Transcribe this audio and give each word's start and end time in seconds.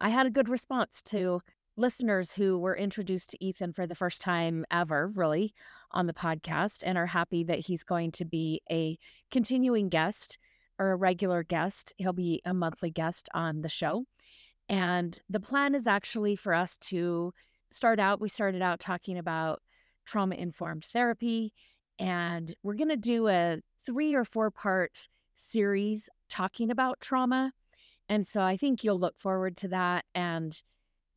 I 0.00 0.08
had 0.08 0.26
a 0.26 0.30
good 0.30 0.48
response 0.48 1.02
to 1.06 1.40
listeners 1.80 2.34
who 2.34 2.58
were 2.58 2.76
introduced 2.76 3.30
to 3.30 3.44
Ethan 3.44 3.72
for 3.72 3.86
the 3.86 3.94
first 3.94 4.20
time 4.20 4.64
ever, 4.70 5.08
really, 5.14 5.54
on 5.90 6.06
the 6.06 6.12
podcast 6.12 6.82
and 6.84 6.96
are 6.96 7.06
happy 7.06 7.42
that 7.44 7.60
he's 7.60 7.82
going 7.82 8.12
to 8.12 8.24
be 8.24 8.60
a 8.70 8.98
continuing 9.30 9.88
guest 9.88 10.38
or 10.78 10.92
a 10.92 10.96
regular 10.96 11.42
guest. 11.42 11.94
He'll 11.96 12.12
be 12.12 12.42
a 12.44 12.54
monthly 12.54 12.90
guest 12.90 13.28
on 13.34 13.62
the 13.62 13.68
show. 13.68 14.04
And 14.68 15.20
the 15.28 15.40
plan 15.40 15.74
is 15.74 15.86
actually 15.86 16.36
for 16.36 16.54
us 16.54 16.76
to 16.78 17.32
start 17.70 17.98
out, 17.98 18.20
we 18.20 18.28
started 18.28 18.62
out 18.62 18.78
talking 18.78 19.18
about 19.18 19.60
trauma 20.04 20.36
informed 20.36 20.84
therapy. 20.84 21.52
And 21.98 22.54
we're 22.62 22.74
going 22.74 22.88
to 22.88 22.96
do 22.96 23.28
a 23.28 23.58
three 23.84 24.14
or 24.14 24.24
four 24.24 24.50
part 24.50 25.08
series 25.34 26.08
talking 26.28 26.70
about 26.70 27.00
trauma. 27.00 27.52
And 28.08 28.26
so 28.26 28.42
I 28.42 28.56
think 28.56 28.84
you'll 28.84 29.00
look 29.00 29.18
forward 29.18 29.56
to 29.58 29.68
that. 29.68 30.04
And 30.14 30.60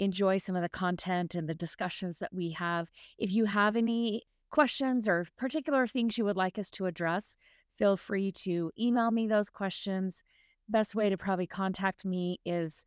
enjoy 0.04 0.38
some 0.38 0.56
of 0.56 0.62
the 0.62 0.70
content 0.70 1.36
and 1.36 1.48
the 1.48 1.56
discussions 1.56 2.20
that 2.20 2.34
we 2.34 2.52
have. 2.52 2.90
If 3.18 3.32
you 3.32 3.46
have 3.46 3.76
any 3.76 4.24
questions 4.52 5.08
or 5.08 5.26
particular 5.38 5.88
things 5.88 6.18
you 6.18 6.26
would 6.26 6.38
like 6.38 6.60
us 6.60 6.70
to 6.72 6.86
address, 6.86 7.36
feel 7.74 7.98
free 7.98 8.32
to 8.32 8.72
email 8.80 9.12
me 9.12 9.28
those 9.28 9.50
questions. 9.50 10.24
Best 10.70 10.94
way 10.96 11.10
to 11.10 11.18
probably 11.18 11.48
contact 11.48 12.06
me 12.06 12.40
is 12.46 12.86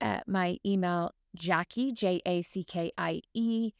at 0.00 0.26
my 0.28 0.58
email, 0.64 1.12
Jackie, 1.36 1.92
J 1.92 2.22
A 2.24 2.42
C 2.42 2.64
K 2.64 2.92
I 2.96 3.22
E, 3.34 3.72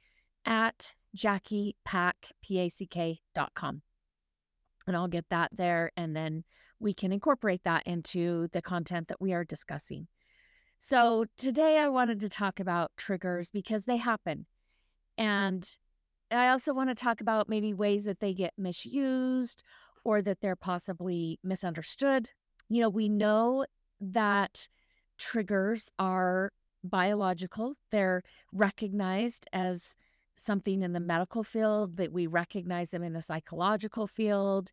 at 0.45 0.95
JackiePack, 1.17 2.13
P 2.43 2.59
A 2.59 2.69
C 2.69 2.87
K 2.87 3.21
dot 3.35 3.53
com. 3.55 3.83
And 4.87 4.97
I'll 4.97 5.09
get 5.09 5.27
that 5.31 5.51
there, 5.57 5.93
and 5.97 6.17
then 6.17 6.45
we 6.79 6.95
can 6.95 7.13
incorporate 7.13 7.63
that 7.65 7.87
into 7.87 8.49
the 8.53 8.63
content 8.63 9.09
that 9.09 9.21
we 9.21 9.33
are 9.33 9.45
discussing. 9.45 10.09
So 10.83 11.27
today 11.37 11.77
I 11.79 11.89
wanted 11.91 12.21
to 12.21 12.31
talk 12.31 12.59
about 12.59 12.91
triggers 12.97 13.51
because 13.51 13.85
they 13.85 13.99
happen. 13.99 14.47
And 15.19 15.69
I 16.31 16.49
also 16.49 16.73
want 16.73 16.89
to 16.89 16.95
talk 16.95 17.21
about 17.21 17.51
maybe 17.51 17.75
ways 17.75 18.05
that 18.05 18.21
they 18.21 18.33
get 18.33 18.55
misused 18.57 19.63
or 20.05 20.23
that 20.23 20.41
they're 20.41 20.57
possibly 20.57 21.39
misunderstood. 21.45 22.31
You 22.71 22.81
know, 22.81 22.89
we 22.89 23.11
know 23.11 23.67
that 24.01 24.69
triggers 25.19 25.91
are 25.99 26.51
biological, 26.83 27.75
they're 27.91 28.23
recognized 28.51 29.47
as 29.53 29.95
something 30.37 30.83
in 30.83 30.95
the 30.95 31.01
medical 31.01 31.45
field, 31.45 31.99
that 31.99 32.11
we 32.11 32.27
recognize 32.27 32.89
them 32.89 33.03
in 33.03 33.13
the 33.13 33.21
psychological 33.21 34.07
field. 34.07 34.73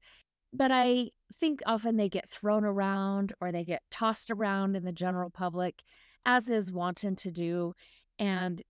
But 0.57 0.71
I 0.71 1.11
think 1.39 1.61
often 1.67 1.97
they 1.97 2.09
get 2.09 2.29
thrown 2.29 2.65
around 2.65 3.31
or 3.39 3.51
they 3.51 3.63
get 3.63 3.83
tossed 3.91 4.31
around 4.31 4.75
in 4.75 4.85
the 4.85 4.91
general 4.91 5.29
public, 5.29 5.83
as 6.25 6.49
is 6.49 6.71
wanton 6.71 7.15
to 7.17 7.31
do. 7.31 7.73
And 8.17 8.63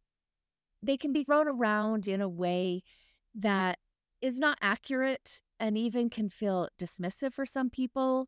they 0.83 0.97
can 0.97 1.13
be 1.13 1.23
thrown 1.23 1.47
around 1.47 2.07
in 2.07 2.19
a 2.19 2.27
way 2.27 2.83
that 3.35 3.79
is 4.21 4.37
not 4.37 4.57
accurate 4.61 5.41
and 5.59 5.77
even 5.77 6.09
can 6.09 6.27
feel 6.27 6.67
dismissive 6.77 7.33
for 7.33 7.45
some 7.45 7.69
people. 7.69 8.27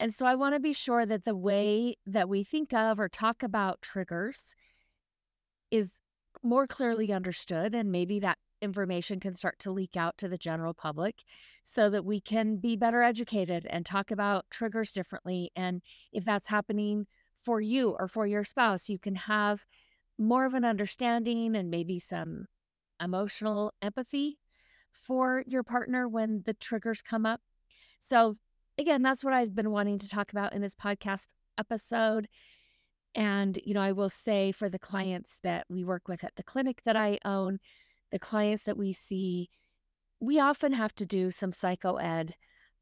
And 0.00 0.12
so 0.12 0.26
I 0.26 0.34
want 0.34 0.54
to 0.54 0.60
be 0.60 0.72
sure 0.72 1.06
that 1.06 1.24
the 1.24 1.36
way 1.36 1.96
that 2.06 2.28
we 2.28 2.42
think 2.42 2.72
of 2.72 2.98
or 2.98 3.08
talk 3.08 3.42
about 3.42 3.82
triggers 3.82 4.56
is 5.70 6.00
more 6.42 6.66
clearly 6.66 7.12
understood. 7.12 7.74
And 7.74 7.92
maybe 7.92 8.18
that 8.20 8.38
information 8.60 9.20
can 9.20 9.34
start 9.34 9.58
to 9.60 9.70
leak 9.70 9.96
out 9.96 10.18
to 10.18 10.28
the 10.28 10.38
general 10.38 10.74
public 10.74 11.22
so 11.62 11.90
that 11.90 12.04
we 12.04 12.20
can 12.20 12.56
be 12.56 12.76
better 12.76 13.02
educated 13.02 13.66
and 13.70 13.84
talk 13.84 14.10
about 14.10 14.46
triggers 14.50 14.92
differently. 14.92 15.50
And 15.54 15.82
if 16.12 16.24
that's 16.24 16.48
happening 16.48 17.06
for 17.42 17.60
you 17.60 17.96
or 17.98 18.08
for 18.08 18.26
your 18.26 18.44
spouse, 18.44 18.88
you 18.88 18.98
can 18.98 19.14
have 19.14 19.66
more 20.18 20.44
of 20.44 20.54
an 20.54 20.64
understanding 20.64 21.54
and 21.54 21.70
maybe 21.70 21.98
some 21.98 22.46
emotional 23.00 23.72
empathy 23.80 24.38
for 24.90 25.44
your 25.46 25.62
partner 25.62 26.08
when 26.08 26.42
the 26.44 26.54
triggers 26.54 27.00
come 27.00 27.24
up. 27.24 27.40
So, 28.00 28.36
again, 28.76 29.02
that's 29.02 29.22
what 29.22 29.34
I've 29.34 29.54
been 29.54 29.70
wanting 29.70 29.98
to 29.98 30.08
talk 30.08 30.32
about 30.32 30.52
in 30.52 30.62
this 30.62 30.74
podcast 30.74 31.26
episode. 31.56 32.28
And, 33.14 33.58
you 33.64 33.74
know, 33.74 33.80
I 33.80 33.92
will 33.92 34.10
say 34.10 34.52
for 34.52 34.68
the 34.68 34.78
clients 34.78 35.38
that 35.42 35.66
we 35.68 35.84
work 35.84 36.08
with 36.08 36.22
at 36.24 36.36
the 36.36 36.42
clinic 36.42 36.82
that 36.84 36.96
I 36.96 37.18
own, 37.24 37.58
the 38.10 38.18
clients 38.18 38.64
that 38.64 38.76
we 38.76 38.92
see, 38.92 39.50
we 40.20 40.38
often 40.38 40.72
have 40.72 40.94
to 40.96 41.06
do 41.06 41.30
some 41.30 41.52
psycho 41.52 41.96
ed 41.96 42.34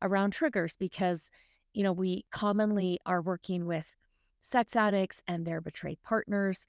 around 0.03 0.33
triggers 0.33 0.77
because, 0.77 1.31
you 1.73 1.83
know, 1.83 1.93
we 1.93 2.25
commonly 2.31 2.99
are 3.05 3.21
working 3.23 3.67
with 3.67 3.97
sex 4.41 4.77
addicts 4.77 5.23
and 5.27 5.47
their 5.47 5.61
betrayed 5.61 5.99
partners. 6.03 6.67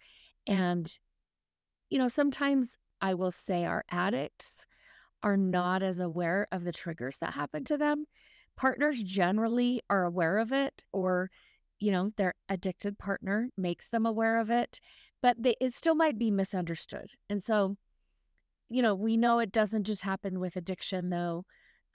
And, 0.47 0.97
you 1.89 1.99
know, 1.99 2.07
sometimes 2.07 2.77
I 3.01 3.13
will 3.13 3.31
say 3.31 3.65
our 3.65 3.85
addicts 3.89 4.65
are 5.23 5.37
not 5.37 5.83
as 5.83 5.99
aware 5.99 6.47
of 6.51 6.63
the 6.63 6.71
triggers 6.71 7.17
that 7.19 7.33
happen 7.33 7.63
to 7.65 7.77
them. 7.77 8.05
Partners 8.55 9.03
generally 9.03 9.81
are 9.89 10.03
aware 10.03 10.37
of 10.37 10.51
it, 10.51 10.83
or, 10.91 11.29
you 11.79 11.91
know, 11.91 12.11
their 12.17 12.33
addicted 12.49 12.97
partner 12.97 13.49
makes 13.55 13.87
them 13.87 14.05
aware 14.05 14.39
of 14.39 14.49
it, 14.49 14.79
but 15.21 15.41
they, 15.41 15.55
it 15.61 15.75
still 15.75 15.95
might 15.95 16.17
be 16.17 16.31
misunderstood. 16.31 17.11
And 17.29 17.43
so, 17.43 17.77
you 18.69 18.81
know, 18.81 18.95
we 18.95 19.17
know 19.17 19.39
it 19.39 19.51
doesn't 19.51 19.85
just 19.85 20.01
happen 20.01 20.39
with 20.39 20.55
addiction, 20.55 21.09
though. 21.09 21.45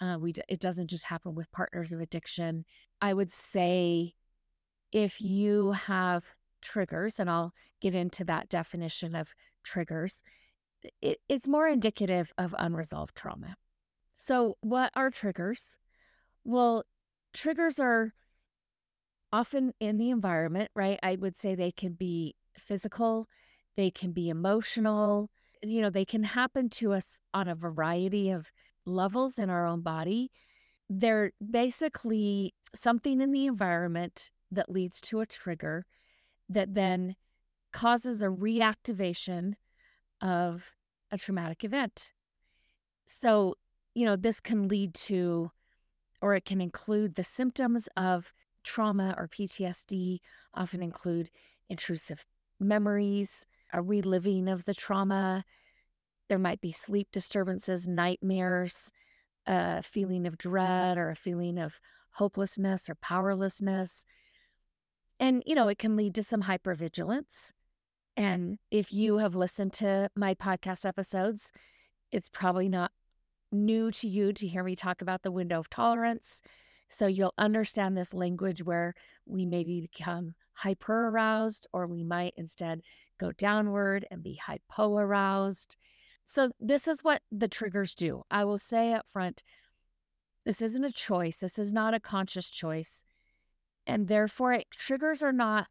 Uh, 0.00 0.19
we 0.19 0.33
it 0.49 0.60
doesn't 0.60 0.88
just 0.88 1.05
happen 1.05 1.35
with 1.35 1.52
partners 1.52 1.93
of 1.93 2.00
addiction. 2.00 2.64
I 3.00 3.14
would 3.14 3.32
say 3.32 4.14
if 4.91 5.20
you 5.20 5.73
have 5.73 6.25
triggers, 6.61 7.20
and 7.20 7.31
I'll 7.31 7.52
get 7.81 7.94
into 7.94 8.25
that 8.25 8.49
definition 8.49 9.14
of 9.14 9.35
triggers, 9.62 10.23
it, 11.00 11.19
it's 11.29 11.49
more 11.49 11.67
indicative 11.67 12.32
of 12.38 12.55
unresolved 12.58 13.14
trauma. 13.14 13.56
So, 14.17 14.56
what 14.61 14.93
are 14.94 15.11
triggers? 15.11 15.76
Well, 16.44 16.85
triggers 17.32 17.79
are 17.79 18.14
often 19.32 19.73
in 19.81 19.99
the 19.99 20.11
environment, 20.11 20.70
right? 20.75 20.99
I 21.02 21.17
would 21.17 21.37
say 21.37 21.55
they 21.55 21.73
can 21.73 21.93
be 21.94 22.37
physical, 22.56 23.29
they 23.76 23.91
can 23.91 24.12
be 24.12 24.29
emotional, 24.29 25.31
you 25.62 25.81
know, 25.81 25.91
they 25.91 26.05
can 26.05 26.25
happen 26.25 26.69
to 26.69 26.93
us 26.93 27.20
on 27.32 27.49
a 27.49 27.55
variety 27.55 28.31
of 28.31 28.50
levels 28.85 29.38
in 29.38 29.49
our 29.50 29.67
own 29.67 29.81
body. 29.81 30.31
They're 30.88 31.32
basically 31.50 32.55
something 32.75 33.20
in 33.20 33.32
the 33.32 33.47
environment 33.47 34.31
that 34.50 34.70
leads 34.70 35.00
to 35.00 35.20
a 35.20 35.26
trigger 35.26 35.87
that 36.49 36.75
then 36.75 37.17
causes 37.73 38.23
a 38.23 38.26
reactivation 38.26 39.55
of 40.20 40.73
a 41.11 41.19
traumatic 41.19 41.64
event. 41.64 42.12
So, 43.06 43.55
you 43.94 44.05
know, 44.05 44.17
this 44.17 44.41
can 44.41 44.69
lead 44.69 44.94
to, 44.94 45.50
or 46.20 46.35
it 46.35 46.44
can 46.44 46.61
include 46.61 47.14
the 47.14 47.25
symptoms 47.25 47.88
of 47.97 48.32
trauma 48.64 49.14
or 49.17 49.29
PTSD 49.29 50.20
often 50.55 50.82
include 50.82 51.31
intrusive 51.69 52.26
memories, 52.61 53.44
a 53.73 53.83
reliving 53.83 54.49
of 54.49 54.65
the 54.65 54.75
trauma. 54.75 55.45
There 56.29 56.39
might 56.39 56.61
be 56.61 56.73
sleep 56.73 57.09
disturbances, 57.13 57.87
nightmares, 57.89 58.91
a 59.47 59.83
feeling 59.83 60.27
of 60.27 60.39
dread 60.39 60.99
or 60.99 61.11
a 61.11 61.17
feeling 61.17 61.59
of 61.59 61.81
hopelessness 62.13 62.89
or 62.89 62.95
powerlessness. 62.95 64.05
And, 65.19 65.43
you 65.47 65.55
know, 65.55 65.69
it 65.69 65.79
can 65.79 65.97
lead 65.97 66.15
to 66.17 66.23
some 66.23 66.43
hypervigilance. 66.43 67.53
And 68.17 68.59
if 68.71 68.93
you 68.93 69.19
have 69.19 69.35
listened 69.35 69.73
to 69.75 70.11
my 70.15 70.35
podcast 70.35 70.85
episodes, 70.85 71.51
it's 72.11 72.29
probably 72.29 72.69
not 72.69 72.93
new 73.51 73.91
to 73.93 74.09
you 74.09 74.33
to 74.33 74.47
hear 74.47 74.63
me 74.65 74.75
talk 74.75 75.01
about 75.01 75.23
the 75.23 75.31
window 75.31 75.61
of 75.61 75.71
tolerance. 75.71 76.43
So 76.93 77.06
you'll 77.06 77.35
understand 77.39 77.97
this 77.97 78.12
language 78.12 78.62
where 78.62 78.94
we 79.25 79.47
maybe 79.47 79.81
become 79.81 80.35
hyper 80.53 81.09
aroused, 81.09 81.67
or 81.73 81.87
we 81.87 82.05
might 82.05 82.35
instead 82.37 82.83
go 83.19 83.33
downward 83.33 84.06
and 84.11 84.23
be 84.23 84.35
hypo 84.35 84.99
aroused. 84.99 85.77
So, 86.25 86.53
this 86.61 86.87
is 86.87 87.03
what 87.03 87.23
the 87.33 87.49
triggers 87.49 87.94
do. 87.94 88.23
I 88.31 88.44
will 88.44 88.59
say 88.59 88.93
up 88.93 89.06
front 89.09 89.43
this 90.44 90.61
isn't 90.61 90.85
a 90.85 90.93
choice, 90.93 91.39
this 91.39 91.59
is 91.59 91.73
not 91.73 91.94
a 91.94 92.00
conscious 92.00 92.50
choice. 92.50 93.05
And 93.87 94.06
therefore, 94.09 94.53
it, 94.53 94.67
triggers 94.71 95.23
are 95.23 95.33
not 95.33 95.69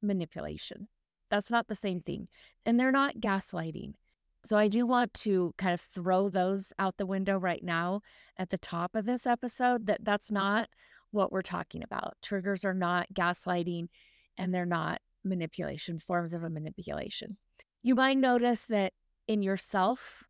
manipulation. 0.00 0.88
That's 1.30 1.50
not 1.50 1.68
the 1.68 1.74
same 1.74 2.00
thing. 2.00 2.28
And 2.64 2.78
they're 2.78 2.92
not 2.92 3.16
gaslighting. 3.16 3.94
So 4.44 4.56
I 4.56 4.68
do 4.68 4.86
want 4.86 5.14
to 5.14 5.54
kind 5.56 5.72
of 5.72 5.80
throw 5.80 6.28
those 6.28 6.72
out 6.78 6.96
the 6.96 7.06
window 7.06 7.38
right 7.38 7.62
now 7.62 8.00
at 8.36 8.50
the 8.50 8.58
top 8.58 8.96
of 8.96 9.04
this 9.04 9.26
episode 9.26 9.86
that 9.86 10.04
that's 10.04 10.32
not 10.32 10.68
what 11.12 11.30
we're 11.30 11.42
talking 11.42 11.82
about. 11.82 12.16
Triggers 12.22 12.64
are 12.64 12.74
not 12.74 13.06
gaslighting 13.14 13.88
and 14.36 14.52
they're 14.52 14.66
not 14.66 15.00
manipulation, 15.24 15.98
forms 15.98 16.34
of 16.34 16.42
a 16.42 16.50
manipulation. 16.50 17.36
You 17.82 17.94
might 17.94 18.16
notice 18.16 18.62
that 18.66 18.92
in 19.28 19.42
yourself 19.42 20.24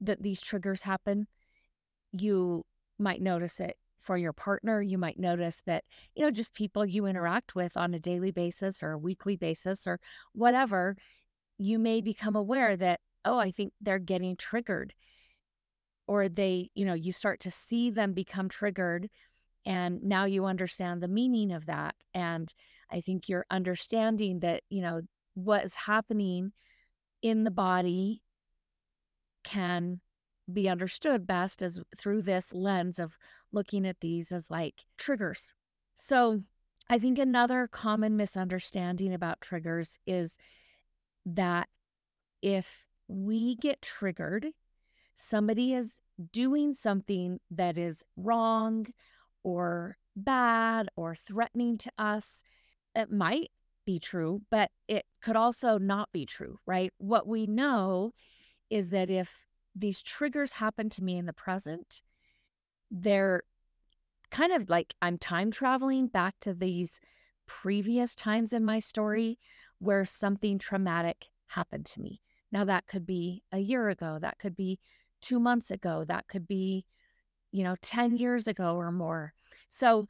that 0.00 0.22
these 0.22 0.40
triggers 0.40 0.82
happen. 0.82 1.26
You 2.12 2.64
might 2.98 3.20
notice 3.20 3.60
it 3.60 3.76
for 4.00 4.16
your 4.16 4.32
partner. 4.32 4.80
You 4.80 4.98
might 4.98 5.18
notice 5.18 5.60
that, 5.66 5.84
you 6.14 6.22
know, 6.22 6.30
just 6.30 6.54
people 6.54 6.86
you 6.86 7.06
interact 7.06 7.54
with 7.54 7.76
on 7.76 7.92
a 7.92 7.98
daily 7.98 8.30
basis 8.30 8.82
or 8.82 8.92
a 8.92 8.98
weekly 8.98 9.36
basis 9.36 9.86
or 9.86 9.98
whatever, 10.32 10.96
you 11.58 11.78
may 11.78 12.00
become 12.00 12.36
aware 12.36 12.76
that, 12.76 13.00
oh, 13.24 13.38
I 13.38 13.50
think 13.50 13.72
they're 13.80 13.98
getting 13.98 14.36
triggered. 14.36 14.94
Or 16.06 16.28
they, 16.28 16.70
you 16.74 16.84
know, 16.84 16.94
you 16.94 17.12
start 17.12 17.40
to 17.40 17.50
see 17.50 17.90
them 17.90 18.12
become 18.12 18.48
triggered. 18.48 19.08
And 19.64 20.02
now 20.02 20.24
you 20.24 20.44
understand 20.44 21.02
the 21.02 21.08
meaning 21.08 21.50
of 21.50 21.66
that. 21.66 21.94
And 22.12 22.52
I 22.90 23.00
think 23.00 23.28
you're 23.28 23.46
understanding 23.50 24.40
that, 24.40 24.62
you 24.68 24.82
know, 24.82 25.02
what 25.34 25.64
is 25.64 25.74
happening 25.74 26.52
in 27.22 27.44
the 27.44 27.50
body 27.50 28.22
can 29.42 30.00
be 30.52 30.68
understood 30.68 31.26
best 31.26 31.62
as 31.62 31.80
through 31.96 32.22
this 32.22 32.52
lens 32.52 32.98
of 32.98 33.16
looking 33.50 33.86
at 33.86 34.00
these 34.00 34.30
as 34.30 34.50
like 34.50 34.84
triggers. 34.98 35.54
So, 35.96 36.42
I 36.90 36.98
think 36.98 37.18
another 37.18 37.66
common 37.66 38.14
misunderstanding 38.14 39.14
about 39.14 39.40
triggers 39.40 39.98
is 40.06 40.36
that 41.24 41.68
if 42.42 42.84
we 43.08 43.56
get 43.56 43.82
triggered, 43.82 44.48
somebody 45.14 45.74
is 45.74 46.00
doing 46.32 46.74
something 46.74 47.40
that 47.50 47.76
is 47.76 48.02
wrong 48.16 48.86
or 49.42 49.96
bad 50.16 50.88
or 50.96 51.14
threatening 51.14 51.76
to 51.78 51.90
us. 51.98 52.42
It 52.94 53.10
might 53.10 53.50
be 53.84 53.98
true, 53.98 54.42
but 54.50 54.70
it 54.88 55.04
could 55.20 55.36
also 55.36 55.78
not 55.78 56.10
be 56.12 56.24
true, 56.24 56.58
right? 56.66 56.92
What 56.98 57.26
we 57.26 57.46
know 57.46 58.12
is 58.70 58.90
that 58.90 59.10
if 59.10 59.46
these 59.74 60.02
triggers 60.02 60.52
happen 60.52 60.88
to 60.90 61.02
me 61.02 61.18
in 61.18 61.26
the 61.26 61.32
present, 61.32 62.00
they're 62.90 63.42
kind 64.30 64.52
of 64.52 64.68
like 64.68 64.94
I'm 65.02 65.18
time 65.18 65.50
traveling 65.50 66.06
back 66.06 66.36
to 66.40 66.54
these 66.54 67.00
previous 67.46 68.14
times 68.14 68.52
in 68.52 68.64
my 68.64 68.78
story 68.78 69.38
where 69.78 70.04
something 70.04 70.58
traumatic 70.58 71.26
happened 71.48 71.86
to 71.86 72.00
me. 72.00 72.20
Now, 72.54 72.64
that 72.64 72.86
could 72.86 73.04
be 73.04 73.42
a 73.50 73.58
year 73.58 73.88
ago, 73.88 74.18
that 74.20 74.38
could 74.38 74.54
be 74.54 74.78
two 75.20 75.40
months 75.40 75.72
ago, 75.72 76.04
that 76.06 76.28
could 76.28 76.46
be, 76.46 76.84
you 77.50 77.64
know, 77.64 77.74
10 77.82 78.10
mm-hmm. 78.10 78.16
years 78.16 78.46
ago 78.46 78.76
or 78.76 78.92
more. 78.92 79.34
So 79.68 80.06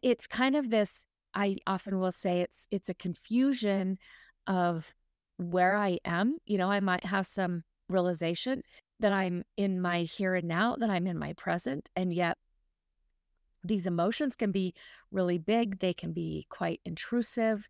it's 0.00 0.26
kind 0.26 0.56
of 0.56 0.70
this, 0.70 1.04
I 1.34 1.58
often 1.66 2.00
will 2.00 2.12
say 2.12 2.40
it's 2.40 2.66
it's 2.70 2.88
a 2.88 2.94
confusion 2.94 3.98
of 4.46 4.94
where 5.36 5.76
I 5.76 5.98
am. 6.04 6.38
You 6.46 6.56
know, 6.58 6.70
I 6.70 6.80
might 6.80 7.04
have 7.04 7.26
some 7.26 7.64
realization 7.90 8.62
that 8.98 9.12
I'm 9.12 9.44
in 9.56 9.80
my 9.80 10.02
here 10.02 10.34
and 10.34 10.48
now, 10.48 10.76
that 10.76 10.90
I'm 10.90 11.06
in 11.06 11.18
my 11.18 11.34
present. 11.34 11.90
And 11.94 12.12
yet, 12.12 12.38
these 13.62 13.86
emotions 13.86 14.34
can 14.34 14.50
be 14.50 14.74
really 15.10 15.36
big, 15.36 15.80
they 15.80 15.92
can 15.92 16.12
be 16.12 16.46
quite 16.48 16.80
intrusive, 16.86 17.68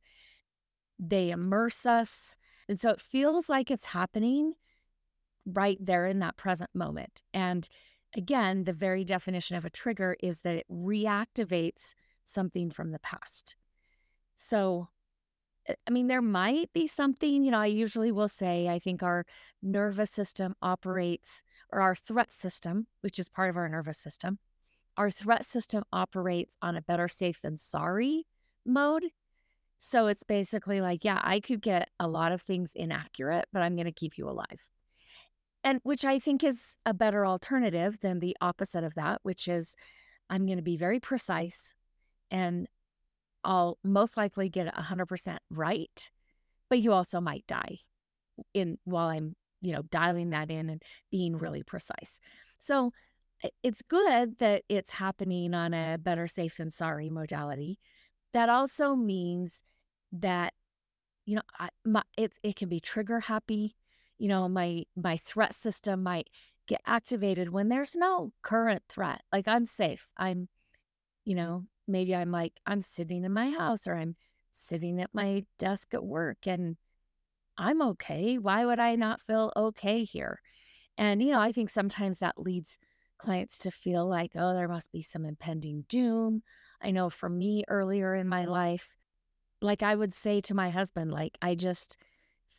they 0.97 1.31
immerse 1.31 1.85
us. 1.85 2.37
And 2.70 2.81
so 2.81 2.88
it 2.88 3.00
feels 3.00 3.50
like 3.50 3.70
it's 3.70 3.87
happening 3.87 4.55
right 5.44 5.76
there 5.78 6.06
in 6.06 6.20
that 6.20 6.38
present 6.38 6.70
moment. 6.72 7.20
And 7.34 7.69
again, 8.17 8.64
the 8.64 8.72
very 8.72 9.05
definition 9.05 9.56
of 9.56 9.67
a 9.67 9.70
trigger 9.70 10.17
is 10.22 10.40
that 10.40 10.55
it 10.55 10.67
reactivates 10.70 11.94
something 12.25 12.70
from 12.70 12.93
the 12.93 12.99
past. 13.00 13.56
So 14.37 14.88
Eh, 15.67 15.75
I 15.87 15.90
mean, 15.90 16.06
there 16.06 16.22
might 16.22 16.72
be 16.72 16.87
something, 16.87 17.44
you 17.44 17.50
know, 17.50 17.61
I 17.61 17.67
usually 17.67 18.12
will 18.12 18.28
say, 18.28 18.69
I 18.69 18.78
think 18.78 19.02
our 19.02 19.25
nervous 19.62 20.11
system 20.11 20.55
operates, 20.62 21.43
or 21.70 21.81
our 21.81 21.94
threat 21.94 22.32
system, 22.32 22.87
which 23.00 23.19
is 23.19 23.28
part 23.28 23.50
of 23.50 23.56
our 23.56 23.69
nervous 23.69 23.99
system, 23.99 24.38
our 24.96 25.11
threat 25.11 25.44
system 25.44 25.84
operates 25.93 26.56
on 26.61 26.76
a 26.76 26.82
better 26.82 27.08
safe 27.08 27.40
than 27.40 27.56
sorry 27.56 28.26
mode. 28.64 29.05
So 29.82 30.09
it's 30.09 30.23
basically 30.23 30.82
like, 30.82 31.06
yeah, 31.06 31.21
I 31.23 31.41
could 31.41 31.62
get 31.62 31.88
a 31.99 32.06
lot 32.06 32.32
of 32.32 32.43
things 32.43 32.73
inaccurate, 32.77 33.47
but 33.50 33.62
I'm 33.62 33.77
going 33.77 33.87
to 33.87 33.93
keep 33.93 34.19
you 34.19 34.29
alive. 34.29 34.69
And 35.65 35.81
which 35.85 36.05
I 36.05 36.19
think 36.19 36.44
is 36.44 36.77
a 36.85 36.93
better 36.93 37.27
alternative 37.27 37.99
than 38.03 38.21
the 38.21 38.37
opposite 38.43 38.85
of 38.85 38.94
that, 38.94 39.21
which 39.23 39.49
is 39.49 39.75
I'm 40.29 40.44
going 40.44 40.59
to 40.59 40.62
be 40.62 40.77
very 40.77 41.00
precise 41.00 41.75
and 42.31 42.69
I'll 43.43 43.79
most 43.82 44.19
likely 44.19 44.51
get 44.51 44.67
it 44.67 44.75
100% 44.75 45.39
right, 45.51 46.10
but 46.69 46.79
you 46.81 46.93
also 46.93 47.19
might 47.19 47.46
die 47.46 47.79
in 48.53 48.77
while 48.84 49.08
I'm, 49.08 49.34
you 49.63 49.72
know, 49.72 49.82
dialing 49.91 50.29
that 50.31 50.51
in 50.51 50.69
and 50.69 50.82
being 51.10 51.39
really 51.39 51.63
precise. 51.63 52.20
So 52.58 52.93
it's 53.63 53.81
good 53.81 54.39
that 54.41 54.65
it's 54.69 54.91
happening 54.93 55.55
on 55.55 55.72
a 55.72 55.96
better 55.96 56.29
safe 56.29 56.58
than 56.58 56.70
sorry 56.70 57.08
modality. 57.08 57.79
That 58.32 58.49
also 58.49 58.94
means 58.94 59.63
that 60.13 60.55
you 61.27 61.37
know, 61.37 61.43
I, 61.58 61.69
my, 61.84 62.03
it's 62.17 62.39
it 62.43 62.56
can 62.56 62.69
be 62.69 62.81
trigger 62.81 63.20
happy. 63.20 63.77
You 64.19 64.29
know, 64.29 64.49
my 64.49 64.84
my 64.96 65.17
threat 65.17 65.55
system 65.55 66.03
might 66.03 66.29
get 66.67 66.81
activated 66.87 67.51
when 67.51 67.69
there's 67.69 67.94
no 67.96 68.32
current 68.43 68.82
threat. 68.89 69.22
Like 69.32 69.49
I'm 69.49 69.67
safe. 69.67 70.08
I'm, 70.17 70.49
you 71.25 71.34
know, 71.34 71.67
maybe 71.87 72.15
I'm 72.15 72.31
like, 72.31 72.55
I'm 72.67 72.81
sitting 72.81 73.25
in 73.25 73.32
my 73.32 73.51
house 73.51 73.87
or 73.87 73.96
I'm 73.96 74.17
sitting 74.53 75.01
at 75.01 75.10
my 75.13 75.44
desk 75.58 75.94
at 75.94 76.05
work 76.05 76.46
and 76.46 76.77
I'm 77.58 77.82
okay. 77.82 78.39
Why 78.39 78.65
would 78.65 78.81
I 78.81 78.96
not 78.96 79.20
feel 79.20 79.53
okay 79.56 80.05
here? 80.05 80.41
And, 80.96 81.22
you 81.22 81.32
know, 81.32 81.41
I 81.41 81.53
think 81.53 81.70
sometimes 81.70 82.19
that 82.19 82.41
leads 82.41 82.79
clients 83.19 83.58
to 83.58 83.70
feel 83.70 84.08
like, 84.08 84.32
oh, 84.34 84.55
there 84.55 84.69
must 84.69 84.93
be 84.93 85.03
some 85.03 85.25
impending 85.25 85.84
doom. 85.89 86.43
I 86.82 86.91
know 86.91 87.10
for 87.10 87.29
me 87.29 87.65
earlier 87.69 88.15
in 88.15 88.29
my 88.29 88.44
life, 88.44 88.96
like 89.60 89.82
I 89.82 89.94
would 89.94 90.15
say 90.15 90.41
to 90.43 90.55
my 90.55 90.70
husband, 90.70 91.13
like, 91.13 91.37
I 91.43 91.55
just 91.55 91.96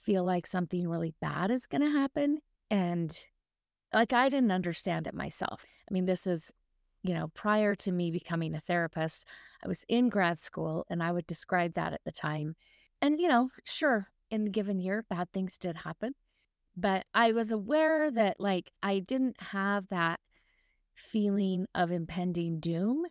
feel 0.04 0.24
like 0.24 0.46
something 0.46 0.88
really 0.88 1.14
bad 1.22 1.52
is 1.52 1.66
going 1.66 1.82
to 1.82 1.92
happen. 1.92 2.40
And 2.70 3.18
like 3.94 4.14
I 4.14 4.30
didn't 4.30 4.52
understand 4.52 5.08
it 5.08 5.14
myself. 5.14 5.66
I 5.90 5.94
mean, 5.94 6.06
this 6.06 6.26
is 6.26 6.52
you 7.04 7.14
know, 7.14 7.30
prior 7.34 7.76
to 7.76 7.92
me 7.92 8.12
becoming 8.12 8.54
a 8.54 8.60
therapist, 8.60 9.26
I 9.64 9.68
was 9.68 9.86
in 9.88 10.10
grad 10.10 10.40
school 10.40 10.86
and 10.90 11.02
I 11.02 11.12
would 11.12 11.26
describe 11.26 11.74
that 11.74 11.94
at 11.94 12.02
the 12.06 12.12
time. 12.12 12.56
And, 13.02 13.20
you 13.20 13.28
know, 13.28 13.50
sure, 13.66 14.10
in 14.30 14.48
a 14.48 14.50
given 14.50 14.80
year, 14.80 15.06
bad 15.10 15.32
things 15.32 15.58
did 15.58 15.78
happen. 15.78 16.14
But 16.78 17.06
I 17.14 17.32
was 17.32 17.52
aware 17.52 18.12
that, 18.12 18.40
like, 18.40 18.72
I 18.84 19.00
didn't 19.00 19.42
have 19.42 19.90
that 19.90 20.20
feeling 20.94 21.66
of 21.74 21.92
impending 21.92 22.60
doom 22.60 23.06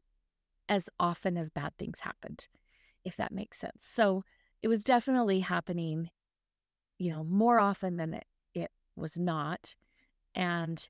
as 0.71 0.89
often 1.01 1.37
as 1.37 1.51
bad 1.51 1.77
things 1.77 2.01
happened, 2.01 2.47
if 3.05 3.17
that 3.17 3.33
makes 3.33 3.59
sense. 3.59 3.87
So 3.87 4.23
it 4.63 4.69
was 4.69 4.85
definitely 4.85 5.41
happening, 5.41 6.11
you 6.97 7.11
know, 7.11 7.25
more 7.25 7.59
often 7.59 7.97
than 7.97 8.15
it, 8.15 8.25
it 8.55 8.71
was 8.97 9.19
not. 9.19 9.75
And 10.35 10.89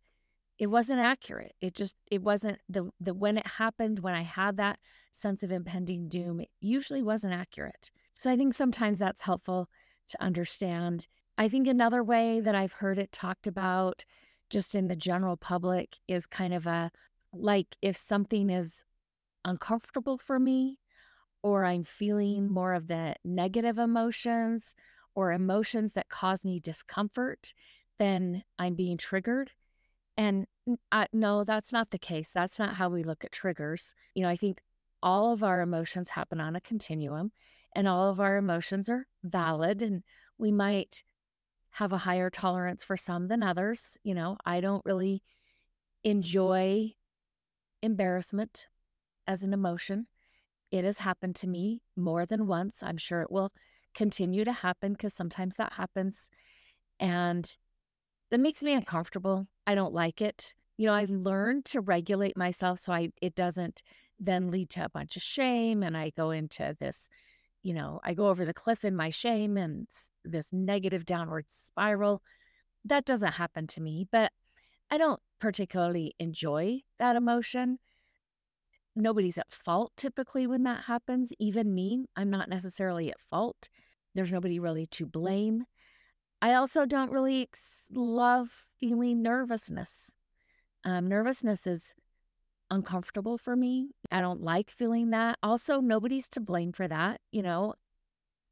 it 0.59 0.67
wasn't 0.67 1.01
accurate. 1.01 1.55
It 1.63 1.75
just 1.75 1.97
it 2.11 2.23
wasn't 2.23 2.59
the 2.69 2.91
the 3.01 3.15
when 3.15 3.39
it 3.39 3.47
happened 3.47 4.01
when 4.01 4.15
I 4.15 4.23
had 4.23 4.59
that 4.59 4.79
sense 5.11 5.43
of 5.43 5.51
impending 5.51 6.09
doom, 6.09 6.41
it 6.41 6.51
usually 6.61 7.03
wasn't 7.03 7.33
accurate. 7.33 7.91
So 8.13 8.31
I 8.31 8.37
think 8.37 8.53
sometimes 8.53 8.99
that's 8.99 9.23
helpful 9.23 9.71
to 10.09 10.23
understand. 10.23 11.07
I 11.39 11.49
think 11.49 11.67
another 11.67 12.05
way 12.05 12.41
that 12.41 12.55
I've 12.55 12.75
heard 12.75 12.99
it 12.99 13.13
talked 13.13 13.47
about 13.47 14.05
just 14.51 14.75
in 14.75 14.89
the 14.89 14.97
general 14.97 15.39
public 15.39 15.97
is 16.07 16.27
kind 16.27 16.53
of 16.53 16.67
a 16.67 16.91
like 17.33 17.77
if 17.81 17.97
something 17.97 18.51
is 18.51 18.85
uncomfortable 19.45 20.19
for 20.19 20.39
me 20.39 20.79
or 21.43 21.65
I'm 21.65 21.85
feeling 21.85 22.49
mm. 22.49 22.51
more 22.51 22.75
of 22.75 22.89
the 22.89 23.15
negative 23.25 23.79
emotions 23.79 24.75
or 25.15 25.33
emotions 25.33 25.93
that 25.95 26.09
cause 26.09 26.45
me 26.45 26.61
discomfort, 26.61 27.55
then 27.99 28.45
I'm 28.59 28.75
being 28.75 28.97
triggered. 28.97 29.53
And 30.17 30.47
I, 30.93 31.07
no, 31.13 31.45
that's 31.45 31.73
not 31.73 31.91
the 31.91 31.99
case. 31.99 32.31
That's 32.33 32.59
not 32.59 32.75
how 32.75 32.89
we 32.89 33.03
look 33.03 33.25
at 33.25 33.33
triggers. 33.33 33.95
You 34.15 34.23
know, 34.23 34.29
I 34.29 34.37
think 34.37 34.61
all 35.03 35.33
of 35.33 35.43
our 35.43 35.61
emotions 35.61 36.11
happen 36.11 36.41
on 36.41 36.55
a 36.55 36.61
continuum 36.61 37.33
and 37.75 37.89
all 37.89 38.09
of 38.09 38.21
our 38.21 38.37
emotions 38.37 38.89
are 38.89 39.07
valid. 39.23 39.83
And 39.83 40.03
we 40.39 40.53
might 40.53 41.03
have 41.75 41.93
a 41.93 41.99
higher 41.99 42.31
tolerance 42.31 42.85
for 42.85 42.97
some 42.97 43.29
than 43.29 43.43
others. 43.43 43.97
You 44.03 44.15
know, 44.15 44.37
I 44.45 44.61
don't 44.61 44.85
really 44.85 45.23
mm-hmm. 46.05 46.11
enjoy 46.11 46.95
embarrassment 47.83 48.67
as 49.31 49.45
an 49.45 49.55
emotion. 49.55 50.09
It 50.73 50.85
has 50.85 50.99
happened 50.99 51.37
to 51.37 51.47
me 51.47 51.81
more 51.97 52.27
than 52.27 52.49
once. 52.49 52.83
I'm 52.83 52.97
sure 52.97 53.23
it 53.23 53.31
will 53.31 53.53
continue 53.95 54.45
to 54.45 54.53
happen 54.53 54.93
because 54.93 55.15
sometimes 55.15 55.57
that 55.57 55.75
happens. 55.75 56.29
And 56.99 57.57
that 58.31 58.41
makes 58.41 58.63
me 58.63 58.75
uncomfortable. 58.75 59.47
I 59.67 59.77
don't 59.77 59.95
like 59.95 60.21
it. 60.21 60.55
You 60.77 60.87
know, 60.87 60.95
I've 60.95 61.09
mm-hmm. 61.09 61.23
learned 61.23 61.65
to 61.67 61.81
regulate 61.81 62.37
myself 62.37 62.81
so 62.81 62.93
I 62.93 63.11
it 63.23 63.35
doesn't 63.37 63.83
then 64.19 64.51
lead 64.51 64.69
to 64.71 64.85
a 64.85 64.91
bunch 64.91 65.17
of 65.17 65.23
shame 65.23 65.83
and 65.83 65.97
I 65.97 66.11
go 66.11 66.31
into 66.31 66.77
this, 66.79 67.09
you 67.63 67.73
know, 67.73 68.01
I 68.05 68.15
go 68.15 68.29
over 68.29 68.45
the 68.45 68.53
cliff 68.53 68.85
in 68.85 68.97
my 68.97 69.11
shame 69.11 69.57
and 69.57 69.87
this 70.25 70.53
negative 70.53 71.05
downward 71.05 71.47
spiral. 71.49 72.23
That 72.85 73.05
doesn't 73.05 73.35
happen 73.35 73.67
to 73.69 73.81
me, 73.81 74.07
but 74.11 74.33
I 74.91 74.99
don't 74.99 75.21
particularly 75.41 76.15
enjoy 76.19 76.81
that 76.99 77.17
emotion 77.17 77.79
nobody's 79.01 79.39
at 79.39 79.53
fault 79.53 79.93
typically 79.97 80.47
when 80.47 80.63
that 80.65 80.85
happens. 80.85 81.33
Even 81.39 81.75
me, 81.75 82.07
I'm 82.17 82.31
not 82.31 82.49
necessarily 82.49 83.11
at 83.11 83.21
fault. 83.21 83.69
There's 84.15 84.33
nobody 84.33 84.59
really 84.59 84.87
to 84.87 85.07
blame. 85.07 85.65
I 86.43 86.55
also 86.55 86.87
don't 86.87 87.13
really 87.13 87.49
love 87.91 88.65
feeling 88.79 89.23
nervousness. 89.23 90.15
Um, 90.85 91.09
nervousness 91.09 91.67
is 91.67 91.95
uncomfortable 92.71 93.37
for 93.37 93.57
me. 93.57 93.91
I 94.11 94.21
don't 94.21 94.43
like 94.43 94.71
feeling 94.71 95.11
that. 95.11 95.39
Also, 95.43 95.81
nobody's 95.81 96.29
to 96.31 96.41
blame 96.41 96.73
for 96.73 96.89
that. 96.89 97.21
You 97.31 97.43
know, 97.43 97.75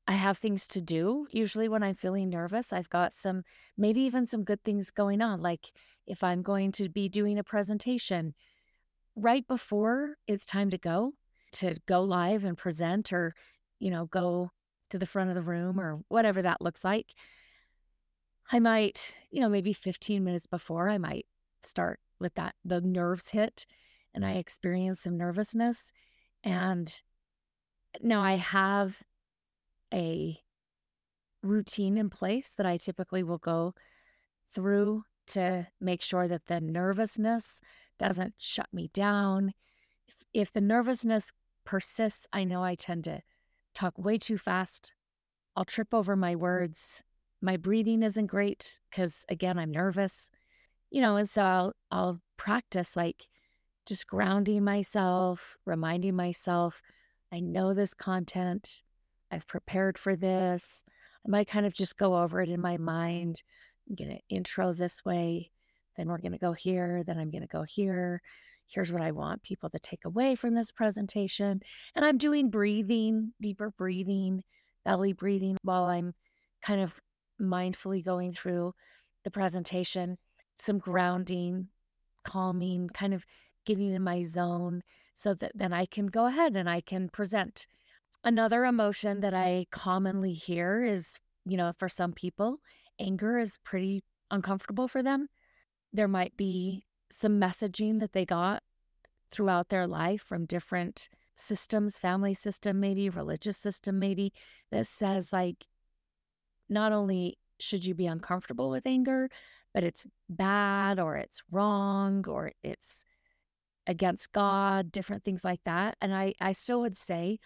I 0.06 0.12
have 0.12 0.38
things 0.38 0.66
to 0.68 0.80
do. 0.80 1.26
Usually, 1.30 1.68
when 1.68 1.82
I'm 1.82 1.94
feeling 1.94 2.28
nervous, 2.28 2.72
I've 2.72 2.90
got 2.90 3.14
some, 3.14 3.42
maybe 3.76 4.00
even 4.02 4.26
some 4.26 4.44
good 4.44 4.62
things 4.64 4.90
going 4.90 5.22
on. 5.22 5.40
Like 5.40 5.70
if 6.06 6.22
I'm 6.24 6.42
going 6.42 6.72
to 6.72 6.88
be 6.88 7.08
doing 7.08 7.38
a 7.38 7.44
presentation, 7.44 8.34
right 9.18 9.46
before 9.46 10.16
it's 10.26 10.46
time 10.46 10.70
to 10.70 10.78
go, 10.78 11.12
to 11.52 11.76
go 11.87 12.00
live 12.02 12.44
and 12.44 12.56
present 12.56 13.12
or, 13.12 13.34
you 13.78 13.90
know, 13.90 14.06
go 14.06 14.50
to 14.90 14.98
the 14.98 15.06
front 15.06 15.30
of 15.30 15.37
the 15.37 15.42
room 15.42 15.80
or 15.80 16.00
whatever 16.08 16.42
that 16.42 16.62
looks 16.62 16.84
like, 16.84 17.14
I 18.50 18.58
might, 18.58 19.12
you 19.30 19.40
know, 19.40 19.48
maybe 19.48 19.72
15 19.72 20.25
minutes 20.25 20.46
before, 20.46 20.88
I 20.88 20.98
might 20.98 21.26
start 21.62 22.00
with 22.18 22.34
that, 22.34 22.54
the 22.64 22.80
nerves 22.80 23.30
hit 23.30 23.66
and 24.14 24.25
I 24.25 24.32
experience 24.32 25.00
some 25.00 25.16
nervousness. 25.16 25.92
And 26.42 27.02
now 28.00 28.22
I 28.22 28.37
have 28.37 29.02
a 29.92 30.38
routine 31.42 31.98
in 31.98 32.10
place 32.10 32.52
that 32.56 32.66
I 32.66 32.76
typically 32.76 33.22
will 33.22 33.38
go 33.38 33.75
through 34.52 35.04
to 35.28 35.66
make 35.80 36.02
sure 36.02 36.26
that 36.26 36.46
the 36.46 36.60
nervousness 36.60 37.60
doesn't 37.98 38.34
shut 38.38 38.68
me 38.72 38.90
down. 38.92 39.52
If, 40.06 40.14
if 40.32 40.52
the 40.52 40.60
nervousness 40.60 41.32
persists, 41.64 42.26
I 42.32 42.44
know 42.44 42.62
I 42.62 42.74
tend 42.74 43.04
to 43.04 43.22
talk 43.74 43.98
way 43.98 44.18
too 44.18 44.38
fast. 44.38 44.92
I'll 45.56 45.64
trip 45.64 45.92
over 45.92 46.16
my 46.16 46.34
words. 46.34 47.02
My 47.40 47.56
breathing 47.56 48.02
isn't 48.02 48.26
great 48.26 48.80
because, 48.90 49.24
again, 49.28 49.58
I'm 49.58 49.70
nervous. 49.70 50.30
You 50.90 51.02
know, 51.02 51.16
and 51.16 51.28
so 51.28 51.42
I'll, 51.42 51.72
I'll 51.90 52.18
practice 52.36 52.96
like 52.96 53.28
just 53.86 54.06
grounding 54.06 54.64
myself, 54.64 55.56
reminding 55.64 56.14
myself, 56.16 56.82
I 57.32 57.40
know 57.40 57.74
this 57.74 57.94
content. 57.94 58.82
I've 59.30 59.46
prepared 59.46 59.98
for 59.98 60.16
this. 60.16 60.82
I 61.26 61.30
might 61.30 61.48
kind 61.48 61.66
of 61.66 61.74
just 61.74 61.98
go 61.98 62.16
over 62.16 62.40
it 62.40 62.48
in 62.48 62.60
my 62.60 62.76
mind. 62.78 63.42
I'm 63.88 63.96
going 63.96 64.10
to 64.10 64.34
intro 64.34 64.72
this 64.72 65.04
way 65.04 65.50
then 65.98 66.08
we're 66.08 66.18
going 66.18 66.32
to 66.32 66.38
go 66.38 66.52
here, 66.52 67.02
then 67.04 67.18
I'm 67.18 67.30
going 67.30 67.42
to 67.42 67.48
go 67.48 67.64
here. 67.64 68.22
Here's 68.68 68.92
what 68.92 69.02
I 69.02 69.10
want 69.10 69.42
people 69.42 69.68
to 69.70 69.78
take 69.78 70.04
away 70.04 70.36
from 70.36 70.54
this 70.54 70.70
presentation. 70.70 71.60
And 71.94 72.04
I'm 72.04 72.18
doing 72.18 72.50
breathing, 72.50 73.32
deeper 73.40 73.70
breathing, 73.76 74.44
belly 74.84 75.12
breathing 75.12 75.56
while 75.62 75.84
I'm 75.84 76.14
kind 76.62 76.80
of 76.80 76.94
mindfully 77.40 78.04
going 78.04 78.32
through 78.32 78.74
the 79.24 79.30
presentation, 79.30 80.18
some 80.58 80.78
grounding, 80.78 81.68
calming, 82.22 82.88
kind 82.90 83.12
of 83.12 83.26
getting 83.66 83.92
in 83.92 84.02
my 84.02 84.22
zone 84.22 84.82
so 85.14 85.34
that 85.34 85.52
then 85.54 85.72
I 85.72 85.84
can 85.84 86.06
go 86.06 86.26
ahead 86.26 86.54
and 86.54 86.70
I 86.70 86.80
can 86.80 87.08
present. 87.08 87.66
Another 88.22 88.64
emotion 88.64 89.20
that 89.20 89.34
I 89.34 89.66
commonly 89.72 90.32
hear 90.32 90.84
is, 90.84 91.18
you 91.44 91.56
know, 91.56 91.72
for 91.76 91.88
some 91.88 92.12
people, 92.12 92.60
anger 93.00 93.38
is 93.38 93.58
pretty 93.64 94.04
uncomfortable 94.30 94.86
for 94.86 95.02
them 95.02 95.28
there 95.92 96.09
might 96.09 96.37
be 96.37 96.85
some 97.11 97.40
messaging 97.40 98.00
that 98.00 98.12
they 98.12 98.25
got 98.25 98.62
throughout 99.30 99.68
their 99.68 99.87
life 99.87 100.23
from 100.23 100.45
different 100.45 101.09
systems, 101.35 101.99
family 101.99 102.35
system, 102.35 102.80
maybe 102.80 103.09
religious 103.09 103.57
system, 103.57 103.99
maybe 103.99 104.33
that 104.71 104.87
says, 104.87 105.33
like, 105.33 105.66
not 106.68 106.92
only 106.92 107.38
should 107.59 107.85
you 107.85 107.95
be 107.95 108.07
uncomfortable 108.07 108.71
with 108.71 108.87
anger, 108.87 109.30
but 109.73 109.85
it's 109.85 110.07
bad 110.28 110.99
or 110.99 111.16
it's 111.16 111.42
wrong 111.50 112.25
or 112.26 112.52
it's 112.62 113.04
against 113.87 114.33
God, 114.33 114.92
different 114.92 115.25
things 115.25 115.45
like 115.45 115.61
that. 115.64 115.97
And 116.00 116.14
I, 116.14 116.35
I 116.40 116.52
still 116.52 116.80
would 116.80 116.97
say, 116.97 117.38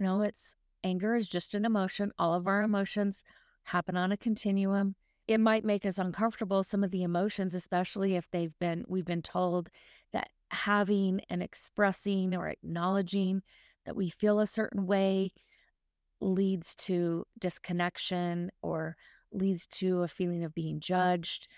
no, 0.00 0.22
it's 0.22 0.56
anger 0.82 1.14
is 1.14 1.28
just 1.28 1.54
an 1.54 1.64
emotion. 1.64 2.12
All 2.18 2.34
of 2.34 2.46
our 2.46 2.62
emotions 2.62 3.22
happen 3.64 3.96
on 3.96 4.12
a 4.12 4.16
continuum 4.16 4.96
it 5.26 5.38
might 5.38 5.64
make 5.64 5.86
us 5.86 5.98
uncomfortable 5.98 6.62
some 6.62 6.84
of 6.84 6.90
the 6.90 7.02
emotions 7.02 7.54
especially 7.54 8.14
if 8.14 8.30
they've 8.30 8.58
been 8.58 8.84
we've 8.88 9.04
been 9.04 9.22
told 9.22 9.70
that 10.12 10.28
having 10.50 11.20
and 11.28 11.42
expressing 11.42 12.34
or 12.34 12.48
acknowledging 12.48 13.42
that 13.84 13.96
we 13.96 14.08
feel 14.08 14.40
a 14.40 14.46
certain 14.46 14.86
way 14.86 15.32
leads 16.20 16.74
to 16.74 17.26
disconnection 17.38 18.50
or 18.62 18.96
leads 19.32 19.66
to 19.66 20.02
a 20.02 20.08
feeling 20.08 20.44
of 20.44 20.54
being 20.54 20.80
judged. 20.80 21.48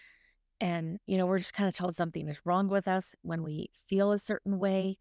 And 0.61 0.99
you 1.07 1.19
know 1.19 1.27
we're 1.27 1.39
just 1.39 1.55
kind 1.55 1.69
of 1.69 1.77
told 1.77 1.97
something 1.97 2.29
is 2.29 2.41
wrong 2.45 2.69
with 2.69 2.89
us 2.89 3.15
when 3.23 3.43
we 3.43 3.71
feel 3.87 4.13
a 4.13 4.19
certain 4.19 4.59
way. 4.59 4.97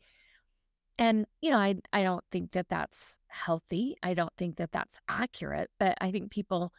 And 1.00 1.26
you 1.42 1.50
know 1.50 1.58
i 1.58 1.76
i 1.94 2.04
don't 2.04 2.24
think 2.32 2.52
that 2.52 2.68
that's 2.70 3.18
healthy. 3.28 3.96
I 4.04 4.14
don't 4.14 4.34
think 4.38 4.58
that 4.58 4.72
that's 4.72 5.00
accurate 5.08 5.70
but 5.80 5.98
i 6.02 6.12
think 6.12 6.32
people 6.32 6.74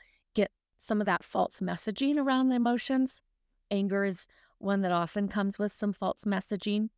some 0.76 1.00
of 1.00 1.06
that 1.06 1.24
false 1.24 1.60
messaging 1.60 2.16
around 2.16 2.48
the 2.48 2.56
emotions. 2.56 3.22
Anger 3.70 4.04
is 4.04 4.26
one 4.58 4.82
that 4.82 4.92
often 4.92 5.28
comes 5.28 5.58
with 5.58 5.72
some 5.72 5.92
false 5.92 6.24
messaging. 6.24 6.90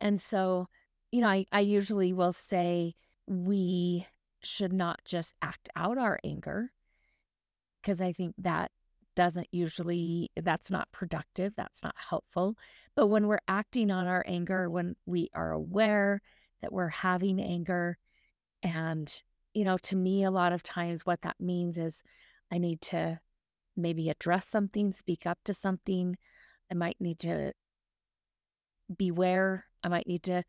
And 0.00 0.20
so, 0.20 0.68
you 1.10 1.20
know, 1.20 1.28
I, 1.28 1.46
I 1.52 1.60
usually 1.60 2.12
will 2.12 2.32
say 2.32 2.94
we 3.26 4.06
should 4.42 4.72
not 4.72 5.02
just 5.04 5.34
act 5.40 5.68
out 5.76 5.98
our 5.98 6.18
anger 6.24 6.72
because 7.80 8.00
I 8.00 8.12
think 8.12 8.34
that 8.38 8.70
doesn't 9.14 9.48
usually, 9.52 10.30
that's 10.36 10.70
not 10.70 10.90
productive, 10.92 11.54
that's 11.56 11.82
not 11.82 11.94
helpful. 12.08 12.56
But 12.94 13.08
when 13.08 13.26
we're 13.26 13.38
acting 13.46 13.90
on 13.90 14.06
our 14.06 14.24
anger, 14.26 14.70
when 14.70 14.96
we 15.06 15.30
are 15.34 15.52
aware 15.52 16.20
that 16.60 16.72
we're 16.72 16.88
having 16.88 17.40
anger 17.40 17.98
and 18.62 19.22
you 19.54 19.64
know, 19.64 19.78
to 19.78 19.96
me, 19.96 20.24
a 20.24 20.30
lot 20.30 20.52
of 20.52 20.62
times 20.62 21.04
what 21.04 21.22
that 21.22 21.36
means 21.40 21.78
is 21.78 22.02
I 22.50 22.58
need 22.58 22.80
to 22.82 23.20
maybe 23.76 24.08
address 24.10 24.48
something, 24.48 24.92
speak 24.92 25.26
up 25.26 25.38
to 25.44 25.54
something. 25.54 26.16
I 26.70 26.74
might 26.74 27.00
need 27.00 27.18
to 27.20 27.52
beware. 28.94 29.66
I 29.82 29.88
might 29.88 30.06
need 30.06 30.22
to 30.24 30.44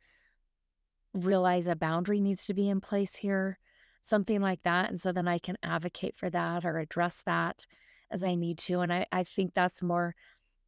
realize 1.13 1.67
a 1.67 1.75
boundary 1.75 2.19
needs 2.19 2.45
to 2.45 2.53
be 2.53 2.69
in 2.69 2.81
place 2.81 3.17
here, 3.17 3.59
something 4.01 4.41
like 4.41 4.63
that. 4.63 4.89
And 4.89 4.99
so 4.99 5.11
then 5.11 5.27
I 5.27 5.37
can 5.37 5.57
advocate 5.63 6.15
for 6.17 6.29
that 6.29 6.65
or 6.65 6.79
address 6.79 7.21
that 7.25 7.65
as 8.09 8.23
I 8.23 8.35
need 8.35 8.57
to. 8.59 8.79
And 8.79 8.91
I, 8.91 9.05
I 9.11 9.23
think 9.23 9.53
that's 9.53 9.81
more 9.81 10.15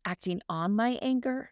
acting 0.06 0.42
on 0.48 0.76
my 0.76 1.00
anger 1.02 1.50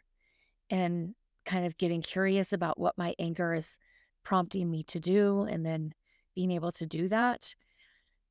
and 0.69 1.15
kind 1.45 1.65
of 1.65 1.77
getting 1.77 2.01
curious 2.01 2.53
about 2.53 2.79
what 2.79 2.97
my 2.97 3.15
anger 3.19 3.53
is 3.53 3.77
prompting 4.23 4.69
me 4.69 4.83
to 4.83 4.99
do 4.99 5.41
and 5.41 5.65
then 5.65 5.93
being 6.35 6.51
able 6.51 6.71
to 6.73 6.85
do 6.85 7.07
that. 7.07 7.55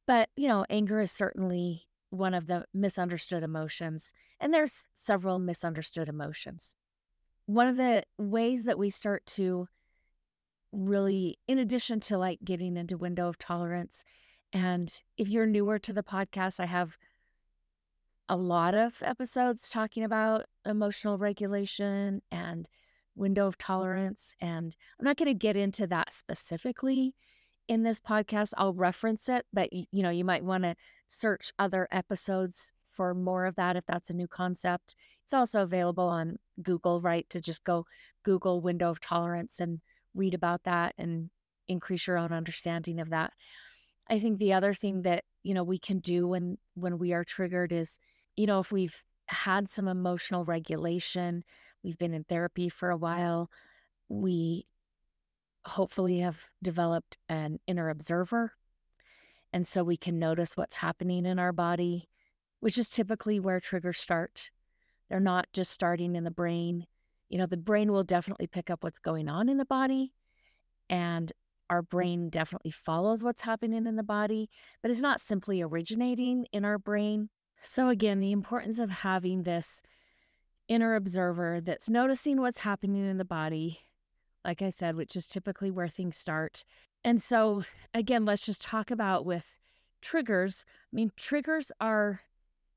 But, 0.06 0.30
you 0.36 0.48
know, 0.48 0.64
anger 0.68 1.00
is 1.00 1.12
certainly 1.12 1.86
one 2.10 2.34
of 2.34 2.46
the 2.46 2.66
misunderstood 2.74 3.42
emotions, 3.42 4.12
and 4.38 4.52
there's 4.52 4.86
several 4.94 5.38
misunderstood 5.38 6.08
emotions. 6.08 6.74
One 7.46 7.66
of 7.66 7.76
the 7.76 8.04
ways 8.18 8.64
that 8.64 8.78
we 8.78 8.90
start 8.90 9.24
to 9.26 9.68
really, 10.72 11.38
in 11.48 11.58
addition 11.58 12.00
to 12.00 12.18
like 12.18 12.40
getting 12.44 12.76
into 12.76 12.98
window 12.98 13.28
of 13.28 13.38
tolerance, 13.38 14.04
and 14.52 15.02
if 15.16 15.28
you're 15.28 15.46
newer 15.46 15.78
to 15.78 15.92
the 15.92 16.02
podcast, 16.02 16.60
I 16.60 16.66
have 16.66 16.98
a 18.28 18.36
lot 18.36 18.74
of 18.74 19.02
episodes 19.02 19.68
talking 19.68 20.04
about 20.04 20.46
emotional 20.64 21.18
regulation 21.18 22.22
and 22.30 22.68
window 23.14 23.46
of 23.46 23.58
tolerance. 23.58 24.34
And 24.40 24.76
I'm 24.98 25.04
not 25.04 25.16
going 25.16 25.26
to 25.26 25.34
get 25.34 25.56
into 25.56 25.86
that 25.88 26.12
specifically 26.12 27.14
in 27.68 27.82
this 27.82 28.00
podcast. 28.00 28.52
I'll 28.56 28.74
reference 28.74 29.28
it, 29.28 29.46
but 29.52 29.72
you 29.72 29.86
know, 30.02 30.10
you 30.10 30.24
might 30.24 30.44
want 30.44 30.64
to 30.64 30.76
search 31.06 31.52
other 31.58 31.88
episodes 31.90 32.72
for 32.90 33.14
more 33.14 33.46
of 33.46 33.56
that 33.56 33.76
if 33.76 33.86
that's 33.86 34.10
a 34.10 34.14
new 34.14 34.28
concept. 34.28 34.94
It's 35.24 35.32
also 35.32 35.62
available 35.62 36.08
on 36.08 36.38
Google, 36.62 37.00
right? 37.00 37.28
To 37.30 37.40
just 37.40 37.64
go 37.64 37.86
Google 38.22 38.60
window 38.60 38.90
of 38.90 39.00
tolerance 39.00 39.60
and 39.60 39.80
read 40.14 40.34
about 40.34 40.64
that 40.64 40.94
and 40.98 41.30
increase 41.68 42.06
your 42.06 42.18
own 42.18 42.32
understanding 42.32 43.00
of 43.00 43.10
that. 43.10 43.32
I 44.08 44.18
think 44.18 44.38
the 44.38 44.52
other 44.52 44.74
thing 44.74 45.02
that, 45.02 45.24
you 45.42 45.54
know, 45.54 45.64
we 45.64 45.78
can 45.78 46.00
do 46.00 46.28
when 46.28 46.58
when 46.74 46.98
we 46.98 47.12
are 47.12 47.24
triggered 47.24 47.72
is, 47.72 47.98
you 48.36 48.46
know, 48.46 48.60
if 48.60 48.70
we've 48.70 49.02
had 49.26 49.70
some 49.70 49.88
emotional 49.88 50.44
regulation, 50.44 51.44
we've 51.82 51.98
been 51.98 52.12
in 52.12 52.24
therapy 52.24 52.68
for 52.68 52.90
a 52.90 52.96
while, 52.96 53.50
we 54.08 54.66
hopefully 55.66 56.18
have 56.18 56.48
developed 56.62 57.18
an 57.28 57.58
inner 57.66 57.88
observer. 57.88 58.52
And 59.52 59.66
so 59.66 59.84
we 59.84 59.96
can 59.96 60.18
notice 60.18 60.56
what's 60.56 60.76
happening 60.76 61.26
in 61.26 61.38
our 61.38 61.52
body, 61.52 62.08
which 62.60 62.78
is 62.78 62.88
typically 62.88 63.38
where 63.38 63.60
triggers 63.60 63.98
start. 63.98 64.50
They're 65.08 65.20
not 65.20 65.46
just 65.52 65.70
starting 65.70 66.16
in 66.16 66.24
the 66.24 66.30
brain. 66.30 66.86
You 67.28 67.38
know, 67.38 67.46
the 67.46 67.56
brain 67.56 67.92
will 67.92 68.04
definitely 68.04 68.46
pick 68.46 68.70
up 68.70 68.82
what's 68.82 68.98
going 68.98 69.28
on 69.28 69.48
in 69.48 69.58
the 69.58 69.64
body, 69.64 70.12
and 70.88 71.32
our 71.70 71.82
mm. 71.82 71.88
brain 71.88 72.28
definitely 72.28 72.70
follows 72.70 73.22
what's 73.22 73.42
happening 73.42 73.86
in 73.86 73.96
the 73.96 74.02
body, 74.02 74.50
but 74.80 74.90
it's 74.90 75.00
not 75.00 75.20
simply 75.20 75.62
originating 75.62 76.46
in 76.52 76.64
our 76.64 76.78
brain. 76.78 77.30
So, 77.60 77.88
again, 77.88 78.20
the 78.20 78.32
importance 78.32 78.78
of 78.78 78.90
having 78.90 79.42
this 79.42 79.80
inner 80.68 80.94
observer 80.94 81.60
that's 81.60 81.88
noticing 81.88 82.40
what's 82.40 82.60
happening 82.60 83.06
in 83.06 83.18
the 83.18 83.24
body 83.24 83.80
like 84.44 84.62
I 84.62 84.70
said, 84.70 84.96
which 84.96 85.16
is 85.16 85.26
typically 85.26 85.70
where 85.70 85.88
things 85.88 86.16
start. 86.16 86.64
And 87.04 87.22
so, 87.22 87.64
again, 87.94 88.24
let's 88.24 88.42
just 88.42 88.62
talk 88.62 88.90
about 88.90 89.24
with 89.24 89.58
triggers. 90.00 90.64
I 90.92 90.96
mean, 90.96 91.12
triggers 91.16 91.72
are, 91.80 92.20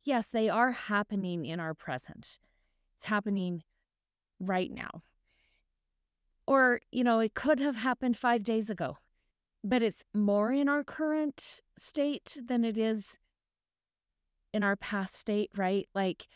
yes, 0.04 0.28
they 0.28 0.50
are 0.50 0.72
happening 0.72 1.46
in 1.46 1.60
our 1.60 1.74
present, 1.74 2.40
it's 2.96 3.06
happening 3.06 3.64
right 4.40 4.72
now. 4.72 5.04
Or, 6.48 6.82
you 6.92 7.04
know, 7.04 7.20
it 7.20 7.34
could 7.34 7.60
have 7.60 7.78
happened 7.78 8.18
five 8.18 8.44
days 8.44 8.70
ago, 8.70 8.98
but 9.64 9.82
it's 9.82 10.04
more 10.14 10.52
in 10.52 10.70
our 10.70 10.84
current 10.84 11.62
state 11.76 12.38
than 12.46 12.64
it 12.64 12.78
is 12.78 13.18
in 14.54 14.64
our 14.64 14.76
past 14.76 15.16
state, 15.16 15.50
right? 15.56 15.88
Like, 15.96 16.28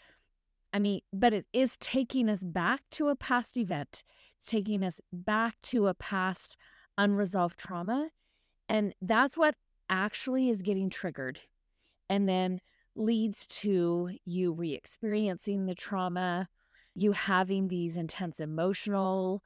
I 0.74 0.80
mean, 0.80 1.02
but 1.14 1.34
it 1.34 1.46
is 1.54 1.78
taking 1.78 2.28
us 2.30 2.44
back 2.44 2.82
to 2.92 3.10
a 3.10 3.16
past 3.16 3.56
event. 3.56 4.04
It's 4.40 4.48
taking 4.48 4.84
us 4.84 5.02
back 5.12 5.56
to 5.64 5.88
a 5.88 5.94
past 5.94 6.56
unresolved 6.98 7.60
trauma. 7.60 8.10
And 8.70 8.94
that's 9.02 9.38
what 9.38 9.56
actually 9.90 10.50
is 10.50 10.62
getting 10.62 10.90
triggered. 10.90 11.42
And 12.10 12.28
then 12.30 12.62
leads 12.96 13.46
to 13.48 14.12
you 14.24 14.54
re 14.54 14.74
experiencing 14.74 15.66
the 15.66 15.76
trauma, 15.76 16.48
you 16.96 17.12
having 17.12 17.68
these 17.68 17.98
intense 17.98 18.40
emotional 18.40 19.44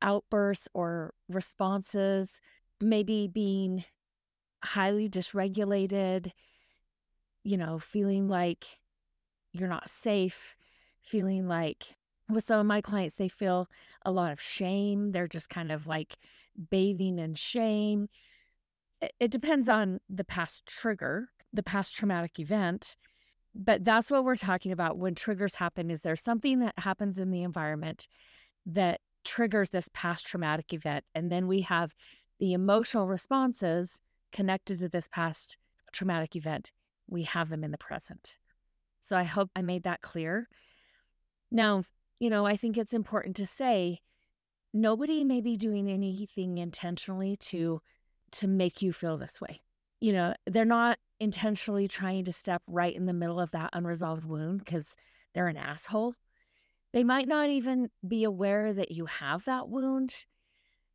outbursts 0.00 0.66
or 0.72 1.12
responses, 1.28 2.40
maybe 2.80 3.28
being 3.28 3.84
highly 4.64 5.10
dysregulated, 5.10 6.32
you 7.44 7.58
know, 7.58 7.78
feeling 7.78 8.28
like 8.28 8.78
you're 9.52 9.68
not 9.68 9.90
safe, 9.90 10.56
feeling 11.02 11.46
like 11.46 11.96
with 12.32 12.46
some 12.46 12.60
of 12.60 12.66
my 12.66 12.80
clients, 12.80 13.14
they 13.14 13.28
feel 13.28 13.68
a 14.04 14.10
lot 14.10 14.32
of 14.32 14.40
shame. 14.40 15.12
They're 15.12 15.28
just 15.28 15.48
kind 15.48 15.70
of 15.70 15.86
like 15.86 16.16
bathing 16.70 17.18
in 17.18 17.34
shame. 17.34 18.08
It, 19.00 19.12
it 19.20 19.30
depends 19.30 19.68
on 19.68 20.00
the 20.08 20.24
past 20.24 20.66
trigger, 20.66 21.30
the 21.52 21.62
past 21.62 21.94
traumatic 21.94 22.38
event. 22.38 22.96
But 23.54 23.84
that's 23.84 24.10
what 24.10 24.24
we're 24.24 24.36
talking 24.36 24.72
about 24.72 24.96
when 24.96 25.14
triggers 25.14 25.56
happen. 25.56 25.90
Is 25.90 26.00
there 26.00 26.16
something 26.16 26.60
that 26.60 26.78
happens 26.78 27.18
in 27.18 27.30
the 27.30 27.42
environment 27.42 28.08
that 28.64 29.00
triggers 29.24 29.70
this 29.70 29.90
past 29.92 30.26
traumatic 30.26 30.72
event? 30.72 31.04
And 31.14 31.30
then 31.30 31.46
we 31.46 31.60
have 31.62 31.94
the 32.38 32.54
emotional 32.54 33.06
responses 33.06 34.00
connected 34.32 34.78
to 34.78 34.88
this 34.88 35.06
past 35.06 35.58
traumatic 35.92 36.34
event. 36.34 36.72
We 37.08 37.24
have 37.24 37.50
them 37.50 37.62
in 37.62 37.72
the 37.72 37.78
present. 37.78 38.38
So 39.02 39.16
I 39.16 39.24
hope 39.24 39.50
I 39.54 39.62
made 39.62 39.82
that 39.82 40.00
clear. 40.00 40.48
Now, 41.50 41.84
you 42.22 42.30
know, 42.30 42.46
I 42.46 42.56
think 42.56 42.78
it's 42.78 42.94
important 42.94 43.34
to 43.34 43.46
say 43.46 43.98
nobody 44.72 45.24
may 45.24 45.40
be 45.40 45.56
doing 45.56 45.90
anything 45.90 46.58
intentionally 46.58 47.34
to 47.50 47.82
to 48.30 48.46
make 48.46 48.80
you 48.80 48.92
feel 48.92 49.18
this 49.18 49.40
way. 49.40 49.60
You 50.00 50.12
know, 50.12 50.34
they're 50.46 50.64
not 50.64 50.98
intentionally 51.18 51.88
trying 51.88 52.24
to 52.26 52.32
step 52.32 52.62
right 52.68 52.94
in 52.94 53.06
the 53.06 53.12
middle 53.12 53.40
of 53.40 53.50
that 53.50 53.70
unresolved 53.72 54.24
wound 54.24 54.60
because 54.60 54.94
they're 55.34 55.48
an 55.48 55.56
asshole. 55.56 56.14
They 56.92 57.02
might 57.02 57.26
not 57.26 57.50
even 57.50 57.90
be 58.06 58.22
aware 58.22 58.72
that 58.72 58.92
you 58.92 59.06
have 59.06 59.44
that 59.46 59.68
wound. 59.68 60.24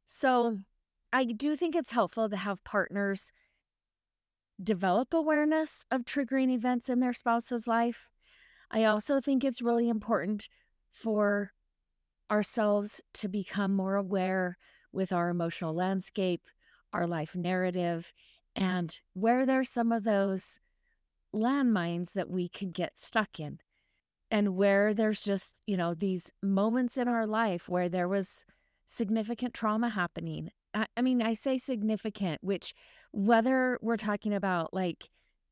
So, 0.05 0.51
mm. 0.51 0.63
I 1.11 1.25
do 1.25 1.57
think 1.57 1.75
it's 1.75 1.91
helpful 1.91 2.29
to 2.29 2.37
have 2.37 2.63
partners 2.63 3.33
develop 4.63 5.13
awareness 5.13 5.83
of 5.91 6.05
triggering 6.05 6.53
events 6.53 6.87
in 6.87 7.01
their 7.01 7.13
spouse's 7.13 7.67
life. 7.67 8.07
I 8.71 8.85
also 8.85 9.19
think 9.19 9.43
it's 9.43 9.61
really 9.61 9.89
important 9.89 10.47
for 11.01 11.51
ourselves 12.31 13.01
to 13.13 13.27
become 13.27 13.73
more 13.73 13.95
aware 13.95 14.57
with 14.91 15.11
our 15.11 15.29
emotional 15.29 15.73
landscape, 15.73 16.47
our 16.93 17.07
life 17.07 17.35
narrative, 17.35 18.13
and 18.55 18.99
where 19.13 19.45
there's 19.45 19.69
some 19.69 19.91
of 19.91 20.03
those 20.03 20.59
landmines 21.33 22.13
that 22.13 22.29
we 22.29 22.49
can 22.49 22.71
get 22.71 22.99
stuck 22.99 23.39
in. 23.39 23.59
And 24.29 24.57
where 24.57 24.93
there's 24.93 25.21
just, 25.21 25.55
you 25.65 25.77
know, 25.77 25.93
these 25.93 26.33
moments 26.43 26.97
in 26.97 27.07
our 27.07 27.25
life 27.25 27.69
where 27.69 27.87
there 27.87 28.09
was 28.09 28.43
significant 28.85 29.53
trauma 29.53 29.89
happening. 29.89 30.49
I, 30.73 30.87
I 30.97 31.01
mean, 31.01 31.21
I 31.21 31.33
say 31.33 31.57
significant, 31.57 32.43
which 32.43 32.73
whether 33.11 33.79
we're 33.81 33.95
talking 33.95 34.33
about 34.33 34.73
like 34.73 35.09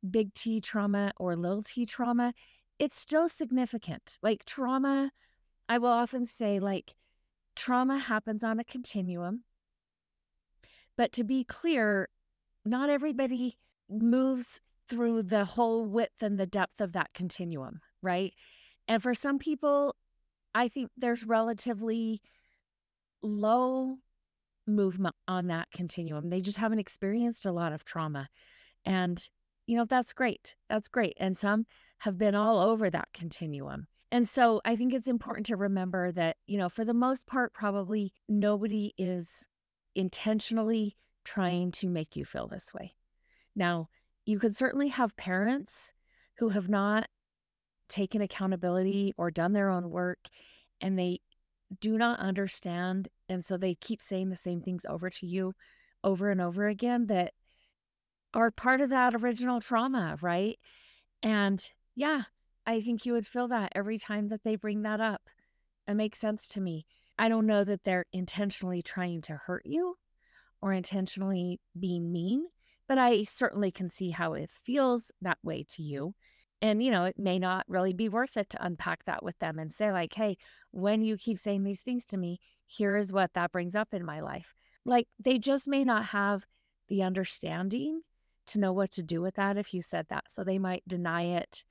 big 0.10 0.34
T 0.34 0.60
trauma 0.60 1.14
or 1.18 1.38
little 1.38 1.64
t 1.64 1.86
trauma, 1.86 2.34
it's 2.80 3.00
still 3.00 3.30
significant. 3.30 4.18
Like 4.22 4.44
trauma, 4.44 5.12
I 5.68 5.78
will 5.78 5.90
often 5.90 6.26
say, 6.26 6.60
like, 6.60 6.96
trauma 7.56 7.98
happens 7.98 8.44
on 8.44 8.60
a 8.60 8.64
continuum. 8.64 9.44
But 10.98 11.12
to 11.14 11.24
be 11.24 11.44
clear, 11.44 12.10
not 12.64 12.90
everybody 12.90 13.58
moves 13.90 14.62
through 14.88 15.24
the 15.24 15.46
whole 15.46 15.86
width 15.86 16.22
and 16.22 16.40
the 16.40 16.46
depth 16.46 16.80
of 16.80 16.94
that 16.94 17.14
continuum, 17.14 17.82
right? 18.02 18.34
And 18.88 19.02
for 19.02 19.14
some 19.14 19.40
people, 19.40 19.96
I 20.54 20.68
think 20.68 20.92
there's 20.96 21.24
relatively 21.24 22.22
low 23.22 23.98
movement 24.68 25.16
on 25.28 25.48
that 25.48 25.72
continuum. 25.72 26.30
They 26.30 26.42
just 26.42 26.58
haven't 26.58 26.80
experienced 26.80 27.46
a 27.46 27.52
lot 27.52 27.74
of 27.74 27.84
trauma. 27.84 28.30
And, 28.86 29.28
you 29.66 29.76
know, 29.78 29.86
that's 29.86 30.14
great. 30.14 30.56
That's 30.70 30.88
great. 30.88 31.18
And 31.20 31.36
some 31.36 31.66
have 32.00 32.18
been 32.18 32.36
all 32.36 32.60
over 32.60 32.90
that 32.90 33.10
continuum. 33.14 33.88
And 34.12 34.28
so 34.28 34.62
I 34.64 34.76
think 34.76 34.94
it's 34.94 35.08
important 35.08 35.46
to 35.48 35.56
remember 35.56 36.12
that, 36.12 36.38
you 36.48 36.58
know, 36.58 36.70
for 36.70 36.86
the 36.86 36.94
most 36.94 37.28
part, 37.28 37.54
probably 37.54 38.14
nobody 38.30 38.94
is 38.98 39.46
intentionally 39.96 40.96
trying 41.24 41.72
to 41.72 41.90
make 41.90 42.16
you 42.16 42.24
feel 42.24 42.48
this 42.48 42.74
way. 42.74 42.96
Now, 43.56 43.90
you 44.26 44.40
could 44.40 44.56
certainly 44.56 44.90
have 44.90 45.18
parents 45.18 45.92
who 46.38 46.50
have 46.50 46.70
not 46.70 47.08
taken 47.90 48.22
accountability 48.22 49.14
or 49.18 49.32
done 49.32 49.54
their 49.54 49.70
own 49.70 49.90
work 49.90 50.28
and 50.82 50.98
they 50.98 51.20
do 51.80 51.98
not 51.98 52.20
understand. 52.20 53.10
And 53.30 53.44
so 53.44 53.58
they 53.58 53.76
keep 53.76 54.02
saying 54.02 54.30
the 54.30 54.36
same 54.36 54.62
things 54.62 54.86
over 54.88 55.10
to 55.10 55.26
you 55.26 55.54
over 56.04 56.30
and 56.30 56.42
over 56.42 56.68
again 56.68 57.08
that 57.08 57.34
are 58.34 58.52
part 58.52 58.82
of 58.82 58.90
that 58.90 59.16
original 59.16 59.62
trauma, 59.62 60.18
right? 60.22 60.60
And 61.24 61.68
yeah, 61.96 62.24
I 62.66 62.82
think 62.82 63.06
you 63.06 63.14
would 63.14 63.28
feel 63.28 63.48
that 63.50 63.72
every 63.76 63.98
time 63.98 64.30
that 64.30 64.44
they 64.44 64.56
bring 64.56 64.82
that 64.84 65.00
up. 65.00 65.30
It 65.88 65.94
makes 65.94 66.20
sense 66.20 66.48
to 66.50 66.62
me. 66.62 66.86
I 67.18 67.30
don't 67.30 67.46
know 67.46 67.64
that 67.64 67.84
they're 67.84 68.08
intentionally 68.12 68.82
trying 68.82 69.22
to 69.24 69.36
hurt 69.36 69.66
you 69.66 69.98
or 70.62 70.74
intentionally 70.74 71.60
being 71.80 72.12
mean, 72.12 72.48
but 72.88 72.98
I 72.98 73.24
certainly 73.24 73.72
can 73.72 73.90
see 73.90 74.10
how 74.10 74.34
it 74.34 74.50
feels 74.50 75.12
that 75.22 75.38
way 75.44 75.64
to 75.70 75.84
you. 75.84 76.16
And, 76.62 76.82
you 76.82 76.90
know, 76.90 77.04
it 77.04 77.20
may 77.20 77.38
not 77.38 77.66
really 77.68 77.94
be 77.94 78.10
worth 78.10 78.38
it 78.38 78.50
to 78.52 78.66
unpack 78.66 79.06
that 79.06 79.22
with 79.24 79.38
them 79.40 79.60
and 79.60 79.72
say, 79.72 79.92
like, 79.92 80.16
hey, 80.16 80.38
when 80.72 81.04
you 81.04 81.18
keep 81.18 81.38
saying 81.38 81.64
these 81.64 81.82
things 81.82 82.04
to 82.06 82.18
me, 82.18 82.40
here 82.66 82.96
is 82.96 83.14
what 83.14 83.34
that 83.34 83.52
brings 83.52 83.76
up 83.76 83.94
in 83.94 84.04
my 84.04 84.22
life. 84.22 84.56
Like, 84.86 85.08
they 85.20 85.38
just 85.38 85.68
may 85.68 85.84
not 85.84 86.06
have 86.06 86.48
the 86.88 87.04
understanding 87.04 88.02
to 88.48 88.60
know 88.60 88.74
what 88.74 88.92
to 88.92 89.04
do 89.04 89.22
with 89.22 89.36
that 89.36 89.58
if 89.58 89.74
you 89.74 89.82
said 89.82 90.08
that. 90.10 90.26
So 90.30 90.44
they 90.44 90.58
might 90.58 90.88
deny 90.88 91.24
it. 91.24 91.64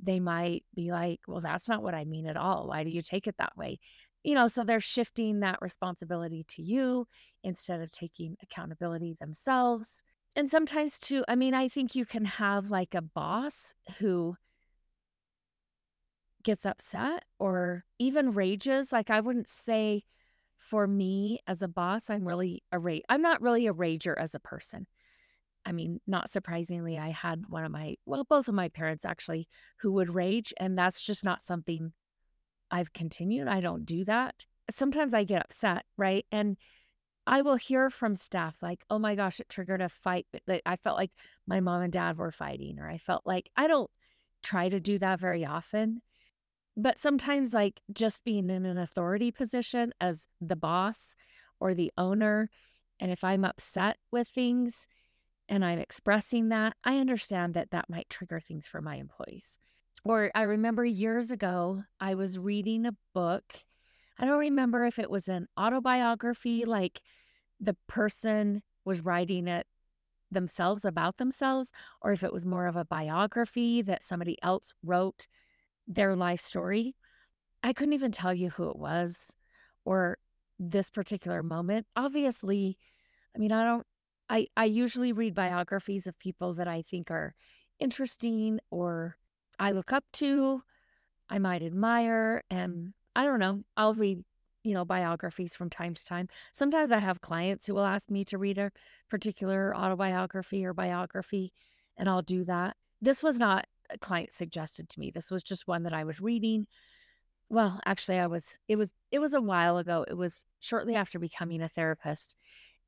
They 0.00 0.20
might 0.20 0.64
be 0.74 0.90
like, 0.92 1.20
well, 1.26 1.40
that's 1.40 1.68
not 1.68 1.82
what 1.82 1.94
I 1.94 2.04
mean 2.04 2.26
at 2.26 2.36
all. 2.36 2.68
Why 2.68 2.84
do 2.84 2.90
you 2.90 3.02
take 3.02 3.26
it 3.26 3.36
that 3.38 3.56
way? 3.56 3.78
You 4.22 4.34
know, 4.34 4.48
so 4.48 4.64
they're 4.64 4.80
shifting 4.80 5.40
that 5.40 5.58
responsibility 5.60 6.44
to 6.48 6.62
you 6.62 7.06
instead 7.42 7.80
of 7.80 7.90
taking 7.90 8.36
accountability 8.42 9.16
themselves. 9.18 10.02
And 10.36 10.50
sometimes, 10.50 10.98
too, 10.98 11.24
I 11.26 11.34
mean, 11.34 11.54
I 11.54 11.68
think 11.68 11.94
you 11.94 12.04
can 12.04 12.24
have 12.24 12.70
like 12.70 12.94
a 12.94 13.02
boss 13.02 13.74
who 13.98 14.36
gets 16.42 16.64
upset 16.64 17.24
or 17.38 17.84
even 17.98 18.32
rages. 18.32 18.92
Like, 18.92 19.10
I 19.10 19.20
wouldn't 19.20 19.48
say 19.48 20.04
for 20.58 20.86
me 20.86 21.40
as 21.46 21.62
a 21.62 21.68
boss, 21.68 22.10
I'm 22.10 22.26
really 22.26 22.62
a 22.70 22.78
rage. 22.78 23.02
I'm 23.08 23.22
not 23.22 23.40
really 23.40 23.66
a 23.66 23.74
rager 23.74 24.14
as 24.18 24.34
a 24.34 24.40
person. 24.40 24.86
I 25.64 25.72
mean, 25.72 26.00
not 26.06 26.30
surprisingly, 26.30 26.98
I 26.98 27.10
had 27.10 27.44
one 27.48 27.64
of 27.64 27.70
my, 27.70 27.96
well, 28.06 28.24
both 28.24 28.48
of 28.48 28.54
my 28.54 28.68
parents 28.68 29.04
actually 29.04 29.48
who 29.80 29.92
would 29.92 30.14
rage, 30.14 30.54
and 30.58 30.78
that's 30.78 31.02
just 31.02 31.24
not 31.24 31.42
something 31.42 31.92
I've 32.70 32.92
continued. 32.92 33.48
I 33.48 33.60
don't 33.60 33.84
do 33.84 34.04
that. 34.04 34.46
Sometimes 34.70 35.12
I 35.12 35.24
get 35.24 35.42
upset, 35.42 35.84
right? 35.96 36.24
And 36.32 36.56
I 37.26 37.42
will 37.42 37.56
hear 37.56 37.90
from 37.90 38.14
staff 38.14 38.62
like, 38.62 38.84
oh 38.88 38.98
my 38.98 39.14
gosh, 39.14 39.40
it 39.40 39.50
triggered 39.50 39.82
a 39.82 39.90
fight. 39.90 40.26
I 40.64 40.76
felt 40.76 40.96
like 40.96 41.10
my 41.46 41.60
mom 41.60 41.82
and 41.82 41.92
dad 41.92 42.16
were 42.16 42.30
fighting, 42.30 42.78
or 42.78 42.88
I 42.88 42.96
felt 42.96 43.26
like 43.26 43.50
I 43.54 43.66
don't 43.66 43.90
try 44.42 44.70
to 44.70 44.80
do 44.80 44.98
that 44.98 45.20
very 45.20 45.44
often. 45.44 46.00
But 46.76 46.98
sometimes, 46.98 47.52
like 47.52 47.82
just 47.92 48.24
being 48.24 48.48
in 48.48 48.64
an 48.64 48.78
authority 48.78 49.30
position 49.30 49.92
as 50.00 50.26
the 50.40 50.56
boss 50.56 51.14
or 51.60 51.74
the 51.74 51.92
owner, 51.98 52.48
and 53.00 53.10
if 53.10 53.24
I'm 53.24 53.44
upset 53.44 53.98
with 54.10 54.28
things 54.28 54.86
and 55.48 55.64
I'm 55.64 55.78
expressing 55.78 56.50
that, 56.50 56.74
I 56.84 56.98
understand 56.98 57.54
that 57.54 57.70
that 57.70 57.88
might 57.88 58.10
trigger 58.10 58.40
things 58.40 58.66
for 58.66 58.80
my 58.80 58.96
employees. 58.96 59.58
Or 60.04 60.30
I 60.34 60.42
remember 60.42 60.84
years 60.84 61.30
ago, 61.30 61.84
I 62.00 62.14
was 62.14 62.38
reading 62.38 62.86
a 62.86 62.96
book. 63.14 63.64
I 64.18 64.26
don't 64.26 64.38
remember 64.38 64.84
if 64.84 64.98
it 64.98 65.10
was 65.10 65.28
an 65.28 65.48
autobiography, 65.58 66.64
like 66.64 67.00
the 67.60 67.76
person 67.86 68.62
was 68.84 69.00
writing 69.00 69.48
it 69.48 69.66
themselves 70.30 70.84
about 70.84 71.16
themselves, 71.16 71.72
or 72.02 72.12
if 72.12 72.22
it 72.22 72.32
was 72.32 72.44
more 72.44 72.66
of 72.66 72.76
a 72.76 72.84
biography 72.84 73.80
that 73.82 74.04
somebody 74.04 74.36
else 74.42 74.74
wrote 74.84 75.26
their 75.86 76.14
life 76.14 76.40
story. 76.40 76.94
I 77.62 77.72
couldn't 77.72 77.94
even 77.94 78.12
tell 78.12 78.34
you 78.34 78.50
who 78.50 78.68
it 78.68 78.76
was 78.76 79.32
or 79.84 80.18
this 80.58 80.90
particular 80.90 81.42
moment. 81.42 81.86
Obviously, 81.96 82.76
I 83.34 83.38
mean, 83.38 83.52
I 83.52 83.64
don't 83.64 83.86
I 84.28 84.48
I 84.56 84.64
usually 84.64 85.12
read 85.12 85.34
biographies 85.34 86.06
of 86.06 86.18
people 86.18 86.54
that 86.54 86.68
I 86.68 86.82
think 86.82 87.10
are 87.10 87.34
interesting 87.78 88.60
or 88.70 89.16
I 89.58 89.72
look 89.72 89.92
up 89.92 90.04
to, 90.14 90.62
I 91.28 91.38
might 91.38 91.62
admire 91.62 92.42
and 92.50 92.92
I 93.16 93.24
don't 93.24 93.40
know, 93.40 93.64
I'll 93.76 93.94
read 93.94 94.24
you 94.64 94.74
know 94.74 94.84
biographies 94.84 95.54
from 95.56 95.70
time 95.70 95.94
to 95.94 96.04
time. 96.04 96.28
Sometimes 96.52 96.92
I 96.92 96.98
have 96.98 97.20
clients 97.20 97.66
who 97.66 97.74
will 97.74 97.86
ask 97.86 98.10
me 98.10 98.24
to 98.26 98.38
read 98.38 98.58
a 98.58 98.72
particular 99.08 99.74
autobiography 99.76 100.64
or 100.64 100.74
biography 100.74 101.52
and 101.96 102.08
I'll 102.08 102.22
do 102.22 102.44
that. 102.44 102.76
This 103.00 103.22
was 103.22 103.38
not 103.38 103.66
a 103.90 103.98
client 103.98 104.32
suggested 104.32 104.88
to 104.90 105.00
me. 105.00 105.10
This 105.10 105.30
was 105.30 105.42
just 105.42 105.66
one 105.66 105.82
that 105.84 105.94
I 105.94 106.04
was 106.04 106.20
reading. 106.20 106.66
Well, 107.48 107.80
actually 107.86 108.18
I 108.18 108.26
was 108.26 108.58
it 108.68 108.76
was 108.76 108.92
it 109.10 109.20
was 109.20 109.32
a 109.32 109.40
while 109.40 109.78
ago. 109.78 110.04
It 110.08 110.14
was 110.14 110.44
shortly 110.60 110.94
after 110.94 111.18
becoming 111.18 111.62
a 111.62 111.68
therapist 111.68 112.36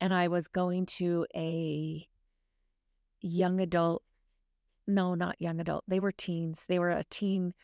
and 0.01 0.15
I 0.15 0.29
was 0.29 0.49
going 0.49 0.87
to 0.87 1.27
a 1.35 2.07
young 3.21 3.61
adult 3.61 4.03
no, 4.87 5.15
not 5.15 5.37
young 5.39 5.61
adult. 5.61 5.85
They 5.87 6.01
were 6.01 6.11
teens. 6.11 6.65
They 6.69 6.81
were 6.81 6.91
a 6.91 7.05
teen 7.05 7.55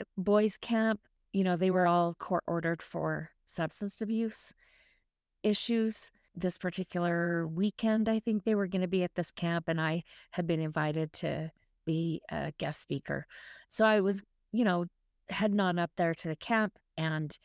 uh, 0.00 0.04
boys 0.16 0.56
camp. 0.56 1.00
You 1.32 1.42
know, 1.42 1.56
they 1.56 1.70
were 1.70 1.86
all 1.86 2.14
court 2.14 2.44
ordered 2.46 2.80
for 2.80 3.30
substance 3.46 4.00
abuse 4.00 4.52
issues. 5.42 6.12
This 6.36 6.58
particular 6.58 7.44
weekend, 7.48 8.08
I 8.08 8.20
think 8.20 8.44
they 8.44 8.54
were 8.54 8.68
going 8.68 8.82
to 8.82 8.88
be 8.88 9.02
at 9.02 9.16
this 9.16 9.32
camp, 9.32 9.64
and 9.66 9.80
I 9.80 10.04
had 10.30 10.46
been 10.46 10.60
invited 10.60 11.12
to 11.14 11.50
be 11.84 12.22
a 12.30 12.52
guest 12.56 12.80
speaker. 12.80 13.26
So 13.68 13.84
I 13.84 14.00
was, 14.00 14.22
you 14.52 14.64
know, 14.64 14.84
heading 15.28 15.60
on 15.60 15.78
up 15.78 15.90
there 15.96 16.14
to 16.14 16.28
the 16.28 16.36
camp 16.36 16.78
and 16.96 17.36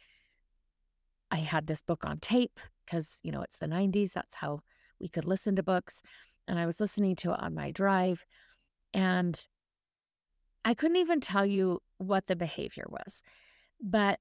I 1.31 1.37
had 1.37 1.67
this 1.67 1.81
book 1.81 2.03
on 2.05 2.19
tape 2.19 2.59
because, 2.85 3.19
you 3.23 3.31
know, 3.31 3.41
it's 3.41 3.57
the 3.57 3.67
90s. 3.67 4.13
That's 4.13 4.35
how 4.35 4.61
we 4.99 5.07
could 5.07 5.25
listen 5.25 5.55
to 5.55 5.63
books. 5.63 6.01
And 6.47 6.59
I 6.59 6.65
was 6.65 6.79
listening 6.79 7.15
to 7.17 7.31
it 7.31 7.39
on 7.39 7.53
my 7.53 7.71
drive. 7.71 8.25
And 8.93 9.45
I 10.63 10.73
couldn't 10.73 10.97
even 10.97 11.19
tell 11.19 11.45
you 11.45 11.81
what 11.97 12.27
the 12.27 12.35
behavior 12.35 12.85
was. 12.87 13.21
But 13.81 14.19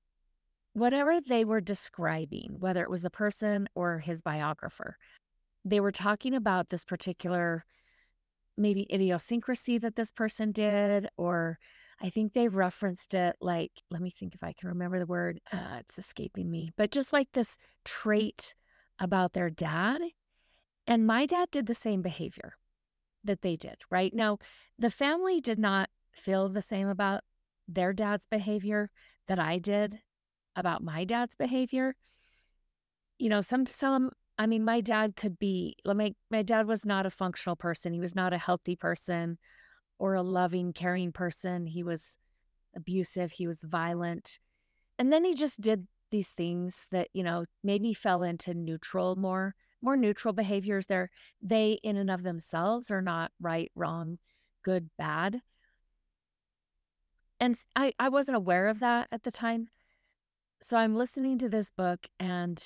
whatever 0.73 1.21
they 1.21 1.45
were 1.45 1.61
describing, 1.61 2.57
whether 2.59 2.83
it 2.83 2.91
was 2.91 3.03
the 3.03 3.11
person 3.11 3.69
or 3.75 4.01
his 4.01 4.21
biographer, 4.23 4.97
they 5.65 5.81
were 5.81 5.93
talking 5.93 6.35
about 6.35 6.69
this 6.69 6.85
particular 6.85 7.65
maybe 8.57 8.87
idiosyncrasy 8.93 9.79
that 9.79 9.97
this 9.97 10.11
person 10.11 10.53
did, 10.53 11.09
or 11.17 11.59
I 12.05 12.11
think 12.11 12.35
they 12.35 12.49
referenced 12.49 13.15
it 13.15 13.35
like, 13.41 13.73
let 13.91 14.03
me 14.03 14.11
think 14.11 14.35
if 14.35 14.45
I 14.45 14.53
can 14.53 14.69
remember 14.69 14.99
the 14.99 15.07
word. 15.07 15.41
Uh, 15.51 15.79
it's 15.81 15.99
escaping 15.99 16.51
me, 16.51 16.71
but 16.77 16.91
just 16.91 17.15
like 17.15 17.33
this 17.33 17.57
trait 17.83 18.55
about 18.99 19.33
their 19.33 19.49
dad. 19.49 20.03
And 20.87 21.07
my 21.07 21.25
dad 21.25 21.49
did 21.51 21.65
the 21.65 21.73
same 21.73 22.03
behavior 22.03 22.57
that 23.25 23.41
they 23.41 23.57
did, 23.57 23.77
right? 23.91 24.13
Now, 24.13 24.37
the 24.79 24.91
family 24.91 25.41
did 25.41 25.59
not 25.59 25.89
feel 26.13 26.51
the 26.51 26.61
same 26.61 26.89
about 26.89 27.23
their 27.67 27.95
dad's 27.95 28.27
behavior 28.27 28.91
that 29.27 29.39
I 29.39 29.57
did 29.57 30.01
about 30.55 30.85
my 30.85 31.05
dad's 31.05 31.35
behavior. 31.35 31.97
You 33.19 33.31
know, 33.31 33.41
some 33.41 33.65
some 33.65 34.11
I 34.37 34.47
mean, 34.47 34.63
my 34.63 34.83
dad 34.83 35.17
could 35.17 35.39
be, 35.39 35.77
my, 35.87 36.13
my 36.31 36.43
dad 36.43 36.67
was 36.67 36.85
not 36.85 37.07
a 37.07 37.11
functional 37.11 37.57
person. 37.57 37.95
He 37.95 38.01
was 38.01 38.15
not 38.15 38.35
a 38.35 38.39
healthy 38.39 38.77
person 38.77 39.39
or 40.05 40.13
a 40.13 40.23
loving, 40.23 40.75
caring 40.75 41.11
person. 41.11 41.65
He 41.67 41.83
was 41.83 42.19
abusive. 42.77 43.33
He 43.33 43.47
was 43.47 43.63
violent. 43.63 44.39
And 44.99 45.11
then 45.11 45.25
he 45.25 45.33
just 45.33 45.63
did 45.63 45.87
these 46.11 46.29
things 46.29 46.89
that, 46.91 47.09
you 47.15 47.23
know, 47.23 47.47
maybe 47.63 47.95
fell 47.95 48.23
into 48.23 48.53
neutral, 48.53 49.17
more, 49.17 49.55
more 49.81 49.97
neutral 49.97 50.35
behaviors. 50.35 50.85
They're, 50.89 51.11
they 51.41 51.79
in 51.83 51.97
and 51.97 52.11
of 52.11 52.23
themselves 52.23 52.91
are 52.91 53.01
not 53.01 53.33
right, 53.41 53.73
wrong, 53.75 54.19
good, 54.63 54.91
bad. 54.99 55.41
And 57.41 57.57
I, 57.75 57.95
I 57.99 58.11
wasn't 58.11 58.37
aware 58.37 58.67
of 58.67 58.81
that 58.81 59.09
at 59.11 59.23
the 59.23 59.33
time. 59.33 59.69
So 60.61 60.77
I'm 60.77 60.97
listening 60.97 61.39
to 61.39 61.49
this 61.49 61.71
book 61.71 62.09
and 62.21 62.63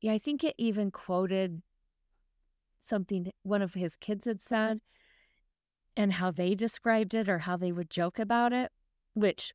yeah, 0.00 0.14
I 0.14 0.18
think 0.18 0.44
it 0.44 0.54
even 0.56 0.90
quoted 0.90 1.60
something 2.82 3.30
one 3.42 3.60
of 3.60 3.74
his 3.74 3.96
kids 3.96 4.24
had 4.24 4.40
said 4.40 4.80
and 5.96 6.14
how 6.14 6.30
they 6.30 6.54
described 6.54 7.14
it 7.14 7.28
or 7.28 7.38
how 7.38 7.56
they 7.56 7.72
would 7.72 7.90
joke 7.90 8.18
about 8.18 8.52
it, 8.52 8.70
which 9.14 9.52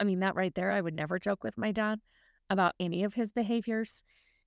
I 0.00 0.04
mean, 0.04 0.20
that 0.20 0.36
right 0.36 0.54
there, 0.54 0.70
I 0.70 0.80
would 0.80 0.94
never 0.94 1.18
joke 1.18 1.42
with 1.42 1.58
my 1.58 1.72
dad 1.72 2.00
about 2.48 2.74
any 2.78 3.04
of 3.04 3.14
his 3.14 3.32
behaviors 3.32 4.04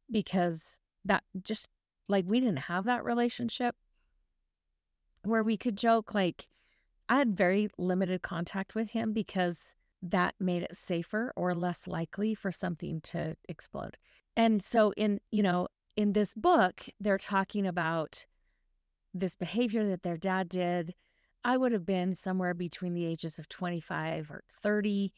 because 0.09 0.79
that 1.05 1.23
just 1.43 1.67
like 2.07 2.25
we 2.27 2.39
didn't 2.39 2.59
have 2.59 2.85
that 2.85 3.03
relationship 3.03 3.75
where 5.23 5.43
we 5.43 5.57
could 5.57 5.77
joke. 5.77 6.13
Like, 6.13 6.47
I 7.09 7.17
had 7.17 7.37
very 7.37 7.69
limited 7.77 8.21
contact 8.21 8.75
with 8.75 8.91
him 8.91 9.13
because 9.13 9.75
that 10.01 10.35
made 10.39 10.63
it 10.63 10.75
safer 10.75 11.31
or 11.35 11.53
less 11.53 11.85
likely 11.85 12.33
for 12.33 12.51
something 12.51 13.01
to 13.01 13.35
explode. 13.47 13.97
And 14.35 14.63
so 14.63 14.93
in, 14.97 15.19
you 15.29 15.43
know, 15.43 15.67
in 15.95 16.13
this 16.13 16.33
book, 16.33 16.85
they're 16.99 17.17
talking 17.17 17.67
about 17.67 18.25
this 19.13 19.35
behavior 19.35 19.87
that 19.87 20.03
their 20.03 20.17
dad 20.17 20.49
did. 20.49 20.93
I 21.43 21.57
would 21.57 21.71
have 21.71 21.85
been 21.85 22.13
somewhere 22.15 22.53
between 22.53 22.93
the 22.93 23.05
ages 23.05 23.39
of 23.39 23.49
25 23.49 24.29
or 24.29 24.43
30. 24.61 25.13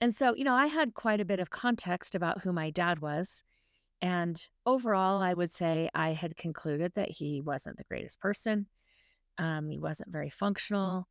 And 0.00 0.14
so, 0.14 0.34
you 0.34 0.44
know, 0.44 0.54
I 0.54 0.66
had 0.66 0.94
quite 0.94 1.20
a 1.20 1.24
bit 1.24 1.38
of 1.40 1.50
context 1.50 2.14
about 2.14 2.42
who 2.42 2.52
my 2.52 2.70
dad 2.70 3.00
was. 3.00 3.44
And 4.00 4.44
overall, 4.66 5.22
I 5.22 5.32
would 5.32 5.52
say 5.52 5.88
I 5.94 6.12
had 6.12 6.36
concluded 6.36 6.92
that 6.96 7.12
he 7.12 7.40
wasn't 7.40 7.76
the 7.76 7.84
greatest 7.84 8.18
person. 8.18 8.66
Um, 9.38 9.70
he 9.70 9.78
wasn't 9.78 10.10
very 10.10 10.30
functional. 10.30 11.06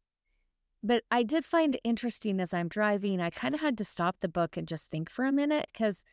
but 0.84 1.03
I 1.12 1.23
did 1.23 1.45
find 1.45 1.79
interesting 1.84 2.39
as 2.41 2.53
I'm 2.53 2.67
driving. 2.67 3.21
I 3.21 3.29
kind 3.29 3.53
of 3.55 3.62
had 3.62 3.77
to 3.77 3.86
stop 3.86 4.17
the 4.19 4.27
book 4.27 4.57
and 4.57 4.67
just 4.67 4.89
think 4.89 5.10
for 5.10 5.25
a 5.25 5.31
minute 5.31 5.67
because 5.71 6.03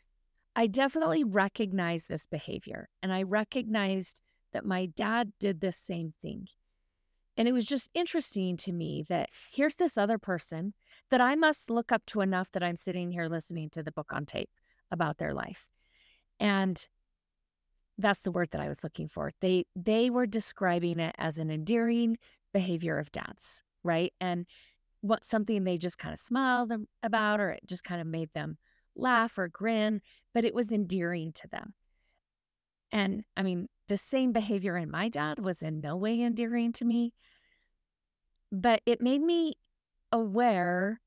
I 0.54 0.66
definitely 0.66 1.24
recognized 1.24 2.08
this 2.08 2.26
behavior 2.26 2.88
and 3.02 3.12
I 3.12 3.22
recognized 3.22 4.20
that 4.52 4.64
my 4.64 4.86
dad 4.86 5.32
did 5.38 5.60
this 5.60 5.76
same 5.76 6.12
thing. 6.20 6.48
And 7.36 7.46
it 7.46 7.52
was 7.52 7.64
just 7.64 7.88
interesting 7.94 8.56
to 8.58 8.72
me 8.72 9.04
that 9.08 9.30
here's 9.52 9.76
this 9.76 9.96
other 9.96 10.18
person 10.18 10.74
that 11.10 11.20
I 11.20 11.36
must 11.36 11.70
look 11.70 11.92
up 11.92 12.04
to 12.06 12.20
enough 12.20 12.50
that 12.52 12.64
I'm 12.64 12.76
sitting 12.76 13.12
here 13.12 13.28
listening 13.28 13.70
to 13.70 13.82
the 13.82 13.92
book 13.92 14.12
on 14.12 14.26
tape 14.26 14.50
about 14.90 15.18
their 15.18 15.32
life. 15.32 15.68
And 16.40 16.86
that's 17.96 18.20
the 18.20 18.32
word 18.32 18.50
that 18.50 18.60
I 18.60 18.68
was 18.68 18.82
looking 18.82 19.08
for. 19.08 19.32
They 19.40 19.66
they 19.74 20.10
were 20.10 20.26
describing 20.26 20.98
it 21.00 21.14
as 21.18 21.38
an 21.38 21.50
endearing 21.50 22.18
behavior 22.52 22.98
of 22.98 23.12
dads, 23.12 23.62
right? 23.82 24.12
And 24.20 24.46
what 25.00 25.24
something 25.24 25.64
they 25.64 25.78
just 25.78 25.98
kind 25.98 26.12
of 26.12 26.18
smiled 26.18 26.72
about 27.02 27.40
or 27.40 27.50
it 27.50 27.60
just 27.66 27.84
kind 27.84 28.00
of 28.00 28.06
made 28.06 28.32
them 28.34 28.58
laugh 28.96 29.38
or 29.38 29.48
grin, 29.48 30.00
but 30.34 30.44
it 30.44 30.54
was 30.54 30.72
endearing 30.72 31.32
to 31.32 31.48
them. 31.48 31.74
And 32.90 33.24
I 33.36 33.42
mean, 33.42 33.68
the 33.88 33.96
same 33.96 34.32
behavior 34.32 34.76
in 34.76 34.90
my 34.90 35.08
dad 35.08 35.38
was 35.38 35.62
in 35.62 35.80
no 35.80 35.96
way 35.96 36.20
endearing 36.20 36.72
to 36.74 36.84
me, 36.84 37.14
but 38.52 38.80
it 38.86 39.00
made 39.00 39.22
me 39.22 39.54
aware 40.12 41.00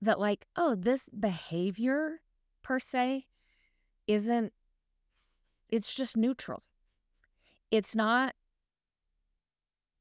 that, 0.00 0.20
like, 0.20 0.46
oh, 0.56 0.74
this 0.74 1.08
behavior 1.08 2.20
per 2.62 2.78
se 2.78 3.26
isn't, 4.06 4.52
it's 5.68 5.92
just 5.92 6.16
neutral. 6.16 6.62
It's 7.70 7.96
not 7.96 8.34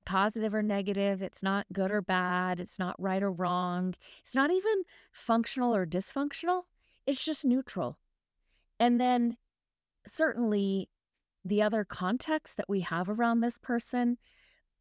positive 0.06 0.54
or 0.54 0.62
negative. 0.62 1.22
It's 1.22 1.42
not 1.42 1.66
good 1.74 1.92
or 1.92 2.02
bad. 2.02 2.60
It's 2.60 2.78
not 2.78 2.96
right 3.00 3.24
or 3.24 3.32
wrong. 3.32 3.96
It's 4.24 4.36
not 4.36 4.52
even 4.52 4.84
functional 5.12 5.76
or 5.76 5.86
dysfunctional. 5.86 6.64
It's 7.08 7.24
just 7.24 7.44
neutral. 7.44 7.98
And 8.80 9.02
then 9.02 9.38
certainly 10.06 10.90
the 11.46 11.62
other 11.62 11.86
context 11.86 12.58
that 12.58 12.68
we 12.68 12.82
have 12.82 13.08
around 13.08 13.40
this 13.40 13.60
person 13.60 14.18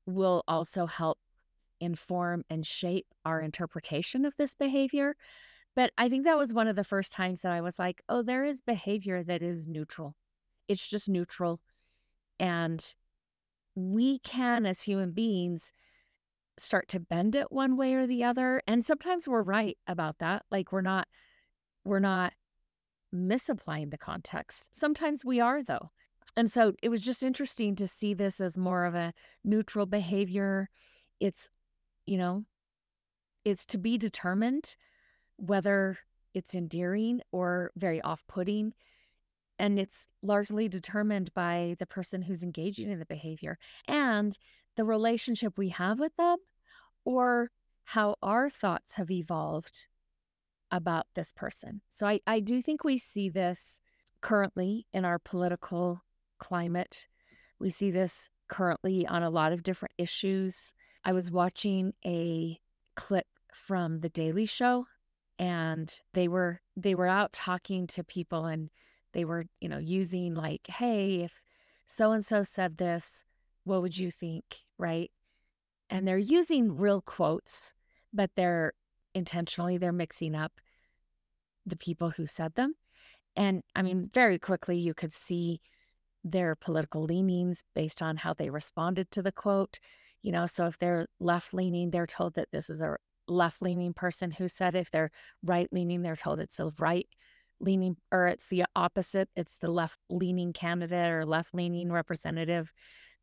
will 0.06 0.42
also 0.48 0.86
help 0.86 1.18
inform 1.78 2.44
and 2.48 2.66
shape 2.66 3.06
our 3.24 3.40
interpretation 3.40 4.24
of 4.24 4.34
this 4.36 4.54
behavior. 4.54 5.14
But 5.76 5.92
I 5.98 6.08
think 6.08 6.24
that 6.24 6.38
was 6.38 6.54
one 6.54 6.68
of 6.68 6.76
the 6.76 6.84
first 6.84 7.12
times 7.12 7.42
that 7.42 7.52
I 7.52 7.60
was 7.60 7.78
like, 7.78 8.02
oh, 8.08 8.22
there 8.22 8.44
is 8.44 8.62
behavior 8.62 9.22
that 9.24 9.42
is 9.42 9.66
neutral. 9.66 10.16
It's 10.68 10.88
just 10.88 11.08
neutral. 11.08 11.60
And 12.40 12.94
we 13.74 14.18
can, 14.20 14.64
as 14.64 14.82
human 14.82 15.10
beings, 15.10 15.72
start 16.56 16.88
to 16.88 17.00
bend 17.00 17.34
it 17.34 17.50
one 17.50 17.76
way 17.76 17.94
or 17.94 18.06
the 18.06 18.24
other. 18.24 18.62
And 18.66 18.84
sometimes 18.84 19.28
we're 19.28 19.42
right 19.42 19.76
about 19.86 20.18
that. 20.18 20.44
Like 20.50 20.72
we're 20.72 20.80
not, 20.80 21.08
we're 21.84 21.98
not 21.98 22.32
misapplying 23.12 23.90
the 23.90 23.98
context. 23.98 24.68
Sometimes 24.72 25.24
we 25.24 25.40
are, 25.40 25.62
though. 25.62 25.90
And 26.36 26.50
so 26.50 26.74
it 26.82 26.88
was 26.88 27.00
just 27.00 27.22
interesting 27.22 27.76
to 27.76 27.86
see 27.86 28.14
this 28.14 28.40
as 28.40 28.58
more 28.58 28.84
of 28.84 28.94
a 28.94 29.12
neutral 29.44 29.86
behavior. 29.86 30.68
It's, 31.20 31.48
you 32.06 32.18
know, 32.18 32.44
it's 33.44 33.66
to 33.66 33.78
be 33.78 33.98
determined 33.98 34.76
whether 35.36 35.98
it's 36.32 36.54
endearing 36.54 37.20
or 37.30 37.70
very 37.76 38.00
off 38.02 38.24
putting 38.26 38.72
and 39.58 39.78
it's 39.78 40.06
largely 40.22 40.68
determined 40.68 41.32
by 41.32 41.76
the 41.78 41.86
person 41.86 42.22
who's 42.22 42.42
engaging 42.42 42.90
in 42.90 42.98
the 42.98 43.06
behavior 43.06 43.58
and 43.86 44.36
the 44.76 44.84
relationship 44.84 45.56
we 45.56 45.68
have 45.68 46.00
with 46.00 46.16
them 46.16 46.38
or 47.04 47.50
how 47.84 48.16
our 48.22 48.50
thoughts 48.50 48.94
have 48.94 49.10
evolved 49.10 49.86
about 50.70 51.06
this 51.14 51.30
person. 51.30 51.82
So 51.88 52.06
I, 52.06 52.20
I 52.26 52.40
do 52.40 52.60
think 52.60 52.82
we 52.82 52.98
see 52.98 53.28
this 53.28 53.78
currently 54.20 54.86
in 54.92 55.04
our 55.04 55.18
political 55.18 56.02
climate. 56.44 57.06
We 57.58 57.70
see 57.70 57.90
this 57.90 58.28
currently 58.48 59.06
on 59.06 59.22
a 59.22 59.30
lot 59.30 59.52
of 59.52 59.62
different 59.62 59.94
issues. 59.96 60.74
I 61.02 61.12
was 61.12 61.30
watching 61.30 61.94
a 62.04 62.58
clip 62.96 63.26
from 63.52 64.00
the 64.00 64.10
Daily 64.10 64.44
Show 64.44 64.86
and 65.38 65.90
they 66.12 66.28
were 66.28 66.60
they 66.76 66.94
were 66.94 67.06
out 67.06 67.32
talking 67.32 67.86
to 67.88 68.04
people 68.04 68.44
and 68.44 68.68
they 69.12 69.24
were, 69.24 69.46
you 69.60 69.68
know, 69.70 69.78
using 69.78 70.34
like, 70.34 70.66
hey, 70.66 71.22
if 71.22 71.40
so 71.86 72.12
and 72.12 72.24
so 72.26 72.42
said 72.42 72.76
this, 72.76 73.24
what 73.64 73.80
would 73.80 73.96
you 73.96 74.10
think? 74.10 74.44
Right. 74.76 75.10
And 75.88 76.06
they're 76.06 76.18
using 76.18 76.76
real 76.76 77.00
quotes, 77.00 77.72
but 78.12 78.30
they're 78.36 78.72
intentionally, 79.14 79.78
they're 79.78 79.92
mixing 79.92 80.34
up 80.34 80.60
the 81.64 81.76
people 81.76 82.10
who 82.10 82.26
said 82.26 82.54
them. 82.54 82.74
And 83.34 83.62
I 83.74 83.82
mean, 83.82 84.10
very 84.12 84.38
quickly, 84.38 84.76
you 84.76 84.92
could 84.92 85.14
see 85.14 85.60
their 86.24 86.56
political 86.56 87.04
leanings 87.04 87.62
based 87.74 88.02
on 88.02 88.16
how 88.16 88.32
they 88.34 88.50
responded 88.50 89.10
to 89.12 89.22
the 89.22 89.32
quote. 89.32 89.78
You 90.22 90.32
know, 90.32 90.46
so 90.46 90.66
if 90.66 90.78
they're 90.78 91.06
left 91.20 91.52
leaning, 91.52 91.90
they're 91.90 92.06
told 92.06 92.34
that 92.34 92.48
this 92.50 92.70
is 92.70 92.80
a 92.80 92.96
left 93.28 93.60
leaning 93.60 93.92
person 93.92 94.30
who 94.30 94.48
said. 94.48 94.74
If 94.74 94.90
they're 94.90 95.10
right 95.42 95.68
leaning, 95.70 96.02
they're 96.02 96.16
told 96.16 96.40
it's 96.40 96.58
a 96.58 96.72
right 96.78 97.06
leaning 97.60 97.96
or 98.12 98.26
it's 98.26 98.48
the 98.48 98.64
opposite 98.74 99.28
it's 99.36 99.56
the 99.60 99.70
left 99.70 99.98
leaning 100.10 100.52
candidate 100.52 101.10
or 101.10 101.24
left 101.24 101.54
leaning 101.54 101.90
representative 101.90 102.72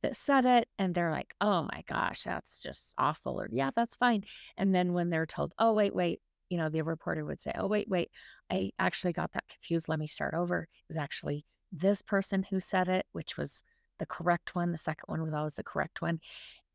that 0.02 0.16
said 0.16 0.46
it 0.46 0.68
and 0.80 0.96
they're 0.96 1.12
like 1.12 1.34
oh 1.42 1.64
my 1.64 1.84
gosh 1.88 2.24
that's 2.24 2.62
just 2.62 2.94
awful 2.98 3.40
or 3.40 3.48
yeah 3.52 3.70
that's 3.76 3.96
fine 3.96 4.24
and 4.58 4.74
then 4.74 4.94
when 4.94 5.10
they're 5.10 5.26
told 5.26 5.54
oh 5.60 5.74
wait 5.74 5.94
wait 5.94 6.20
you 6.50 6.58
know 6.58 6.70
the 6.70 6.82
reporter 6.82 7.24
would 7.26 7.42
say 7.42 7.52
oh 7.58 7.68
wait 7.68 7.88
wait 7.90 8.10
i 8.50 8.72
actually 8.80 9.14
got 9.14 9.32
that 9.34 9.48
confused 9.48 9.88
let 9.88 10.00
me 10.00 10.08
start 10.08 10.34
over 10.34 10.68
is 10.90 10.98
actually 10.98 11.46
this 11.72 12.02
person 12.02 12.44
who 12.50 12.60
said 12.60 12.88
it 12.88 13.06
which 13.12 13.38
was 13.38 13.64
the 14.00 14.06
correct 14.06 14.56
one 14.56 14.72
the 14.72 14.78
second 14.78 15.06
one 15.08 15.22
was 15.22 15.34
always 15.34 15.56
the 15.56 15.64
correct 15.64 16.02
one 16.02 16.20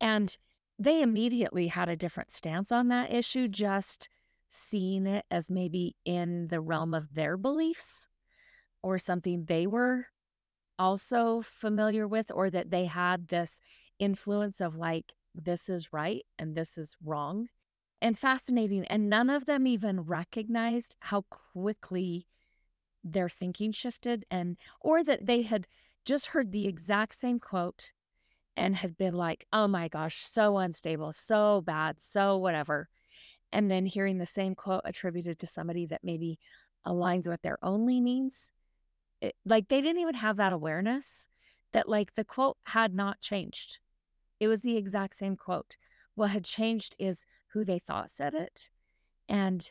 and 0.00 0.38
they 0.78 1.02
immediately 1.02 1.68
had 1.68 1.88
a 1.88 1.96
different 1.96 2.30
stance 2.30 2.70
on 2.70 2.88
that 2.88 3.12
issue 3.12 3.48
just 3.48 4.08
seeing 4.48 5.06
it 5.06 5.24
as 5.30 5.50
maybe 5.50 5.96
in 6.04 6.48
the 6.48 6.60
realm 6.60 6.94
of 6.94 7.14
their 7.14 7.36
beliefs 7.36 8.06
or 8.82 8.98
something 8.98 9.44
they 9.44 9.66
were 9.66 10.06
also 10.78 11.42
familiar 11.42 12.06
with, 12.06 12.30
or 12.32 12.50
that 12.50 12.70
they 12.70 12.86
had 12.86 13.28
this 13.28 13.60
influence 13.98 14.60
of 14.60 14.76
like, 14.76 15.12
this 15.34 15.68
is 15.68 15.92
right 15.92 16.24
and 16.38 16.54
this 16.54 16.78
is 16.78 16.96
wrong. 17.04 17.48
And 18.00 18.18
fascinating. 18.18 18.84
And 18.86 19.08
none 19.08 19.30
of 19.30 19.46
them 19.46 19.66
even 19.66 20.02
recognized 20.02 20.96
how 21.00 21.24
quickly 21.30 22.26
their 23.12 23.28
thinking 23.28 23.72
shifted 23.72 24.24
and, 24.30 24.56
or 24.80 25.04
that 25.04 25.26
they 25.26 25.42
had 25.42 25.66
just 26.04 26.28
heard 26.28 26.52
the 26.52 26.66
exact 26.66 27.18
same 27.18 27.38
quote 27.38 27.92
and 28.56 28.76
had 28.76 28.96
been 28.96 29.14
like, 29.14 29.46
oh 29.52 29.68
my 29.68 29.88
gosh, 29.88 30.24
so 30.24 30.58
unstable, 30.58 31.12
so 31.12 31.60
bad, 31.60 32.00
so 32.00 32.36
whatever. 32.36 32.88
And 33.52 33.70
then 33.70 33.86
hearing 33.86 34.18
the 34.18 34.26
same 34.26 34.54
quote 34.54 34.82
attributed 34.84 35.38
to 35.38 35.46
somebody 35.46 35.86
that 35.86 36.04
maybe 36.04 36.38
aligns 36.86 37.28
with 37.28 37.42
their 37.42 37.58
own 37.62 37.86
leanings 37.86 38.50
it, 39.20 39.34
like 39.44 39.68
they 39.68 39.80
didn't 39.80 40.00
even 40.00 40.14
have 40.14 40.36
that 40.36 40.52
awareness 40.52 41.26
that 41.72 41.88
like 41.88 42.14
the 42.14 42.24
quote 42.24 42.56
had 42.64 42.94
not 42.94 43.20
changed. 43.20 43.78
It 44.40 44.48
was 44.48 44.60
the 44.60 44.76
exact 44.76 45.16
same 45.16 45.36
quote. 45.36 45.76
What 46.14 46.30
had 46.30 46.44
changed 46.44 46.94
is 46.98 47.26
who 47.48 47.64
they 47.64 47.78
thought 47.78 48.10
said 48.10 48.34
it 48.34 48.70
and 49.28 49.70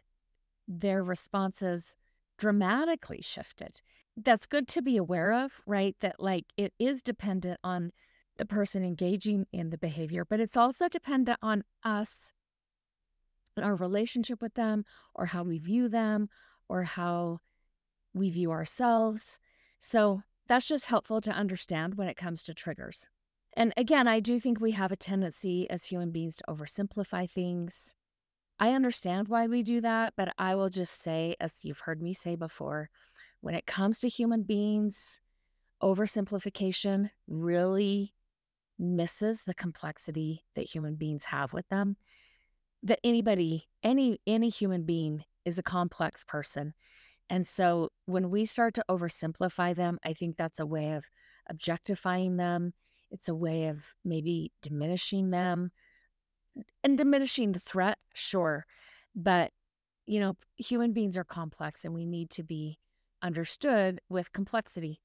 their 0.68 1.04
responses 1.04 1.96
dramatically 2.38 3.22
shifted 3.22 3.82
that's 4.18 4.46
good 4.46 4.68
to 4.68 4.82
be 4.82 4.98
aware 4.98 5.34
of 5.34 5.62
right 5.66 5.96
that 6.00 6.20
like 6.20 6.46
it 6.58 6.74
is 6.80 7.02
dependent 7.02 7.60
on 7.64 7.92
the 8.38 8.46
person 8.46 8.84
engaging 8.84 9.46
in 9.52 9.70
the 9.70 9.78
behavior 9.78 10.26
but 10.26 10.40
it's 10.40 10.58
also 10.58 10.88
dependent 10.88 11.40
on 11.42 11.64
us 11.84 12.32
and 13.56 13.66
our 13.66 13.76
relationship 13.76 14.42
with 14.42 14.56
them 14.56 14.86
or 15.14 15.28
how 15.28 15.44
we 15.44 15.58
view 15.58 15.88
them 15.88 16.30
or 16.68 16.84
how 16.84 17.40
we 18.14 18.30
view 18.30 18.52
ourselves. 18.52 19.40
So 19.80 20.24
that's 20.48 20.68
just 20.68 20.86
helpful 20.86 21.22
to 21.22 21.32
understand 21.32 21.96
when 21.96 22.08
it 22.08 22.18
comes 22.18 22.44
to 22.44 22.54
triggers. 22.54 23.08
And 23.54 23.74
again, 23.78 24.08
I 24.08 24.20
do 24.20 24.40
think 24.40 24.60
we 24.60 24.72
have 24.72 24.92
a 24.92 24.98
tendency 24.98 25.70
as 25.70 25.86
human 25.86 26.12
beings 26.12 26.38
to 26.38 26.44
oversimplify 26.50 27.30
things. 27.30 27.94
I 28.60 28.72
understand 28.72 29.28
why 29.28 29.48
we 29.48 29.64
do 29.64 29.82
that, 29.82 30.14
but 30.16 30.34
I 30.38 30.56
will 30.56 30.70
just 30.70 31.02
say, 31.02 31.36
as 31.40 31.64
you've 31.64 31.80
heard 31.80 32.02
me 32.02 32.14
say 32.14 32.36
before, 32.36 32.90
when 33.42 33.56
it 33.56 33.66
comes 33.66 34.00
to 34.00 34.10
human 34.10 34.44
beings, 34.44 35.20
oversimplification 35.84 37.12
really 37.28 38.14
misses 38.80 39.44
the 39.44 39.54
complexity 39.54 40.46
that 40.56 40.70
human 40.70 40.96
beings 40.96 41.26
have 41.26 41.54
with 41.54 41.68
them 41.70 41.98
that 42.86 43.00
anybody, 43.04 43.68
any 43.84 44.20
any 44.28 44.48
human 44.48 44.84
being 44.84 45.26
is 45.44 45.58
a 45.58 45.64
complex 45.64 46.24
person. 46.24 46.74
And 47.30 47.46
so 47.46 47.90
when 48.06 48.30
we 48.30 48.46
start 48.46 48.76
to 48.76 48.86
oversimplify 48.88 49.76
them, 49.76 49.98
I 50.04 50.14
think 50.14 50.38
that's 50.38 50.60
a 50.60 50.66
way 50.66 50.94
of 50.94 51.06
objectifying 51.50 52.38
them. 52.38 52.74
It's 53.10 53.28
a 53.28 53.36
way 53.36 53.68
of 53.68 53.96
maybe 54.04 54.52
diminishing 54.62 55.32
them, 55.32 55.72
and 56.84 56.98
diminishing 56.98 57.52
the 57.52 57.60
threat, 57.60 57.98
sure. 58.14 58.66
But, 59.16 59.52
you 60.06 60.20
know, 60.20 60.38
human 60.58 60.94
beings 60.94 61.18
are 61.18 61.24
complex 61.24 61.86
and 61.86 61.94
we 61.94 62.06
need 62.06 62.30
to 62.32 62.44
be 62.44 62.80
understood 63.22 64.02
with 64.10 64.34
complexity. 64.34 65.02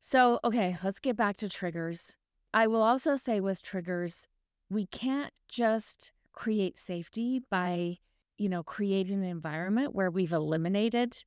So, 0.00 0.40
okay, 0.44 0.78
let's 0.82 0.98
get 0.98 1.16
back 1.16 1.36
to 1.38 1.48
triggers. 1.48 2.16
I 2.52 2.66
will 2.66 2.82
also 2.82 3.16
say 3.16 3.40
with 3.40 3.62
triggers, 3.62 4.28
we 4.68 4.86
can't 4.86 5.32
just 5.48 6.12
create 6.32 6.78
safety 6.78 7.40
by, 7.50 7.98
you 8.36 8.48
know, 8.48 8.62
creating 8.62 9.22
an 9.22 9.28
environment 9.28 9.94
where 9.94 10.10
we've 10.10 10.32
eliminated 10.32 11.24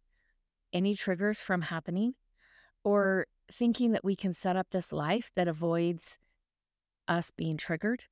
any 0.73 0.95
triggers 0.95 1.39
from 1.39 1.61
happening 1.63 2.15
or 2.83 3.27
thinking 3.51 3.91
that 3.91 4.03
we 4.03 4.15
can 4.15 4.33
set 4.33 4.55
up 4.55 4.67
this 4.71 4.91
life 4.91 5.31
that 5.35 5.47
avoids 5.47 6.17
us 7.07 7.31
being 7.31 7.57
triggered. 7.57 8.05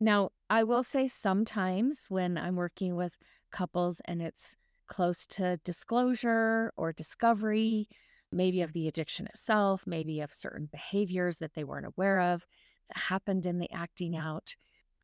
Now, 0.00 0.30
I 0.48 0.64
will 0.64 0.82
say 0.82 1.06
sometimes 1.06 2.06
when 2.08 2.38
I'm 2.38 2.56
working 2.56 2.94
with 2.94 3.14
couples 3.50 4.00
and 4.04 4.22
it's 4.22 4.54
close 4.86 5.26
to 5.26 5.58
disclosure 5.64 6.72
or 6.76 6.92
discovery, 6.92 7.88
maybe 8.30 8.62
of 8.62 8.72
the 8.72 8.86
addiction 8.86 9.26
itself, 9.26 9.84
maybe 9.86 10.20
of 10.20 10.32
certain 10.32 10.68
behaviors 10.70 11.38
that 11.38 11.54
they 11.54 11.64
weren't 11.64 11.86
aware 11.86 12.20
of 12.20 12.46
that 12.88 13.02
happened 13.02 13.44
in 13.44 13.58
the 13.58 13.70
acting 13.72 14.16
out. 14.16 14.54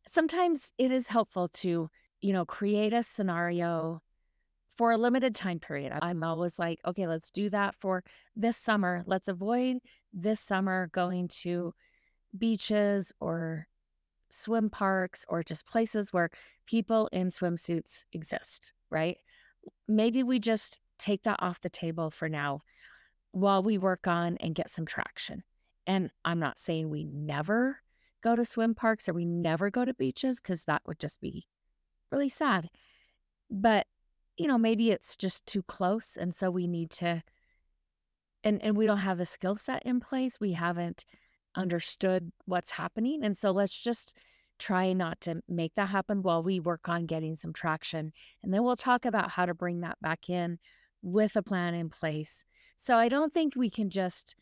Sometimes 0.06 0.72
it 0.78 0.92
is 0.92 1.08
helpful 1.08 1.48
to, 1.48 1.90
you 2.20 2.32
know, 2.32 2.44
create 2.44 2.92
a 2.92 3.02
scenario 3.02 4.00
for 4.76 4.92
a 4.92 4.98
limited 4.98 5.34
time 5.34 5.58
period. 5.58 5.92
I'm 6.02 6.22
always 6.22 6.58
like, 6.58 6.80
okay, 6.86 7.06
let's 7.06 7.30
do 7.30 7.48
that 7.50 7.74
for 7.80 8.04
this 8.34 8.56
summer. 8.56 9.02
Let's 9.06 9.28
avoid 9.28 9.78
this 10.12 10.40
summer 10.40 10.88
going 10.92 11.28
to 11.42 11.74
beaches 12.36 13.12
or 13.20 13.68
swim 14.34 14.70
parks 14.70 15.24
or 15.28 15.42
just 15.42 15.66
places 15.66 16.12
where 16.12 16.30
people 16.66 17.08
in 17.12 17.28
swimsuits 17.28 18.04
exist, 18.12 18.72
right? 18.90 19.18
Maybe 19.88 20.22
we 20.22 20.38
just 20.38 20.78
take 20.98 21.22
that 21.24 21.40
off 21.40 21.60
the 21.60 21.70
table 21.70 22.10
for 22.10 22.28
now 22.28 22.60
while 23.32 23.62
we 23.62 23.78
work 23.78 24.06
on 24.06 24.36
and 24.38 24.54
get 24.54 24.70
some 24.70 24.86
traction. 24.86 25.42
And 25.86 26.10
I'm 26.24 26.38
not 26.38 26.58
saying 26.58 26.88
we 26.88 27.04
never 27.04 27.80
go 28.22 28.36
to 28.36 28.44
swim 28.44 28.74
parks 28.74 29.08
or 29.08 29.12
we 29.12 29.24
never 29.24 29.70
go 29.70 29.84
to 29.84 29.92
beaches 29.92 30.40
because 30.40 30.62
that 30.62 30.82
would 30.86 30.98
just 30.98 31.20
be 31.20 31.46
really 32.10 32.28
sad. 32.28 32.70
But, 33.50 33.86
you 34.36 34.46
know, 34.46 34.56
maybe 34.56 34.90
it's 34.90 35.16
just 35.16 35.44
too 35.46 35.62
close. 35.62 36.16
And 36.16 36.34
so 36.34 36.50
we 36.50 36.66
need 36.66 36.90
to, 36.92 37.22
and, 38.42 38.62
and 38.62 38.76
we 38.76 38.86
don't 38.86 38.98
have 38.98 39.18
the 39.18 39.26
skill 39.26 39.56
set 39.56 39.82
in 39.84 40.00
place. 40.00 40.40
We 40.40 40.52
haven't 40.52 41.04
understood 41.54 42.32
what's 42.46 42.72
happening. 42.72 43.24
And 43.24 43.36
so 43.36 43.50
let's 43.50 43.78
just 43.78 44.16
try 44.58 44.92
not 44.92 45.20
to 45.22 45.42
make 45.48 45.74
that 45.74 45.88
happen 45.88 46.22
while 46.22 46.42
we 46.42 46.60
work 46.60 46.88
on 46.88 47.06
getting 47.06 47.36
some 47.36 47.52
traction. 47.52 48.12
And 48.42 48.54
then 48.54 48.62
we'll 48.62 48.76
talk 48.76 49.04
about 49.04 49.30
how 49.30 49.46
to 49.46 49.54
bring 49.54 49.80
that 49.80 50.00
back 50.00 50.28
in 50.28 50.58
with 51.02 51.36
a 51.36 51.42
plan 51.42 51.74
in 51.74 51.90
place. 51.90 52.44
So 52.76 52.96
I 52.96 53.08
don't 53.08 53.34
think 53.34 53.54
we 53.56 53.70
can 53.70 53.90
just, 53.90 54.36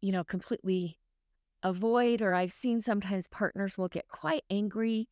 you 0.00 0.12
know, 0.12 0.24
completely 0.24 0.98
avoid, 1.62 2.20
or 2.20 2.34
I've 2.34 2.52
seen 2.52 2.80
sometimes 2.80 3.26
partners 3.26 3.78
will 3.78 3.88
get 3.88 4.08
quite 4.08 4.44
angry 4.50 5.08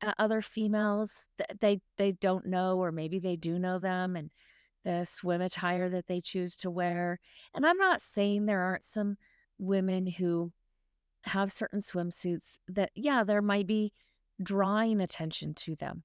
at 0.00 0.16
other 0.18 0.42
females 0.42 1.28
that 1.38 1.60
they, 1.60 1.80
they 1.96 2.10
don't 2.10 2.46
know, 2.46 2.78
or 2.78 2.90
maybe 2.90 3.20
they 3.20 3.36
do 3.36 3.58
know 3.58 3.78
them 3.78 4.16
and 4.16 4.30
the 4.84 5.04
swim 5.04 5.40
attire 5.40 5.88
that 5.88 6.08
they 6.08 6.20
choose 6.20 6.56
to 6.56 6.70
wear. 6.70 7.20
And 7.54 7.64
I'm 7.64 7.78
not 7.78 8.02
saying 8.02 8.46
there 8.46 8.62
aren't 8.62 8.82
some 8.82 9.16
women 9.58 10.06
who 10.06 10.52
have 11.22 11.52
certain 11.52 11.80
swimsuits 11.80 12.56
that, 12.68 12.90
yeah, 12.94 13.24
there 13.24 13.42
might 13.42 13.66
be 13.66 13.92
drawing 14.42 15.00
attention 15.00 15.54
to 15.54 15.76
them. 15.76 16.02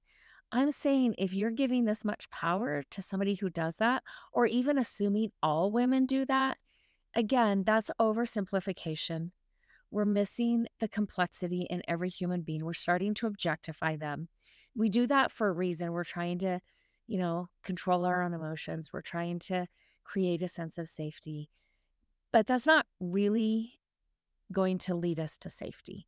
I'm 0.50 0.70
saying 0.70 1.14
if 1.18 1.34
you're 1.34 1.50
giving 1.50 1.84
this 1.84 2.04
much 2.04 2.30
power 2.30 2.82
to 2.90 3.02
somebody 3.02 3.34
who 3.34 3.50
does 3.50 3.76
that, 3.76 4.02
or 4.32 4.46
even 4.46 4.78
assuming 4.78 5.32
all 5.42 5.70
women 5.70 6.06
do 6.06 6.24
that, 6.24 6.56
again, 7.14 7.64
that's 7.66 7.90
oversimplification. 8.00 9.32
We're 9.90 10.04
missing 10.04 10.66
the 10.80 10.88
complexity 10.88 11.66
in 11.68 11.82
every 11.88 12.08
human 12.08 12.42
being. 12.42 12.64
We're 12.64 12.74
starting 12.74 13.14
to 13.14 13.26
objectify 13.26 13.96
them. 13.96 14.28
We 14.74 14.88
do 14.88 15.06
that 15.06 15.32
for 15.32 15.48
a 15.48 15.52
reason. 15.52 15.92
We're 15.92 16.04
trying 16.04 16.38
to, 16.40 16.60
you 17.06 17.18
know, 17.18 17.48
control 17.62 18.04
our 18.04 18.22
own 18.22 18.34
emotions. 18.34 18.90
We're 18.92 19.00
trying 19.00 19.40
to 19.40 19.66
create 20.04 20.42
a 20.42 20.48
sense 20.48 20.78
of 20.78 20.88
safety. 20.88 21.50
But 22.32 22.46
that's 22.46 22.66
not 22.66 22.86
really 23.00 23.80
going 24.52 24.78
to 24.78 24.94
lead 24.94 25.18
us 25.20 25.36
to 25.38 25.50
safety 25.50 26.06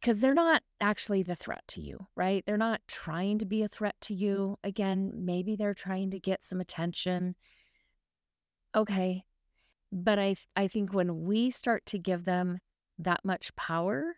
because 0.00 0.20
they're 0.20 0.34
not 0.34 0.62
actually 0.80 1.22
the 1.22 1.36
threat 1.36 1.62
to 1.68 1.80
you, 1.80 2.08
right? 2.16 2.44
They're 2.44 2.56
not 2.56 2.80
trying 2.88 3.38
to 3.38 3.44
be 3.44 3.62
a 3.62 3.68
threat 3.68 3.94
to 4.02 4.14
you. 4.14 4.58
Again, 4.64 5.12
maybe 5.14 5.56
they're 5.56 5.74
trying 5.74 6.10
to 6.10 6.20
get 6.20 6.42
some 6.42 6.60
attention. 6.60 7.36
Okay. 8.74 9.24
But 9.92 10.18
I 10.18 10.36
I 10.56 10.68
think 10.68 10.92
when 10.92 11.24
we 11.24 11.50
start 11.50 11.84
to 11.86 11.98
give 11.98 12.24
them 12.24 12.58
that 12.98 13.24
much 13.24 13.54
power, 13.56 14.16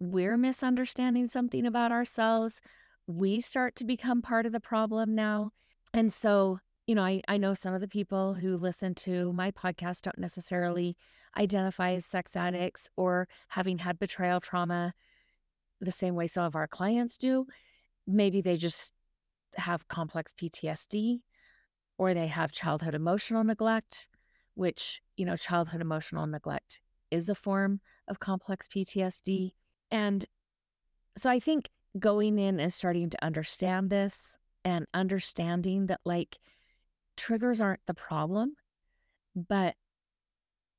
we're 0.00 0.36
misunderstanding 0.36 1.28
something 1.28 1.64
about 1.64 1.92
ourselves. 1.92 2.60
We 3.06 3.40
start 3.40 3.76
to 3.76 3.84
become 3.84 4.22
part 4.22 4.46
of 4.46 4.52
the 4.52 4.60
problem 4.60 5.14
now. 5.14 5.52
And 5.92 6.12
so, 6.12 6.58
you 6.86 6.94
know, 6.94 7.02
I, 7.02 7.22
I 7.28 7.38
know 7.38 7.54
some 7.54 7.74
of 7.74 7.80
the 7.80 7.88
people 7.88 8.34
who 8.34 8.56
listen 8.56 8.94
to 8.96 9.32
my 9.32 9.50
podcast 9.50 10.02
don't 10.02 10.18
necessarily 10.18 10.96
identify 11.36 11.92
as 11.92 12.04
sex 12.04 12.36
addicts 12.36 12.88
or 12.96 13.26
having 13.48 13.78
had 13.78 13.98
betrayal 13.98 14.40
trauma 14.40 14.94
the 15.80 15.90
same 15.90 16.14
way 16.14 16.26
some 16.26 16.44
of 16.44 16.54
our 16.54 16.66
clients 16.66 17.16
do. 17.16 17.46
Maybe 18.06 18.40
they 18.40 18.56
just 18.56 18.92
have 19.56 19.88
complex 19.88 20.34
PTSD 20.38 21.20
or 21.96 22.12
they 22.12 22.26
have 22.26 22.52
childhood 22.52 22.94
emotional 22.94 23.44
neglect, 23.44 24.08
which, 24.54 25.02
you 25.16 25.24
know, 25.24 25.36
childhood 25.36 25.80
emotional 25.80 26.26
neglect 26.26 26.80
is 27.10 27.28
a 27.28 27.34
form 27.34 27.80
of 28.08 28.20
complex 28.20 28.68
PTSD. 28.68 29.52
And 29.90 30.26
so 31.16 31.30
I 31.30 31.38
think 31.38 31.70
going 31.98 32.38
in 32.38 32.60
and 32.60 32.72
starting 32.72 33.08
to 33.10 33.24
understand 33.24 33.90
this 33.90 34.36
and 34.64 34.86
understanding 34.92 35.86
that 35.86 36.00
like 36.04 36.38
triggers 37.16 37.60
aren't 37.60 37.86
the 37.86 37.94
problem, 37.94 38.54
but 39.34 39.74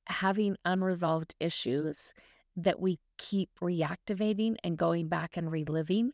having 0.07 0.55
unresolved 0.65 1.35
issues 1.39 2.13
that 2.55 2.79
we 2.79 2.99
keep 3.17 3.49
reactivating 3.61 4.55
and 4.63 4.77
going 4.77 5.07
back 5.07 5.35
and 5.35 5.51
reliving, 5.51 6.11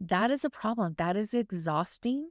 that 0.00 0.30
is 0.30 0.44
a 0.44 0.50
problem. 0.50 0.94
That 0.98 1.16
is 1.16 1.34
exhausting. 1.34 2.30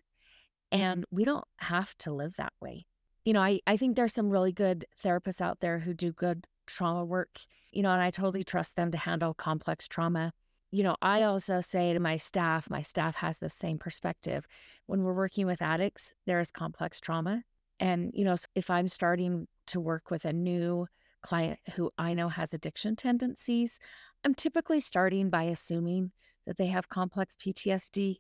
Mm-hmm. 0.72 0.82
And 0.82 1.06
we 1.12 1.26
don't 1.26 1.46
have 1.58 1.96
to 2.00 2.14
live 2.14 2.36
that 2.38 2.54
way. 2.62 2.86
You 3.24 3.34
know, 3.34 3.42
I, 3.42 3.60
I 3.66 3.78
think 3.78 3.96
there's 3.96 4.14
some 4.14 4.30
really 4.30 4.52
good 4.52 4.86
therapists 5.04 5.42
out 5.42 5.60
there 5.60 5.80
who 5.80 5.94
do 5.94 6.12
good 6.12 6.46
trauma 6.68 7.04
work, 7.04 7.40
you 7.72 7.82
know, 7.82 7.92
and 7.92 8.02
I 8.02 8.12
totally 8.12 8.44
trust 8.44 8.76
them 8.76 8.92
to 8.92 8.98
handle 8.98 9.34
complex 9.34 9.88
trauma. 9.88 10.34
You 10.71 10.84
know, 10.84 10.95
I 11.01 11.23
also 11.23 11.62
say 11.62 11.93
to 11.93 11.99
my 11.99 12.17
staff, 12.17 12.69
my 12.69 12.82
staff 12.82 13.15
has 13.15 13.39
the 13.39 13.49
same 13.49 13.78
perspective. 13.78 14.45
When 14.88 15.04
we're 15.04 15.13
working 15.13 15.45
with 15.45 15.62
addicts, 15.62 16.13
there 16.25 16.39
is 16.39 16.51
complex 16.51 16.99
trauma. 16.99 17.43
And, 17.80 18.12
you 18.13 18.25
know, 18.25 18.36
if 18.56 18.69
I'm 18.69 18.88
starting 18.88 19.47
to 19.67 19.80
work 19.80 20.12
with 20.12 20.25
a 20.25 20.34
new 20.34 20.88
client 21.21 21.60
who 21.75 21.91
I 21.97 22.13
know 22.13 22.30
has 22.30 22.54
addiction 22.54 22.95
tendencies, 22.95 23.80
I'm 24.23 24.36
typically 24.36 24.80
starting 24.80 25.30
by 25.30 25.43
assuming 25.43 26.12
that 26.45 26.58
they 26.58 26.67
have 26.67 26.89
complex 26.89 27.36
PTSD. 27.36 28.19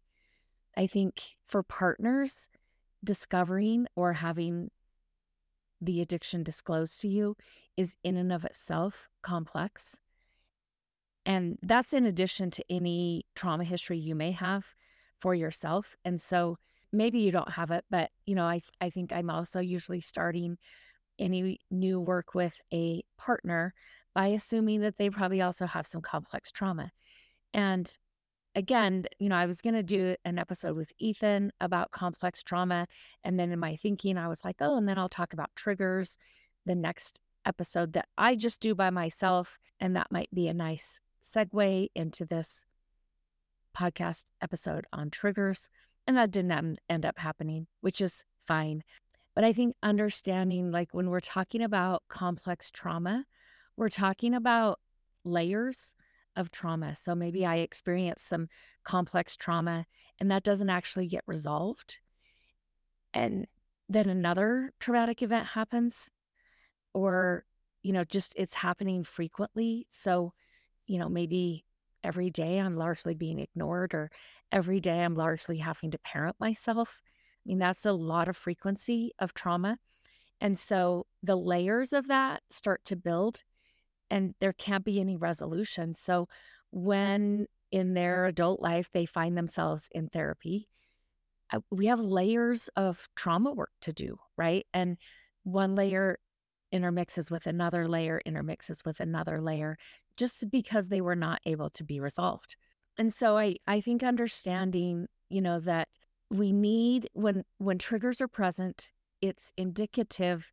I 0.77 0.87
think 0.87 1.21
for 1.47 1.63
partners, 1.63 2.47
discovering 3.03 3.87
or 3.95 4.13
having 4.13 4.71
the 5.79 6.01
addiction 6.01 6.43
disclosed 6.43 6.99
to 7.01 7.07
you 7.07 7.37
is 7.77 7.95
in 8.03 8.17
and 8.17 8.33
of 8.33 8.43
itself 8.43 9.09
complex. 9.21 9.99
And 11.25 11.57
that's 11.61 11.93
in 11.93 12.05
addition 12.05 12.51
to 12.51 12.63
any 12.69 13.25
trauma 13.35 13.63
history 13.63 13.97
you 13.97 14.15
may 14.15 14.31
have 14.31 14.65
for 15.19 15.33
yourself. 15.33 15.95
And 16.05 16.21
so 16.21 16.57
maybe 16.91 17.19
you 17.19 17.31
don't 17.31 17.51
have 17.51 17.71
it, 17.71 17.85
but 17.89 18.11
you 18.25 18.35
know, 18.35 18.45
I 18.45 18.61
I 18.79 18.89
think 18.89 19.11
I'm 19.11 19.29
also 19.29 19.59
usually 19.59 20.01
starting 20.01 20.57
any 21.17 21.59
new 21.71 21.99
work 21.99 22.35
with 22.35 22.61
a 22.73 23.03
partner 23.17 23.73
by 24.13 24.27
assuming 24.27 24.81
that 24.81 24.97
they 24.97 25.09
probably 25.09 25.41
also 25.41 25.65
have 25.65 25.87
some 25.87 26.01
complex 26.01 26.51
trauma. 26.51 26.91
And 27.53 27.97
again, 28.55 29.05
you 29.19 29.29
know, 29.29 29.35
I 29.35 29.45
was 29.45 29.61
going 29.61 29.75
to 29.75 29.83
do 29.83 30.15
an 30.23 30.39
episode 30.39 30.75
with 30.75 30.91
Ethan 30.97 31.51
about 31.59 31.91
complex 31.91 32.41
trauma. 32.41 32.87
And 33.23 33.39
then 33.39 33.51
in 33.51 33.59
my 33.59 33.75
thinking, 33.75 34.17
I 34.17 34.27
was 34.27 34.43
like, 34.43 34.57
oh, 34.61 34.77
and 34.77 34.87
then 34.87 34.97
I'll 34.97 35.09
talk 35.09 35.33
about 35.33 35.55
triggers 35.55 36.17
the 36.65 36.75
next 36.75 37.19
episode 37.45 37.93
that 37.93 38.07
I 38.17 38.35
just 38.35 38.61
do 38.61 38.73
by 38.73 38.89
myself. 38.89 39.59
And 39.79 39.95
that 39.95 40.11
might 40.11 40.33
be 40.33 40.47
a 40.47 40.53
nice 40.53 40.99
segue 41.25 41.89
into 41.95 42.25
this 42.25 42.65
podcast 43.75 44.25
episode 44.41 44.85
on 44.93 45.09
triggers. 45.09 45.69
And 46.07 46.15
that 46.17 46.31
didn't 46.31 46.79
end 46.87 47.05
up 47.05 47.17
happening, 47.17 47.67
which 47.81 47.99
is 47.99 48.23
fine. 48.45 48.83
But 49.33 49.43
I 49.43 49.51
think 49.51 49.75
understanding, 49.81 50.71
like 50.71 50.89
when 50.93 51.09
we're 51.09 51.19
talking 51.19 51.61
about 51.61 52.03
complex 52.07 52.69
trauma, 52.69 53.25
we're 53.75 53.89
talking 53.89 54.33
about 54.33 54.79
layers 55.23 55.93
of 56.35 56.51
trauma. 56.51 56.95
So 56.95 57.15
maybe 57.15 57.45
I 57.45 57.57
experience 57.57 58.21
some 58.21 58.47
complex 58.83 59.35
trauma 59.35 59.85
and 60.19 60.29
that 60.31 60.43
doesn't 60.43 60.69
actually 60.69 61.07
get 61.07 61.23
resolved. 61.25 61.99
And 63.13 63.47
then 63.89 64.09
another 64.09 64.73
traumatic 64.79 65.21
event 65.21 65.47
happens, 65.47 66.09
or, 66.93 67.45
you 67.83 67.93
know, 67.93 68.03
just 68.03 68.33
it's 68.37 68.55
happening 68.55 69.03
frequently. 69.03 69.85
So, 69.89 70.33
you 70.85 70.99
know, 70.99 71.09
maybe 71.09 71.65
every 72.03 72.29
day 72.29 72.59
I'm 72.59 72.77
largely 72.77 73.15
being 73.15 73.39
ignored, 73.39 73.93
or 73.93 74.11
every 74.51 74.79
day 74.79 75.03
I'm 75.03 75.15
largely 75.15 75.57
having 75.57 75.91
to 75.91 75.97
parent 75.99 76.35
myself. 76.39 77.01
I 77.05 77.49
mean, 77.49 77.59
that's 77.59 77.85
a 77.85 77.91
lot 77.91 78.27
of 78.27 78.37
frequency 78.37 79.11
of 79.19 79.33
trauma. 79.33 79.77
And 80.41 80.59
so 80.59 81.07
the 81.23 81.35
layers 81.35 81.93
of 81.93 82.07
that 82.07 82.43
start 82.49 82.83
to 82.85 82.95
build, 82.95 83.43
and 84.09 84.35
there 84.39 84.53
can't 84.53 84.85
be 84.85 84.99
any 84.99 85.15
resolution. 85.15 85.93
So 85.93 86.27
when 86.71 87.47
in 87.71 87.93
their 87.93 88.25
adult 88.25 88.61
life 88.61 88.89
they 88.91 89.05
find 89.05 89.37
themselves 89.37 89.89
in 89.91 90.09
therapy, 90.09 90.69
uh, 91.51 91.59
we 91.71 91.87
have 91.87 91.99
layers 91.99 92.69
of 92.75 93.07
trauma 93.15 93.51
work 93.51 93.71
to 93.81 93.93
do, 93.93 94.17
right? 94.37 94.65
And 94.73 94.97
one 95.43 95.75
layer 95.75 96.19
intermixes 96.71 97.31
with 97.31 97.45
another 97.47 97.87
layer, 97.87 98.21
intermixes 98.25 98.83
with 98.83 98.99
another 98.99 99.41
layer, 99.41 99.77
just 100.17 100.49
because 100.49 100.87
they 100.87 101.01
were 101.01 101.15
not 101.15 101.41
able 101.45 101.69
to 101.71 101.83
be 101.83 101.99
resolved. 101.99 102.55
And 102.97 103.13
so 103.13 103.37
I, 103.37 103.57
I 103.67 103.81
think 103.81 104.03
understanding, 104.03 105.07
you 105.29 105.41
know, 105.41 105.59
that 105.59 105.89
we 106.29 106.51
need 106.51 107.09
when 107.13 107.43
when 107.57 107.77
triggers 107.77 108.21
are 108.21 108.27
present, 108.27 108.91
it's 109.21 109.51
indicative 109.57 110.51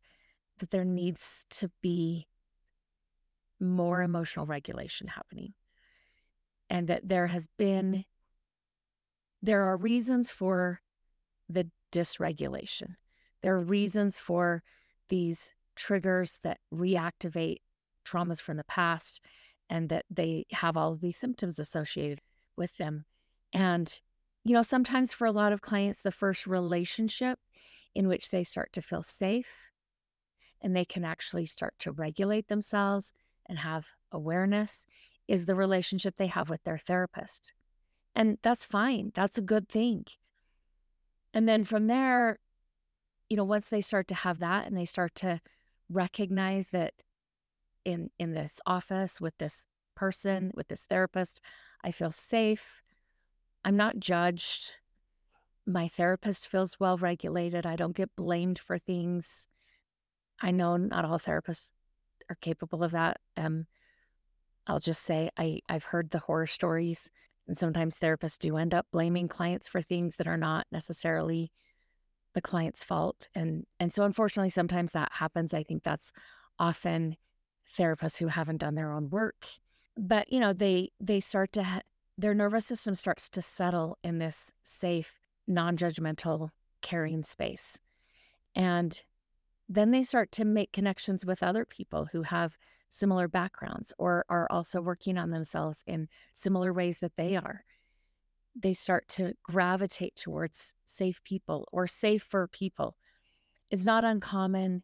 that 0.59 0.71
there 0.71 0.85
needs 0.85 1.45
to 1.49 1.71
be 1.81 2.27
more 3.59 4.01
emotional 4.01 4.45
regulation 4.45 5.07
happening. 5.07 5.53
And 6.69 6.87
that 6.87 7.07
there 7.07 7.27
has 7.27 7.47
been 7.57 8.05
there 9.41 9.63
are 9.63 9.77
reasons 9.77 10.31
for 10.31 10.81
the 11.49 11.69
dysregulation. 11.91 12.95
There 13.41 13.55
are 13.55 13.61
reasons 13.61 14.19
for 14.19 14.63
these 15.09 15.51
triggers 15.75 16.39
that 16.43 16.59
reactivate 16.73 17.57
traumas 18.05 18.39
from 18.39 18.57
the 18.57 18.63
past 18.63 19.21
and 19.73 19.89
that 19.89 20.05
they 20.07 20.45
have 20.51 20.77
all 20.77 20.93
of 20.93 21.01
these 21.01 21.17
symptoms 21.17 21.57
associated 21.57 22.21
with 22.55 22.77
them. 22.77 23.05
And, 23.51 23.99
you 24.45 24.53
know, 24.53 24.61
sometimes 24.61 25.13
for 25.13 25.25
a 25.25 25.31
lot 25.31 25.51
of 25.51 25.61
clients, 25.61 25.99
the 25.99 26.11
first 26.11 26.45
relationship 26.45 27.39
in 27.95 28.07
which 28.07 28.29
they 28.29 28.43
start 28.43 28.71
to 28.73 28.83
feel 28.83 29.01
safe 29.01 29.71
and 30.61 30.75
they 30.75 30.85
can 30.85 31.03
actually 31.03 31.47
start 31.47 31.73
to 31.79 31.91
regulate 31.91 32.49
themselves 32.49 33.13
and 33.47 33.57
have 33.57 33.93
awareness 34.11 34.85
is 35.27 35.47
the 35.47 35.55
relationship 35.55 36.17
they 36.17 36.27
have 36.27 36.51
with 36.51 36.61
their 36.65 36.77
therapist. 36.77 37.51
And 38.15 38.37
that's 38.43 38.65
fine. 38.65 39.11
That's 39.15 39.39
a 39.39 39.41
good 39.41 39.69
thing. 39.69 40.05
And 41.33 41.49
then 41.49 41.63
from 41.63 41.87
there, 41.87 42.37
you 43.27 43.37
know, 43.37 43.43
once 43.43 43.69
they 43.69 43.81
start 43.81 44.07
to 44.09 44.15
have 44.15 44.37
that 44.37 44.67
and 44.67 44.77
they 44.77 44.85
start 44.85 45.15
to 45.15 45.41
recognize 45.89 46.69
that 46.69 46.93
in 47.85 48.09
in 48.19 48.33
this 48.33 48.59
office 48.65 49.19
with 49.19 49.37
this 49.37 49.65
person, 49.95 50.51
with 50.55 50.67
this 50.67 50.83
therapist, 50.83 51.41
I 51.83 51.91
feel 51.91 52.11
safe. 52.11 52.81
I'm 53.63 53.77
not 53.77 53.99
judged. 53.99 54.73
My 55.65 55.87
therapist 55.87 56.47
feels 56.47 56.79
well 56.79 56.97
regulated. 56.97 57.65
I 57.65 57.75
don't 57.75 57.95
get 57.95 58.15
blamed 58.15 58.59
for 58.59 58.77
things. 58.77 59.47
I 60.41 60.51
know 60.51 60.75
not 60.77 61.05
all 61.05 61.19
therapists 61.19 61.69
are 62.29 62.37
capable 62.41 62.83
of 62.83 62.91
that. 62.91 63.17
Um, 63.37 63.67
I'll 64.67 64.79
just 64.79 65.03
say 65.03 65.29
I, 65.37 65.59
I've 65.69 65.85
heard 65.85 66.11
the 66.11 66.19
horror 66.19 66.47
stories 66.47 67.09
and 67.47 67.57
sometimes 67.57 67.99
therapists 67.99 68.37
do 68.37 68.57
end 68.57 68.73
up 68.73 68.87
blaming 68.91 69.27
clients 69.27 69.67
for 69.67 69.81
things 69.81 70.15
that 70.15 70.27
are 70.27 70.37
not 70.37 70.65
necessarily 70.71 71.51
the 72.33 72.41
client's 72.41 72.83
fault. 72.83 73.27
And 73.35 73.65
and 73.79 73.93
so 73.93 74.03
unfortunately 74.03 74.49
sometimes 74.49 74.91
that 74.93 75.11
happens. 75.13 75.53
I 75.53 75.63
think 75.63 75.83
that's 75.83 76.11
often 76.57 77.17
therapists 77.71 78.17
who 78.17 78.27
haven't 78.27 78.57
done 78.57 78.75
their 78.75 78.91
own 78.91 79.09
work. 79.09 79.45
But 79.97 80.31
you 80.31 80.39
know, 80.39 80.53
they 80.53 80.91
they 80.99 81.19
start 81.19 81.53
to 81.53 81.63
ha- 81.63 81.81
their 82.17 82.33
nervous 82.33 82.65
system 82.65 82.95
starts 82.95 83.29
to 83.29 83.41
settle 83.41 83.97
in 84.03 84.19
this 84.19 84.51
safe, 84.63 85.19
non-judgmental 85.47 86.49
caring 86.81 87.23
space. 87.23 87.79
And 88.55 89.01
then 89.67 89.91
they 89.91 90.03
start 90.03 90.31
to 90.33 90.45
make 90.45 90.71
connections 90.71 91.25
with 91.25 91.41
other 91.41 91.65
people 91.65 92.09
who 92.11 92.23
have 92.23 92.57
similar 92.89 93.27
backgrounds 93.27 93.91
or 93.97 94.25
are 94.29 94.47
also 94.51 94.79
working 94.79 95.17
on 95.17 95.31
themselves 95.31 95.83
in 95.87 96.07
similar 96.33 96.71
ways 96.71 96.99
that 96.99 97.15
they 97.17 97.35
are. 97.35 97.65
They 98.55 98.73
start 98.73 99.07
to 99.09 99.33
gravitate 99.41 100.15
towards 100.15 100.75
safe 100.85 101.23
people 101.23 101.67
or 101.71 101.87
safer 101.87 102.47
people. 102.47 102.95
It's 103.71 103.85
not 103.85 104.03
uncommon, 104.03 104.83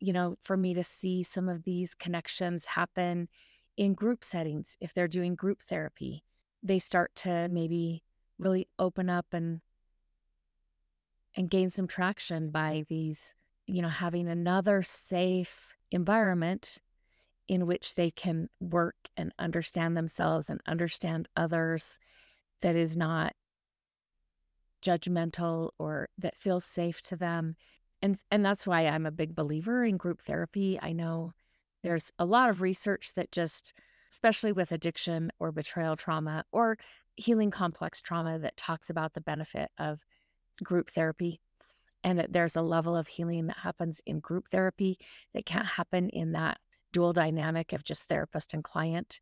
you 0.00 0.12
know, 0.12 0.36
for 0.42 0.56
me 0.56 0.74
to 0.74 0.84
see 0.84 1.22
some 1.22 1.48
of 1.48 1.64
these 1.64 1.94
connections 1.94 2.66
happen 2.66 3.28
in 3.76 3.94
group 3.94 4.24
settings. 4.24 4.76
If 4.80 4.92
they're 4.92 5.08
doing 5.08 5.34
group 5.34 5.62
therapy, 5.62 6.24
they 6.62 6.78
start 6.78 7.14
to 7.16 7.48
maybe 7.50 8.02
really 8.38 8.68
open 8.78 9.08
up 9.08 9.26
and 9.32 9.60
and 11.34 11.50
gain 11.50 11.68
some 11.68 11.86
traction 11.86 12.48
by 12.50 12.84
these, 12.88 13.34
you 13.66 13.82
know, 13.82 13.88
having 13.88 14.26
another 14.26 14.82
safe 14.82 15.76
environment 15.90 16.78
in 17.46 17.66
which 17.66 17.94
they 17.94 18.10
can 18.10 18.48
work 18.58 18.96
and 19.16 19.32
understand 19.38 19.96
themselves 19.96 20.48
and 20.48 20.60
understand 20.66 21.28
others 21.36 21.98
that 22.62 22.74
is 22.74 22.96
not 22.96 23.34
judgmental 24.82 25.70
or 25.78 26.08
that 26.18 26.36
feels 26.36 26.64
safe 26.64 27.02
to 27.02 27.16
them. 27.16 27.56
And 28.02 28.18
and 28.30 28.44
that's 28.44 28.66
why 28.66 28.86
I'm 28.86 29.06
a 29.06 29.10
big 29.10 29.34
believer 29.34 29.84
in 29.84 29.96
group 29.96 30.20
therapy. 30.20 30.78
I 30.80 30.92
know 30.92 31.32
there's 31.82 32.12
a 32.18 32.24
lot 32.24 32.50
of 32.50 32.60
research 32.60 33.14
that 33.14 33.32
just 33.32 33.72
especially 34.10 34.52
with 34.52 34.72
addiction 34.72 35.32
or 35.38 35.52
betrayal 35.52 35.96
trauma 35.96 36.44
or 36.52 36.78
healing 37.16 37.50
complex 37.50 38.00
trauma 38.00 38.38
that 38.38 38.56
talks 38.56 38.90
about 38.90 39.14
the 39.14 39.20
benefit 39.20 39.70
of 39.78 40.04
group 40.62 40.90
therapy 40.90 41.40
and 42.04 42.18
that 42.18 42.32
there's 42.32 42.56
a 42.56 42.62
level 42.62 42.96
of 42.96 43.08
healing 43.08 43.46
that 43.46 43.58
happens 43.58 44.00
in 44.06 44.20
group 44.20 44.48
therapy 44.48 44.98
that 45.34 45.46
can't 45.46 45.66
happen 45.66 46.08
in 46.10 46.32
that 46.32 46.58
dual 46.92 47.12
dynamic 47.12 47.72
of 47.72 47.84
just 47.84 48.04
therapist 48.04 48.54
and 48.54 48.62
client. 48.62 49.20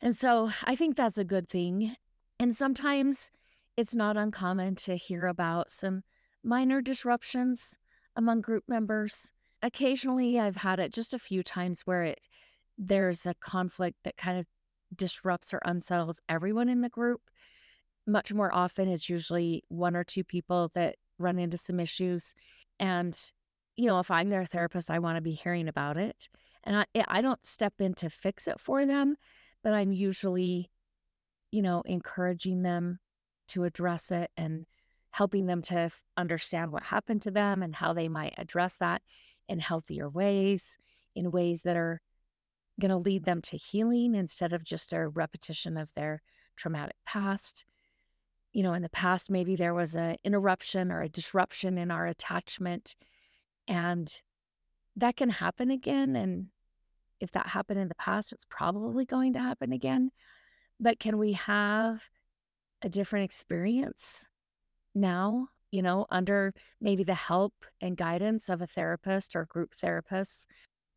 And 0.00 0.16
so 0.16 0.50
I 0.64 0.74
think 0.74 0.96
that's 0.96 1.18
a 1.18 1.24
good 1.24 1.48
thing. 1.48 1.96
And 2.38 2.56
sometimes 2.56 3.30
it's 3.76 3.94
not 3.94 4.16
uncommon 4.16 4.74
to 4.76 4.96
hear 4.96 5.26
about 5.26 5.70
some 5.70 6.02
minor 6.42 6.80
disruptions 6.82 7.76
among 8.16 8.40
group 8.40 8.64
members. 8.68 9.30
Occasionally 9.62 10.38
I've 10.38 10.56
had 10.56 10.78
it 10.78 10.92
just 10.92 11.14
a 11.14 11.18
few 11.18 11.42
times 11.42 11.82
where 11.84 12.02
it 12.02 12.20
there's 12.76 13.24
a 13.24 13.34
conflict 13.34 13.98
that 14.04 14.16
kind 14.16 14.38
of 14.38 14.46
disrupts 14.94 15.54
or 15.54 15.60
unsettles 15.64 16.20
everyone 16.28 16.68
in 16.68 16.80
the 16.80 16.88
group. 16.88 17.22
Much 18.06 18.32
more 18.32 18.52
often 18.52 18.88
it's 18.88 19.08
usually 19.08 19.62
one 19.68 19.96
or 19.96 20.04
two 20.04 20.24
people 20.24 20.70
that 20.74 20.96
run 21.18 21.38
into 21.38 21.56
some 21.56 21.80
issues 21.80 22.34
and 22.78 23.30
you 23.76 23.86
know, 23.86 23.98
if 23.98 24.10
I'm 24.10 24.30
their 24.30 24.46
therapist, 24.46 24.90
I 24.90 24.98
want 24.98 25.16
to 25.16 25.22
be 25.22 25.32
hearing 25.32 25.68
about 25.68 25.96
it. 25.96 26.28
And 26.62 26.76
I, 26.76 26.86
eh, 26.94 27.04
I 27.08 27.20
don't 27.20 27.44
step 27.44 27.74
in 27.80 27.94
to 27.94 28.08
fix 28.08 28.46
it 28.46 28.60
for 28.60 28.86
them, 28.86 29.16
but 29.62 29.74
I'm 29.74 29.92
usually, 29.92 30.70
you 31.50 31.62
know, 31.62 31.82
encouraging 31.84 32.62
them 32.62 33.00
to 33.48 33.64
address 33.64 34.10
it 34.10 34.30
and 34.36 34.66
helping 35.14 35.46
them 35.46 35.62
to 35.62 35.88
understand 36.16 36.72
what 36.72 36.82
happened 36.82 37.22
to 37.22 37.30
them 37.30 37.62
and 37.62 37.76
how 37.76 37.92
they 37.92 38.08
might 38.08 38.34
address 38.36 38.78
that 38.78 39.00
in 39.48 39.60
healthier 39.60 40.08
ways, 40.08 40.76
in 41.14 41.30
ways 41.30 41.62
that 41.62 41.76
are 41.76 42.00
going 42.80 42.90
to 42.90 42.96
lead 42.96 43.24
them 43.24 43.40
to 43.40 43.56
healing 43.56 44.16
instead 44.16 44.52
of 44.52 44.64
just 44.64 44.92
a 44.92 45.06
repetition 45.06 45.76
of 45.76 45.94
their 45.94 46.20
traumatic 46.56 46.96
past. 47.06 47.64
You 48.52 48.64
know, 48.64 48.72
in 48.72 48.82
the 48.82 48.88
past, 48.88 49.30
maybe 49.30 49.54
there 49.54 49.72
was 49.72 49.94
an 49.94 50.16
interruption 50.24 50.90
or 50.90 51.00
a 51.00 51.08
disruption 51.08 51.78
in 51.78 51.92
our 51.92 52.08
attachment, 52.08 52.96
and 53.68 54.20
that 54.96 55.14
can 55.14 55.30
happen 55.30 55.70
again. 55.70 56.16
And 56.16 56.46
if 57.20 57.30
that 57.30 57.46
happened 57.46 57.78
in 57.78 57.86
the 57.86 57.94
past, 57.94 58.32
it's 58.32 58.46
probably 58.50 59.04
going 59.04 59.32
to 59.34 59.38
happen 59.38 59.70
again. 59.70 60.10
But 60.80 60.98
can 60.98 61.18
we 61.18 61.34
have 61.34 62.08
a 62.82 62.88
different 62.88 63.26
experience 63.26 64.26
now, 64.94 65.48
you 65.70 65.82
know, 65.82 66.06
under 66.10 66.54
maybe 66.80 67.02
the 67.02 67.14
help 67.14 67.54
and 67.80 67.96
guidance 67.96 68.48
of 68.48 68.62
a 68.62 68.66
therapist 68.66 69.34
or 69.34 69.44
group 69.46 69.74
therapist 69.74 70.46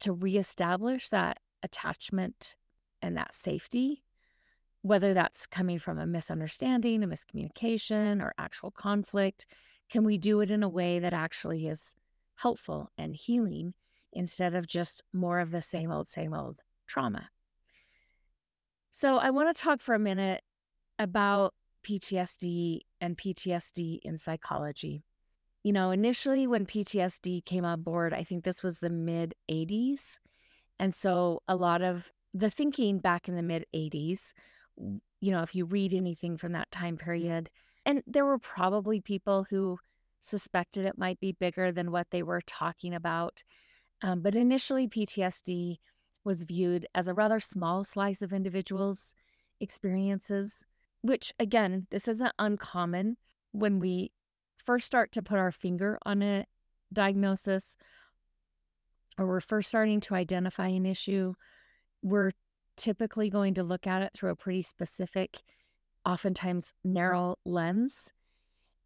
to 0.02 0.14
reestablish 0.14 1.10
that 1.10 1.40
attachment 1.64 2.56
and 3.02 3.18
that 3.18 3.34
safety? 3.34 4.04
Whether 4.84 5.14
that's 5.14 5.48
coming 5.48 5.80
from 5.80 5.98
a 5.98 6.06
misunderstanding, 6.06 7.04
a 7.04 7.08
miscommunication, 7.08 8.22
or 8.22 8.34
actual 8.38 8.72
conflict, 8.72 9.46
can 9.90 10.04
we 10.04 10.18
do 10.18 10.42
it 10.42 10.52
in 10.52 10.64
a 10.64 10.70
way 10.70 11.00
that 11.00 11.14
actually 11.14 11.68
is 11.68 11.94
helpful 12.36 12.92
and 12.98 13.16
healing 13.16 13.74
instead 14.14 14.56
of 14.56 14.68
just 14.68 15.04
more 15.14 15.40
of 15.40 15.52
the 15.52 15.62
same 15.62 15.92
old, 15.92 16.08
same 16.08 16.34
old 16.34 16.62
trauma. 16.88 17.30
So, 18.92 19.18
I 19.18 19.30
want 19.30 19.56
to 19.56 19.62
talk 19.62 19.82
for 19.82 19.94
a 19.94 20.00
minute 20.00 20.42
about 20.98 21.54
PTSD 21.88 22.82
and 23.00 23.18
PTSD 23.18 24.00
in 24.04 24.18
psychology. 24.18 25.04
You 25.64 25.74
know, 25.74 25.92
initially 25.92 26.46
when 26.48 26.66
PTSD 26.66 27.46
came 27.46 27.66
on 27.66 27.82
board, 27.82 28.14
I 28.14 28.24
think 28.24 28.44
this 28.44 28.62
was 28.62 28.80
the 28.80 28.90
mid 28.90 29.36
80s. 29.50 30.18
And 30.80 30.94
so 30.94 31.42
a 31.48 31.56
lot 31.56 31.82
of 31.82 32.12
the 32.34 32.50
thinking 32.50 33.00
back 33.00 33.28
in 33.28 33.36
the 33.36 33.42
mid 33.42 33.66
80s, 33.74 34.34
you 34.78 35.32
know, 35.32 35.42
if 35.44 35.56
you 35.56 35.66
read 35.66 35.94
anything 35.94 36.38
from 36.38 36.52
that 36.54 36.72
time 36.72 36.98
period, 36.98 37.50
and 37.86 38.04
there 38.06 38.26
were 38.26 38.40
probably 38.40 39.00
people 39.00 39.46
who 39.50 39.80
suspected 40.20 40.86
it 40.86 40.98
might 40.98 41.20
be 41.20 41.32
bigger 41.32 41.72
than 41.72 41.92
what 41.92 42.08
they 42.12 42.22
were 42.22 42.42
talking 42.46 42.94
about. 42.94 43.44
Um, 44.02 44.22
but 44.22 44.36
initially, 44.36 44.88
PTSD 44.88 45.78
was 46.26 46.44
viewed 46.44 46.86
as 46.94 47.08
a 47.08 47.14
rather 47.14 47.40
small 47.40 47.86
slice 47.86 48.22
of 48.22 48.34
individuals' 48.34 49.14
experiences, 49.60 50.66
which 51.08 51.34
again, 51.40 51.88
this 51.90 52.08
isn't 52.08 52.34
uncommon 52.38 53.18
when 53.52 53.80
we 53.80 54.12
first 54.64 54.86
start 54.86 55.12
to 55.14 55.22
put 55.22 55.40
our 55.40 55.52
finger 55.52 55.98
on 56.06 56.22
a 56.22 56.46
diagnosis 56.92 57.76
or 59.18 59.26
we're 59.26 59.42
first 59.42 59.70
starting 59.70 60.00
to 60.02 60.16
identify 60.16 60.68
an 60.68 60.86
issue, 60.86 61.34
we're 62.04 62.32
typically 62.76 63.30
going 63.30 63.54
to 63.56 63.64
look 63.64 63.88
at 63.88 64.02
it 64.02 64.12
through 64.14 64.30
a 64.30 64.36
pretty 64.36 64.62
specific, 64.62 65.42
oftentimes 66.06 66.74
narrow 66.84 67.38
lens. 67.44 68.14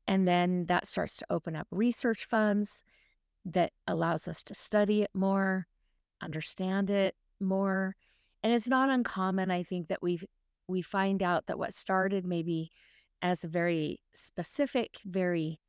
And 0.08 0.28
then 0.28 0.66
that 0.68 0.88
starts 0.88 1.18
to 1.18 1.26
open 1.30 1.56
up 1.56 1.68
research 1.70 2.26
funds 2.26 2.82
that 3.44 3.74
allows 3.88 4.28
us 4.28 4.44
to 4.44 4.56
study 4.56 5.02
it 5.02 5.12
more, 5.14 5.68
understand 6.22 6.90
it 6.90 7.16
more. 7.40 7.96
And 8.44 8.54
it's 8.54 8.68
not 8.68 8.90
uncommon, 8.90 9.52
I 9.52 9.64
think, 9.64 9.88
that 9.90 10.02
we 10.02 10.22
we 10.72 10.82
find 10.82 11.22
out 11.22 11.48
that 11.48 11.60
what 11.60 11.74
started 11.74 12.26
maybe 12.26 12.72
as 13.22 13.44
a 13.44 13.48
very 13.48 14.00
specific, 14.14 15.00
very 15.06 15.60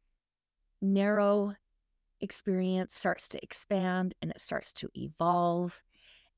narrow 0.80 1.54
experience 2.20 2.96
starts 2.96 3.28
to 3.28 3.42
expand 3.42 4.14
and 4.22 4.30
it 4.30 4.40
starts 4.40 4.72
to 4.72 4.88
evolve. 4.94 5.82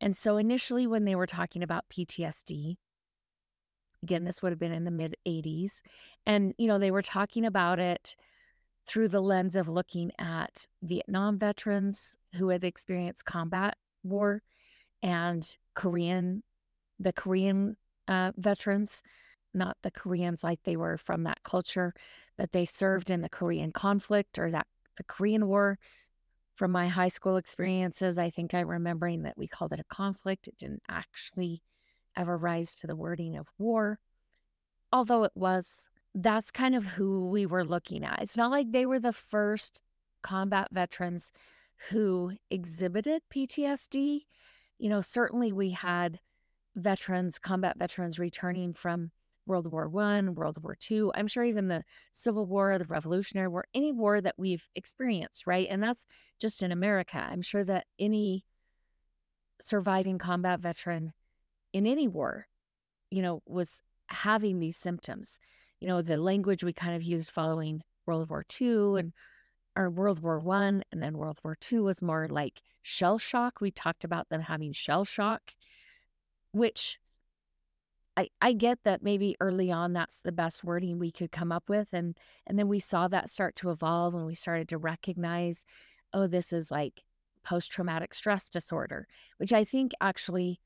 And 0.01 0.17
so 0.17 0.37
initially, 0.37 0.87
when 0.87 1.05
they 1.05 1.15
were 1.15 1.27
talking 1.27 1.63
about 1.63 1.85
PTSD, 1.89 2.77
again, 4.03 4.25
this 4.25 4.43
would 4.43 4.51
have 4.53 4.59
been 4.59 4.73
in 4.73 4.85
the 4.85 4.91
mid 4.91 5.17
80s, 5.27 5.81
and, 6.27 6.55
you 6.59 6.67
know, 6.67 6.79
they 6.79 6.91
were 6.91 7.03
talking 7.03 7.45
about 7.45 7.79
it 7.79 8.17
through 8.87 9.09
the 9.09 9.23
lens 9.23 9.57
of 9.57 9.69
looking 9.69 10.11
at 10.19 10.67
Vietnam 10.83 11.39
veterans 11.39 12.17
who 12.35 12.51
had 12.51 12.65
experienced 12.65 13.25
combat 13.25 13.77
war 14.03 14.43
and 15.03 15.57
Korean, 15.75 16.43
the 16.99 17.13
Korean 17.13 17.77
uh, 18.09 18.33
veterans, 18.37 19.03
not 19.53 19.77
the 19.83 19.91
Koreans 19.91 20.43
like 20.43 20.63
they 20.65 20.77
were 20.77 20.97
from 20.97 21.25
that 21.25 21.43
culture, 21.43 21.95
but 22.37 22.53
they 22.53 22.65
served 22.65 23.11
in 23.11 23.21
the 23.21 23.29
Korean 23.29 23.73
conflict 23.73 24.39
or 24.39 24.51
that 24.51 24.67
the 24.97 25.05
Korean 25.05 25.47
War. 25.47 25.79
From 26.55 26.71
my 26.71 26.87
high 26.87 27.09
school 27.09 27.37
experiences, 27.37 28.17
I 28.17 28.31
think 28.31 28.55
I'm 28.55 28.69
remembering 28.69 29.23
that 29.23 29.37
we 29.37 29.49
called 29.49 29.73
it 29.73 29.81
a 29.81 29.85
conflict. 29.85 30.47
It 30.47 30.57
didn't 30.57 30.83
actually 30.89 31.63
ever 32.17 32.37
rise 32.37 32.75
to 32.77 32.87
the 32.87 32.95
wording 32.95 33.37
of 33.37 33.49
war, 33.59 33.99
although 34.93 35.25
it 35.25 35.33
was. 35.35 35.89
That's 36.15 36.53
kind 36.53 36.77
of 36.77 36.87
who 36.87 37.27
we 37.27 37.45
were 37.45 37.65
looking 37.65 38.05
at. 38.05 38.23
It's 38.23 38.37
not 38.37 38.53
like 38.53 38.71
they 38.71 38.87
were 38.87 39.01
the 39.01 39.13
first 39.13 39.83
combat 40.23 40.69
veterans 40.71 41.33
who 41.91 42.35
exhibited 42.51 43.23
PTSD. 43.35 44.21
You 44.79 44.89
know, 44.89 45.01
certainly 45.01 45.53
we 45.53 45.71
had 45.71 46.21
veterans, 46.77 47.39
combat 47.39 47.79
veterans 47.79 48.19
returning 48.19 48.75
from 48.75 49.11
World 49.47 49.71
War 49.71 49.89
One, 49.89 50.35
World 50.35 50.63
War 50.63 50.75
Two. 50.75 51.13
I'm 51.15 51.29
sure 51.29 51.45
even 51.45 51.69
the 51.69 51.85
Civil 52.13 52.47
War, 52.47 52.79
the 52.79 52.85
Revolutionary 52.85 53.49
War, 53.49 53.67
any 53.75 53.93
war 53.93 54.21
that 54.21 54.37
we've 54.39 54.67
experienced, 54.75 55.47
right? 55.47 55.67
And 55.71 55.83
that's 55.83 56.07
just 56.41 56.63
in 56.63 56.73
America. 56.73 57.19
I'm 57.19 57.43
sure 57.43 57.65
that 57.65 57.87
any 57.99 58.45
surviving 59.61 60.19
combat 60.19 60.61
veteran 60.61 61.13
in 61.73 61.87
any 61.87 62.09
war, 62.09 62.47
you 63.11 63.23
know, 63.23 63.43
was 63.47 63.81
having 64.09 64.59
these 64.59 64.77
symptoms. 64.77 65.39
You 65.81 65.89
know, 65.89 66.03
the 66.03 66.17
language 66.17 66.65
we 66.65 66.73
kind 66.73 66.97
of 66.97 67.03
used 67.03 67.31
following 67.31 67.83
World 68.07 68.31
War 68.31 68.45
Two 68.49 68.97
and 68.97 69.13
or 69.77 69.91
World 69.91 70.21
War 70.21 70.39
One 70.39 70.85
and 70.91 71.03
then 71.03 71.19
World 71.19 71.39
War 71.45 71.57
Two 71.61 71.85
was 71.85 72.01
more 72.01 72.29
like 72.29 72.63
shell 72.83 73.19
shock. 73.19 73.61
We 73.61 73.71
talked 73.71 74.05
about 74.05 74.29
them 74.29 74.41
having 74.41 74.73
shell 74.73 75.05
shock, 75.05 75.53
which 76.55 76.99
I, 78.17 78.29
I 78.41 78.53
get 78.53 78.85
that 78.85 79.03
maybe 79.03 79.37
early 79.41 79.73
on 79.73 79.93
that's 79.93 80.21
the 80.21 80.33
best 80.33 80.63
wording 80.63 80.99
we 80.99 81.11
could 81.11 81.33
come 81.33 81.51
up 81.51 81.69
with 81.69 81.93
and 81.93 82.17
and 82.47 82.59
then 82.59 82.69
we 82.69 82.79
saw 82.79 83.09
that 83.09 83.29
start 83.29 83.57
to 83.57 83.71
evolve 83.71 84.15
and 84.15 84.25
we 84.25 84.35
started 84.35 84.69
to 84.69 84.79
recognize 84.79 85.65
oh 86.13 86.27
this 86.27 86.53
is 86.53 86.71
like 86.71 87.03
post 87.43 87.73
traumatic 87.73 88.15
stress 88.15 88.49
disorder 88.49 89.09
which 89.39 89.53
I 89.53 89.65
think 89.65 89.93
actually 90.01 90.61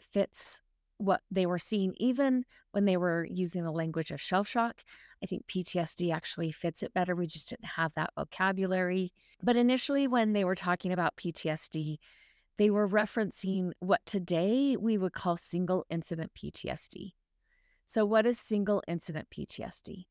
fits 0.00 0.60
what 0.98 1.20
they 1.30 1.46
were 1.46 1.60
seeing 1.60 1.94
even 1.98 2.44
when 2.72 2.84
they 2.84 2.96
were 2.96 3.26
using 3.30 3.64
the 3.64 3.70
language 3.70 4.10
of 4.10 4.20
shell 4.20 4.44
shock. 4.44 4.82
I 5.22 5.26
think 5.26 5.46
PTSD 5.46 6.12
actually 6.12 6.50
fits 6.50 6.82
it 6.82 6.92
better. 6.92 7.14
We 7.14 7.26
just 7.26 7.48
didn't 7.48 7.64
have 7.76 7.94
that 7.94 8.10
vocabulary. 8.16 9.12
But 9.42 9.56
initially 9.56 10.08
when 10.08 10.32
they 10.32 10.44
were 10.44 10.56
talking 10.56 10.92
about 10.92 11.16
PTSD 11.16 11.98
they 12.58 12.70
were 12.70 12.88
referencing 12.88 13.70
what 13.78 14.04
today 14.04 14.76
we 14.76 14.98
would 14.98 15.12
call 15.12 15.36
single 15.36 15.86
incident 15.88 16.32
PTSD. 16.34 17.12
So, 17.86 18.04
what 18.04 18.26
is 18.26 18.38
single 18.38 18.82
incident 18.86 19.28
PTSD? 19.30 20.04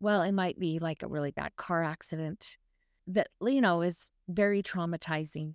Well, 0.00 0.22
it 0.22 0.32
might 0.32 0.58
be 0.58 0.78
like 0.78 1.02
a 1.02 1.08
really 1.08 1.32
bad 1.32 1.56
car 1.56 1.84
accident 1.84 2.56
that, 3.08 3.28
you 3.42 3.60
know, 3.60 3.82
is 3.82 4.10
very 4.28 4.62
traumatizing. 4.62 5.54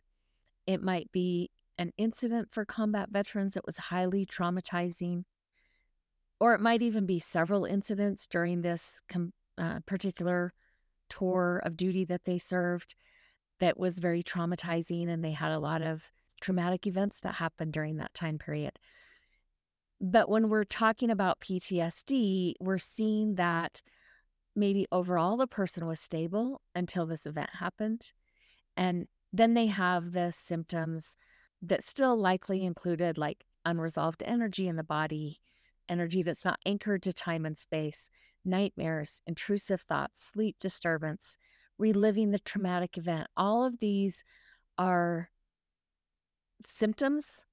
It 0.67 0.83
might 0.83 1.11
be 1.11 1.49
an 1.79 1.93
incident 1.97 2.49
for 2.51 2.65
combat 2.65 3.09
veterans 3.09 3.53
that 3.55 3.65
was 3.65 3.77
highly 3.77 4.25
traumatizing. 4.25 5.23
Or 6.39 6.53
it 6.53 6.61
might 6.61 6.81
even 6.81 7.05
be 7.05 7.17
several 7.17 7.65
incidents 7.65 8.27
during 8.27 8.61
this 8.61 9.01
com- 9.09 9.33
uh, 9.57 9.79
particular 9.85 10.53
tour 11.09 11.61
of 11.65 11.77
duty 11.77 12.03
that 12.05 12.25
they 12.25 12.37
served 12.37 12.95
that 13.59 13.79
was 13.79 13.99
very 13.99 14.21
traumatizing 14.21 15.07
and 15.07 15.23
they 15.23 15.31
had 15.31 15.51
a 15.51 15.59
lot 15.59 15.81
of 15.81 16.11
traumatic 16.41 16.87
events 16.87 17.19
that 17.21 17.35
happened 17.35 17.73
during 17.73 17.97
that 17.97 18.13
time 18.13 18.37
period. 18.37 18.79
But 20.01 20.29
when 20.29 20.49
we're 20.49 20.65
talking 20.65 21.09
about 21.09 21.39
PTSD, 21.39 22.53
we're 22.59 22.77
seeing 22.77 23.35
that 23.35 23.81
maybe 24.55 24.87
overall 24.91 25.37
the 25.37 25.47
person 25.47 25.85
was 25.85 25.99
stable 25.99 26.61
until 26.73 27.05
this 27.05 27.25
event 27.25 27.49
happened. 27.59 28.11
And 28.77 29.07
then 29.33 29.53
they 29.53 29.67
have 29.67 30.11
the 30.11 30.31
symptoms 30.31 31.15
that 31.61 31.83
still 31.83 32.15
likely 32.15 32.63
included 32.63 33.17
like 33.17 33.45
unresolved 33.65 34.23
energy 34.25 34.67
in 34.67 34.75
the 34.75 34.83
body, 34.83 35.39
energy 35.89 36.23
that's 36.23 36.45
not 36.45 36.59
anchored 36.65 37.03
to 37.03 37.13
time 37.13 37.45
and 37.45 37.57
space, 37.57 38.09
nightmares, 38.43 39.21
intrusive 39.25 39.81
thoughts, 39.81 40.23
sleep 40.23 40.57
disturbance, 40.59 41.37
reliving 41.77 42.31
the 42.31 42.39
traumatic 42.39 42.97
event. 42.97 43.27
All 43.35 43.65
of 43.65 43.79
these 43.79 44.23
are 44.77 45.29
symptoms 46.67 47.43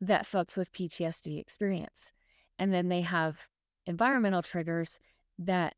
that 0.00 0.26
folks 0.26 0.56
with 0.56 0.72
PTSD 0.72 1.38
experience. 1.40 2.12
And 2.58 2.72
then 2.72 2.88
they 2.88 3.00
have 3.02 3.48
environmental 3.86 4.42
triggers 4.42 4.98
that, 5.38 5.74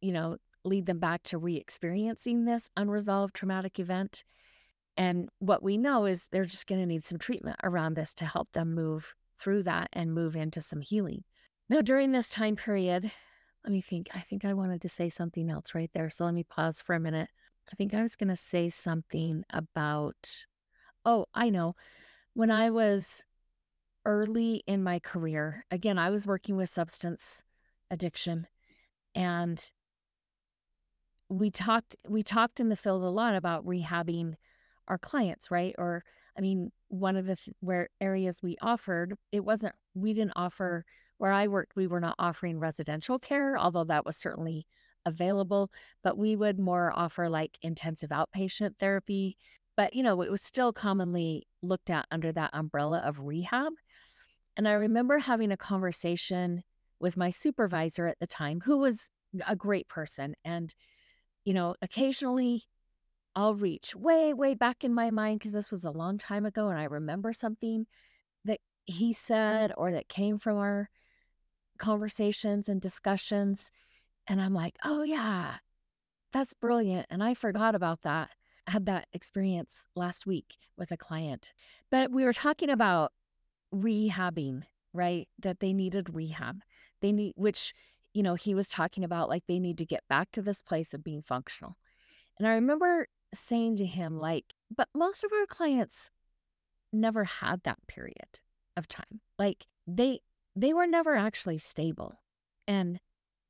you 0.00 0.12
know, 0.12 0.36
lead 0.64 0.86
them 0.86 0.98
back 0.98 1.22
to 1.24 1.38
re 1.38 1.56
experiencing 1.56 2.44
this 2.44 2.68
unresolved 2.76 3.34
traumatic 3.34 3.78
event. 3.78 4.24
And 4.96 5.28
what 5.38 5.62
we 5.62 5.76
know 5.76 6.06
is 6.06 6.26
they're 6.30 6.44
just 6.44 6.66
going 6.66 6.80
to 6.80 6.86
need 6.86 7.04
some 7.04 7.18
treatment 7.18 7.56
around 7.62 7.94
this 7.94 8.14
to 8.14 8.24
help 8.24 8.52
them 8.52 8.74
move 8.74 9.14
through 9.38 9.62
that 9.64 9.88
and 9.92 10.14
move 10.14 10.34
into 10.34 10.60
some 10.60 10.80
healing. 10.80 11.24
Now, 11.68 11.82
during 11.82 12.12
this 12.12 12.28
time 12.28 12.56
period, 12.56 13.10
let 13.64 13.72
me 13.72 13.80
think. 13.80 14.08
I 14.14 14.20
think 14.20 14.44
I 14.44 14.54
wanted 14.54 14.80
to 14.82 14.88
say 14.88 15.08
something 15.08 15.50
else 15.50 15.74
right 15.74 15.90
there. 15.92 16.08
So 16.08 16.24
let 16.24 16.34
me 16.34 16.44
pause 16.44 16.80
for 16.80 16.94
a 16.94 17.00
minute. 17.00 17.28
I 17.70 17.76
think 17.76 17.92
I 17.92 18.02
was 18.02 18.16
going 18.16 18.28
to 18.28 18.36
say 18.36 18.70
something 18.70 19.44
about 19.50 20.46
Oh, 21.06 21.26
I 21.34 21.50
know. 21.50 21.76
When 22.34 22.50
I 22.50 22.68
was 22.70 23.24
early 24.04 24.62
in 24.66 24.82
my 24.82 24.98
career, 24.98 25.64
again, 25.70 25.98
I 25.98 26.10
was 26.10 26.26
working 26.26 26.56
with 26.56 26.68
substance 26.68 27.42
addiction 27.90 28.48
and 29.14 29.70
we 31.28 31.50
talked 31.50 31.96
we 32.08 32.22
talked 32.22 32.60
in 32.60 32.68
the 32.68 32.76
field 32.76 33.02
a 33.02 33.08
lot 33.08 33.36
about 33.36 33.64
rehabbing 33.64 34.34
our 34.88 34.98
clients, 34.98 35.50
right? 35.50 35.74
Or 35.78 36.02
I 36.36 36.40
mean, 36.40 36.72
one 36.88 37.16
of 37.16 37.26
the 37.26 37.36
th- 37.36 37.56
where 37.60 37.88
areas 38.00 38.42
we 38.42 38.56
offered, 38.60 39.14
it 39.32 39.44
wasn't 39.44 39.74
we 39.94 40.12
didn't 40.12 40.34
offer 40.36 40.84
where 41.18 41.32
I 41.32 41.46
worked, 41.48 41.76
we 41.76 41.86
were 41.86 42.00
not 42.00 42.16
offering 42.18 42.58
residential 42.60 43.18
care, 43.18 43.56
although 43.58 43.84
that 43.84 44.04
was 44.04 44.16
certainly 44.16 44.66
available, 45.06 45.70
but 46.02 46.18
we 46.18 46.36
would 46.36 46.58
more 46.58 46.92
offer 46.94 47.28
like 47.28 47.58
intensive 47.62 48.10
outpatient 48.10 48.76
therapy 48.78 49.36
but, 49.76 49.94
you 49.94 50.02
know, 50.02 50.22
it 50.22 50.30
was 50.30 50.42
still 50.42 50.72
commonly 50.72 51.46
looked 51.62 51.90
at 51.90 52.06
under 52.10 52.32
that 52.32 52.50
umbrella 52.52 52.98
of 53.04 53.20
rehab. 53.20 53.74
And 54.56 54.66
I 54.66 54.72
remember 54.72 55.18
having 55.18 55.52
a 55.52 55.56
conversation 55.56 56.64
with 56.98 57.16
my 57.16 57.30
supervisor 57.30 58.06
at 58.06 58.18
the 58.18 58.26
time, 58.26 58.62
who 58.64 58.78
was 58.78 59.10
a 59.46 59.54
great 59.54 59.88
person. 59.88 60.34
And, 60.44 60.74
you 61.44 61.52
know, 61.52 61.74
occasionally 61.82 62.64
I'll 63.34 63.54
reach 63.54 63.94
way, 63.94 64.32
way 64.32 64.54
back 64.54 64.82
in 64.82 64.94
my 64.94 65.10
mind 65.10 65.40
because 65.40 65.52
this 65.52 65.70
was 65.70 65.84
a 65.84 65.90
long 65.90 66.16
time 66.16 66.46
ago 66.46 66.68
and 66.68 66.78
I 66.78 66.84
remember 66.84 67.34
something 67.34 67.86
that 68.46 68.60
he 68.86 69.12
said 69.12 69.72
or 69.76 69.92
that 69.92 70.08
came 70.08 70.38
from 70.38 70.56
our 70.56 70.88
conversations 71.78 72.68
and 72.68 72.80
discussions. 72.80 73.70
And 74.26 74.40
I'm 74.40 74.54
like, 74.54 74.76
oh, 74.84 75.02
yeah, 75.02 75.56
that's 76.32 76.54
brilliant. 76.54 77.06
And 77.10 77.22
I 77.22 77.34
forgot 77.34 77.74
about 77.74 78.02
that. 78.02 78.30
Had 78.66 78.86
that 78.86 79.06
experience 79.12 79.84
last 79.94 80.26
week 80.26 80.56
with 80.76 80.90
a 80.90 80.96
client. 80.96 81.52
But 81.90 82.10
we 82.10 82.24
were 82.24 82.32
talking 82.32 82.70
about 82.70 83.12
rehabbing, 83.74 84.62
right? 84.92 85.28
That 85.38 85.60
they 85.60 85.72
needed 85.72 86.14
rehab. 86.14 86.62
They 87.00 87.12
need, 87.12 87.34
which, 87.36 87.74
you 88.12 88.22
know, 88.22 88.34
he 88.34 88.54
was 88.54 88.68
talking 88.68 89.04
about 89.04 89.28
like 89.28 89.44
they 89.46 89.60
need 89.60 89.78
to 89.78 89.86
get 89.86 90.02
back 90.08 90.30
to 90.32 90.42
this 90.42 90.62
place 90.62 90.92
of 90.92 91.04
being 91.04 91.22
functional. 91.22 91.76
And 92.38 92.48
I 92.48 92.52
remember 92.52 93.08
saying 93.32 93.76
to 93.76 93.86
him, 93.86 94.18
like, 94.18 94.46
but 94.74 94.88
most 94.94 95.24
of 95.24 95.32
our 95.32 95.46
clients 95.46 96.10
never 96.92 97.24
had 97.24 97.62
that 97.62 97.86
period 97.86 98.40
of 98.76 98.88
time. 98.88 99.20
Like 99.38 99.66
they 99.86 100.20
they 100.54 100.72
were 100.72 100.86
never 100.86 101.14
actually 101.14 101.58
stable. 101.58 102.20
And 102.66 103.00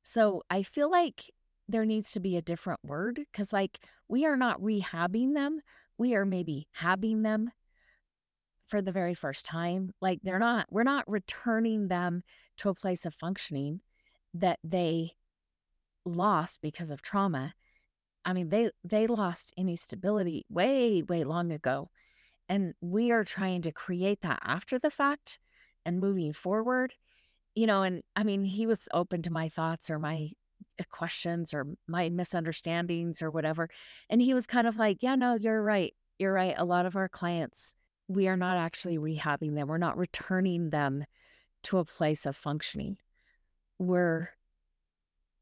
so 0.03 0.43
I 0.49 0.63
feel 0.63 0.91
like 0.91 1.31
there 1.67 1.85
needs 1.85 2.11
to 2.13 2.19
be 2.19 2.37
a 2.37 2.41
different 2.41 2.79
word 2.83 3.15
because 3.15 3.51
like 3.51 3.79
we 4.07 4.25
are 4.25 4.37
not 4.37 4.61
rehabbing 4.61 5.33
them. 5.33 5.61
We 5.97 6.15
are 6.15 6.25
maybe 6.25 6.67
having 6.73 7.23
them 7.23 7.51
for 8.67 8.81
the 8.81 8.91
very 8.91 9.13
first 9.13 9.45
time. 9.45 9.93
Like 10.01 10.19
they're 10.23 10.39
not, 10.39 10.67
we're 10.69 10.83
not 10.83 11.09
returning 11.09 11.87
them 11.87 12.23
to 12.57 12.69
a 12.69 12.75
place 12.75 13.05
of 13.05 13.13
functioning 13.13 13.81
that 14.33 14.59
they 14.63 15.11
lost 16.05 16.61
because 16.61 16.91
of 16.91 17.01
trauma. 17.01 17.53
I 18.23 18.33
mean, 18.33 18.49
they 18.49 18.71
they 18.83 19.07
lost 19.07 19.53
any 19.57 19.75
stability 19.75 20.45
way, 20.49 21.01
way 21.01 21.23
long 21.23 21.51
ago. 21.51 21.89
And 22.49 22.73
we 22.81 23.11
are 23.11 23.23
trying 23.23 23.61
to 23.63 23.71
create 23.71 24.21
that 24.21 24.39
after 24.43 24.79
the 24.79 24.91
fact 24.91 25.39
and 25.85 25.99
moving 25.99 26.33
forward. 26.33 26.93
You 27.55 27.67
know, 27.67 27.83
and 27.83 28.03
I 28.15 28.23
mean, 28.23 28.43
he 28.43 28.67
was 28.67 28.87
open 28.93 29.21
to 29.23 29.31
my 29.31 29.49
thoughts 29.49 29.89
or 29.89 29.97
my 29.97 30.29
Eh, 30.79 30.83
questions 30.91 31.53
or 31.53 31.65
my 31.87 32.09
misunderstandings 32.09 33.21
or 33.21 33.29
whatever. 33.29 33.69
And 34.09 34.21
he 34.21 34.33
was 34.33 34.45
kind 34.45 34.67
of 34.67 34.77
like, 34.77 35.01
yeah, 35.01 35.15
no, 35.15 35.35
you're 35.35 35.61
right. 35.61 35.93
You're 36.19 36.33
right. 36.33 36.55
A 36.57 36.65
lot 36.65 36.85
of 36.85 36.95
our 36.95 37.09
clients 37.09 37.73
we 38.07 38.27
are 38.27 38.37
not 38.37 38.57
actually 38.57 38.97
rehabbing 38.97 39.55
them. 39.55 39.67
We're 39.67 39.77
not 39.77 39.97
returning 39.97 40.69
them 40.69 41.05
to 41.63 41.77
a 41.77 41.85
place 41.85 42.25
of 42.25 42.35
functioning. 42.35 42.97
We're 43.79 44.29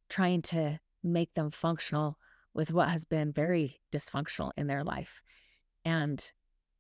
trying 0.10 0.42
to 0.44 0.80
make 1.04 1.34
them 1.36 1.52
functional 1.52 2.18
with 2.54 2.72
what 2.72 2.90
has 2.90 3.06
been 3.06 3.32
very 3.32 3.82
dysfunctional 3.92 4.52
in 4.58 4.68
their 4.68 4.84
life 4.84 5.22
and 5.84 6.32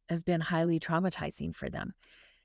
has 0.09 0.23
been 0.23 0.41
highly 0.41 0.79
traumatizing 0.79 1.55
for 1.55 1.69
them. 1.69 1.93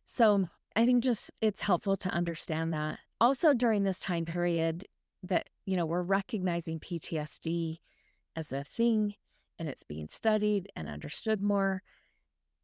So 0.04 0.48
I 0.76 0.84
think 0.84 1.02
just 1.02 1.30
it's 1.40 1.62
helpful 1.62 1.96
to 1.96 2.10
understand 2.10 2.74
that. 2.74 2.98
Also, 3.20 3.54
during 3.54 3.84
this 3.84 3.98
time 3.98 4.24
period, 4.24 4.84
that, 5.22 5.48
you 5.70 5.76
know, 5.76 5.86
we're 5.86 6.02
recognizing 6.02 6.80
PTSD 6.80 7.78
as 8.34 8.50
a 8.50 8.64
thing 8.64 9.14
and 9.56 9.68
it's 9.68 9.84
being 9.84 10.08
studied 10.08 10.68
and 10.74 10.88
understood 10.88 11.40
more. 11.40 11.82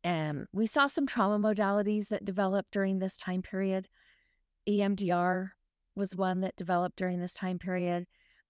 And 0.03 0.47
we 0.53 0.67
saw 0.67 0.89
some 0.89 1.07
trauma 1.07 1.39
modalities 1.39 2.09
that 2.09 2.25
developed 2.25 2.73
during 2.73 2.99
this 2.99 3.17
time 3.17 3.43
period. 3.43 3.89
EMDR 4.69 5.51
was 5.95 6.17
one 6.17 6.41
that 6.41 6.57
developed 6.57 6.97
during 6.97 7.21
this 7.21 7.33
time 7.33 7.61
period, 7.61 8.07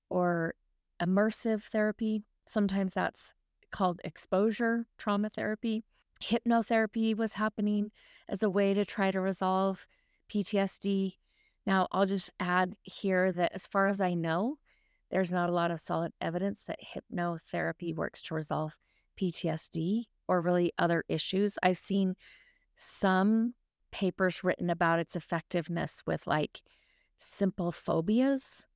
or 0.08 0.54
immersive 1.02 1.64
therapy. 1.64 2.22
Sometimes 2.46 2.94
that's 2.94 3.34
called 3.70 4.00
exposure 4.04 4.86
trauma 4.96 5.28
therapy. 5.28 5.84
Hypnotherapy 6.22 7.14
was 7.14 7.34
happening 7.34 7.90
as 8.26 8.42
a 8.42 8.48
way 8.48 8.72
to 8.72 8.86
try 8.86 9.10
to 9.10 9.20
resolve 9.20 9.86
PTSD. 10.32 11.16
Now, 11.66 11.88
I'll 11.90 12.06
just 12.06 12.30
add 12.38 12.76
here 12.82 13.32
that 13.32 13.52
as 13.52 13.66
far 13.66 13.88
as 13.88 14.00
I 14.00 14.14
know, 14.14 14.58
there's 15.10 15.32
not 15.32 15.48
a 15.48 15.52
lot 15.52 15.70
of 15.70 15.80
solid 15.80 16.12
evidence 16.20 16.62
that 16.62 16.78
hypnotherapy 16.94 17.94
works 17.94 18.22
to 18.22 18.34
resolve 18.34 18.78
PTSD 19.20 20.04
or 20.28 20.40
really 20.40 20.72
other 20.78 21.04
issues. 21.08 21.58
I've 21.62 21.78
seen 21.78 22.14
some 22.76 23.54
papers 23.90 24.44
written 24.44 24.70
about 24.70 24.98
its 24.98 25.16
effectiveness 25.16 26.02
with 26.06 26.26
like 26.26 26.60
simple 27.16 27.72
phobias, 27.72 28.66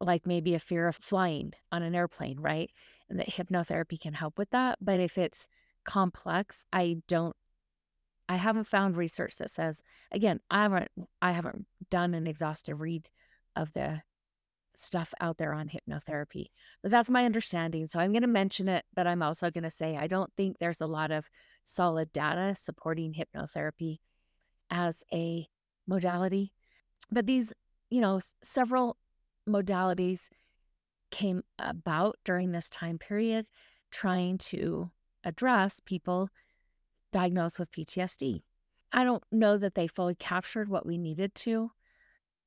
like 0.00 0.26
maybe 0.26 0.54
a 0.54 0.58
fear 0.58 0.88
of 0.88 0.96
flying 0.96 1.52
on 1.70 1.82
an 1.82 1.94
airplane, 1.94 2.38
right? 2.40 2.70
And 3.08 3.18
that 3.18 3.30
hypnotherapy 3.30 4.00
can 4.00 4.14
help 4.14 4.38
with 4.38 4.50
that. 4.50 4.78
But 4.80 5.00
if 5.00 5.18
it's 5.18 5.48
complex, 5.84 6.64
I 6.72 6.98
don't 7.08 7.36
I 8.28 8.36
haven't 8.36 8.64
found 8.64 8.96
research 8.96 9.36
that 9.36 9.50
says 9.50 9.82
again, 10.10 10.40
I 10.50 10.62
haven't 10.62 10.90
I 11.20 11.32
haven't 11.32 11.66
done 11.92 12.14
an 12.14 12.26
exhaustive 12.26 12.80
read 12.80 13.10
of 13.54 13.74
the 13.74 14.00
stuff 14.74 15.12
out 15.20 15.36
there 15.36 15.52
on 15.52 15.68
hypnotherapy. 15.68 16.46
But 16.82 16.90
that's 16.90 17.10
my 17.10 17.26
understanding. 17.26 17.86
So 17.86 18.00
I'm 18.00 18.12
going 18.12 18.22
to 18.22 18.28
mention 18.28 18.66
it, 18.66 18.86
but 18.94 19.06
I'm 19.06 19.22
also 19.22 19.50
going 19.50 19.64
to 19.64 19.70
say 19.70 19.98
I 19.98 20.06
don't 20.06 20.32
think 20.34 20.56
there's 20.58 20.80
a 20.80 20.86
lot 20.86 21.10
of 21.10 21.26
solid 21.64 22.10
data 22.10 22.54
supporting 22.54 23.12
hypnotherapy 23.14 23.98
as 24.70 25.04
a 25.12 25.46
modality. 25.86 26.54
But 27.10 27.26
these, 27.26 27.52
you 27.90 28.00
know, 28.00 28.20
several 28.42 28.96
modalities 29.46 30.30
came 31.10 31.42
about 31.58 32.16
during 32.24 32.52
this 32.52 32.70
time 32.70 32.96
period 32.96 33.46
trying 33.90 34.38
to 34.38 34.90
address 35.24 35.78
people 35.84 36.30
diagnosed 37.12 37.58
with 37.58 37.70
PTSD. 37.70 38.40
I 38.94 39.04
don't 39.04 39.22
know 39.30 39.58
that 39.58 39.74
they 39.74 39.86
fully 39.86 40.14
captured 40.14 40.70
what 40.70 40.86
we 40.86 40.96
needed 40.96 41.34
to 41.34 41.72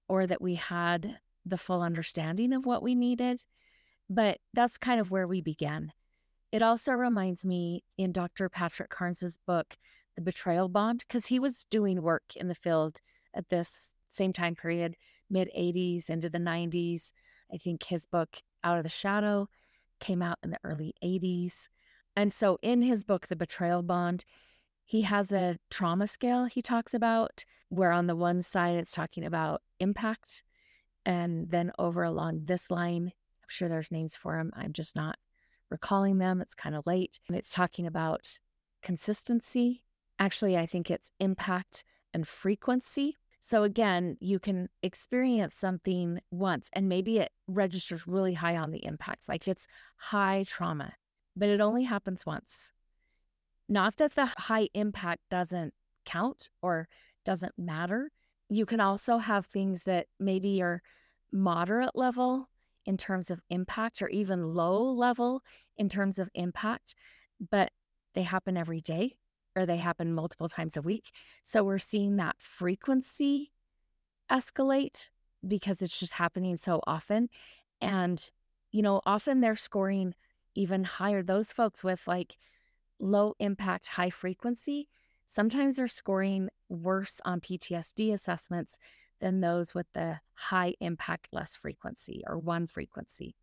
or 0.07 0.27
that 0.27 0.41
we 0.41 0.55
had 0.55 1.19
the 1.45 1.57
full 1.57 1.81
understanding 1.81 2.53
of 2.53 2.65
what 2.65 2.83
we 2.83 2.95
needed, 2.95 3.43
but 4.09 4.39
that's 4.53 4.77
kind 4.77 4.99
of 4.99 5.11
where 5.11 5.27
we 5.27 5.41
began. 5.41 5.91
It 6.51 6.61
also 6.61 6.93
reminds 6.93 7.43
me 7.43 7.83
in 7.97 8.11
Dr. 8.11 8.49
Patrick 8.49 8.89
Carnes's 8.89 9.37
book, 9.45 9.75
The 10.15 10.21
Betrayal 10.21 10.69
Bond, 10.69 11.03
because 11.07 11.27
he 11.27 11.39
was 11.39 11.65
doing 11.69 12.01
work 12.01 12.35
in 12.35 12.47
the 12.47 12.55
field 12.55 13.01
at 13.33 13.49
this 13.49 13.93
same 14.09 14.33
time 14.33 14.55
period, 14.55 14.95
mid 15.29 15.49
80s 15.57 16.09
into 16.09 16.29
the 16.29 16.39
90s. 16.39 17.11
I 17.53 17.57
think 17.57 17.83
his 17.83 18.05
book, 18.05 18.37
Out 18.63 18.77
of 18.77 18.83
the 18.83 18.89
Shadow, 18.89 19.49
came 19.99 20.21
out 20.21 20.37
in 20.43 20.51
the 20.51 20.59
early 20.63 20.93
80s. 21.03 21.67
And 22.15 22.31
so 22.31 22.57
in 22.61 22.81
his 22.81 23.03
book, 23.03 23.27
The 23.27 23.35
Betrayal 23.35 23.83
Bond, 23.83 24.23
he 24.85 25.01
has 25.01 25.31
mm. 25.31 25.37
a 25.37 25.57
trauma 25.69 26.07
scale 26.07 26.45
he 26.45 26.61
talks 26.61 26.93
about, 26.93 27.43
where 27.69 27.91
on 27.91 28.07
the 28.07 28.15
one 28.15 28.41
side 28.41 28.75
it's 28.77 28.91
talking 28.91 29.25
about 29.25 29.61
impact 29.79 30.43
and 31.05 31.49
then 31.49 31.71
over 31.77 32.03
along 32.03 32.45
this 32.45 32.71
line, 32.71 33.11
I'm 33.41 33.49
sure 33.49 33.67
there's 33.67 33.91
names 33.91 34.15
for 34.15 34.37
them. 34.37 34.51
I'm 34.55 34.73
just 34.73 34.95
not 34.95 35.17
recalling 35.69 36.19
them. 36.19 36.41
It's 36.41 36.55
kind 36.55 36.75
of 36.75 36.85
late. 36.85 37.19
It's 37.29 37.51
talking 37.51 37.85
about 37.85 38.39
consistency. 38.81 39.83
Actually, 40.17 40.57
I 40.57 40.65
think 40.65 40.89
it's 40.89 41.11
impact 41.19 41.83
and 42.13 42.27
frequency. 42.27 43.17
So 43.39 43.63
again, 43.63 44.17
you 44.19 44.39
can 44.39 44.69
experience 44.81 45.53
something 45.53 46.19
once 46.31 46.69
and 46.73 46.89
maybe 46.89 47.19
it 47.19 47.31
registers 47.47 48.07
really 48.07 48.33
high 48.33 48.55
on 48.55 48.71
the 48.71 48.83
impact, 48.83 49.29
like 49.29 49.47
it's 49.47 49.67
high 49.97 50.45
trauma, 50.47 50.93
but 51.35 51.49
it 51.49 51.61
only 51.61 51.83
happens 51.83 52.25
once. 52.25 52.71
Not 53.67 53.97
that 53.97 54.15
the 54.15 54.27
high 54.37 54.69
impact 54.73 55.21
doesn't 55.29 55.73
count 56.05 56.49
or 56.61 56.87
doesn't 57.23 57.57
matter, 57.57 58.11
you 58.49 58.65
can 58.65 58.79
also 58.79 59.17
have 59.17 59.45
things 59.45 59.83
that 59.83 60.07
maybe 60.19 60.61
are 60.61 60.81
moderate 61.31 61.95
level 61.95 62.49
in 62.85 62.97
terms 62.97 63.31
of 63.31 63.41
impact 63.49 64.01
or 64.01 64.07
even 64.09 64.53
low 64.53 64.83
level 64.83 65.41
in 65.77 65.89
terms 65.89 66.19
of 66.19 66.29
impact, 66.35 66.93
but 67.49 67.71
they 68.13 68.21
happen 68.21 68.55
every 68.55 68.79
day 68.79 69.17
or 69.55 69.65
they 69.65 69.77
happen 69.77 70.13
multiple 70.13 70.47
times 70.47 70.77
a 70.77 70.81
week. 70.81 71.11
So 71.43 71.63
we're 71.63 71.79
seeing 71.79 72.17
that 72.17 72.35
frequency 72.39 73.51
escalate 74.31 75.09
because 75.45 75.81
it's 75.81 75.99
just 75.99 76.13
happening 76.13 76.57
so 76.57 76.81
often. 76.85 77.29
And, 77.81 78.29
you 78.71 78.81
know, 78.81 79.01
often 79.05 79.41
they're 79.41 79.55
scoring 79.55 80.13
even 80.55 80.83
higher. 80.83 81.23
Those 81.23 81.51
folks 81.51 81.83
with 81.83 82.07
like 82.07 82.37
low 82.99 83.33
impact, 83.39 83.89
high 83.89 84.09
frequency, 84.09 84.87
sometimes 85.25 85.75
they're 85.75 85.87
scoring 85.87 86.49
worse 86.69 87.21
on 87.25 87.41
PTSD 87.41 88.13
assessments 88.13 88.77
than 89.19 89.41
those 89.41 89.73
with 89.73 89.87
the 89.93 90.19
high 90.33 90.73
impact, 90.79 91.29
less 91.31 91.55
frequency 91.55 92.23
or 92.27 92.37
one 92.37 92.67
frequency. 92.67 93.35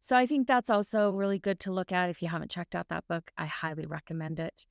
So 0.00 0.16
I 0.16 0.26
think 0.26 0.46
that's 0.46 0.70
also 0.70 1.10
really 1.10 1.38
good 1.38 1.58
to 1.60 1.72
look 1.72 1.90
at. 1.90 2.10
If 2.10 2.20
you 2.20 2.28
haven't 2.28 2.50
checked 2.50 2.74
out 2.74 2.88
that 2.88 3.08
book, 3.08 3.30
I 3.38 3.46
highly 3.46 3.86
recommend 3.86 4.38
it. 4.38 4.66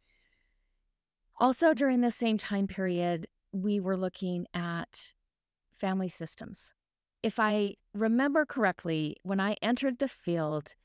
Also, 1.39 1.73
during 1.73 2.01
the 2.01 2.11
same 2.11 2.37
time 2.37 2.67
period, 2.67 3.27
we 3.51 3.79
were 3.79 3.97
looking 3.97 4.45
at 4.53 5.13
family 5.75 6.09
systems. 6.09 6.71
If 7.23 7.39
I 7.39 7.75
remember 7.93 8.45
correctly, 8.45 9.17
when 9.23 9.39
I 9.39 9.55
entered 9.61 9.97
the 9.97 10.07
field 10.07 10.75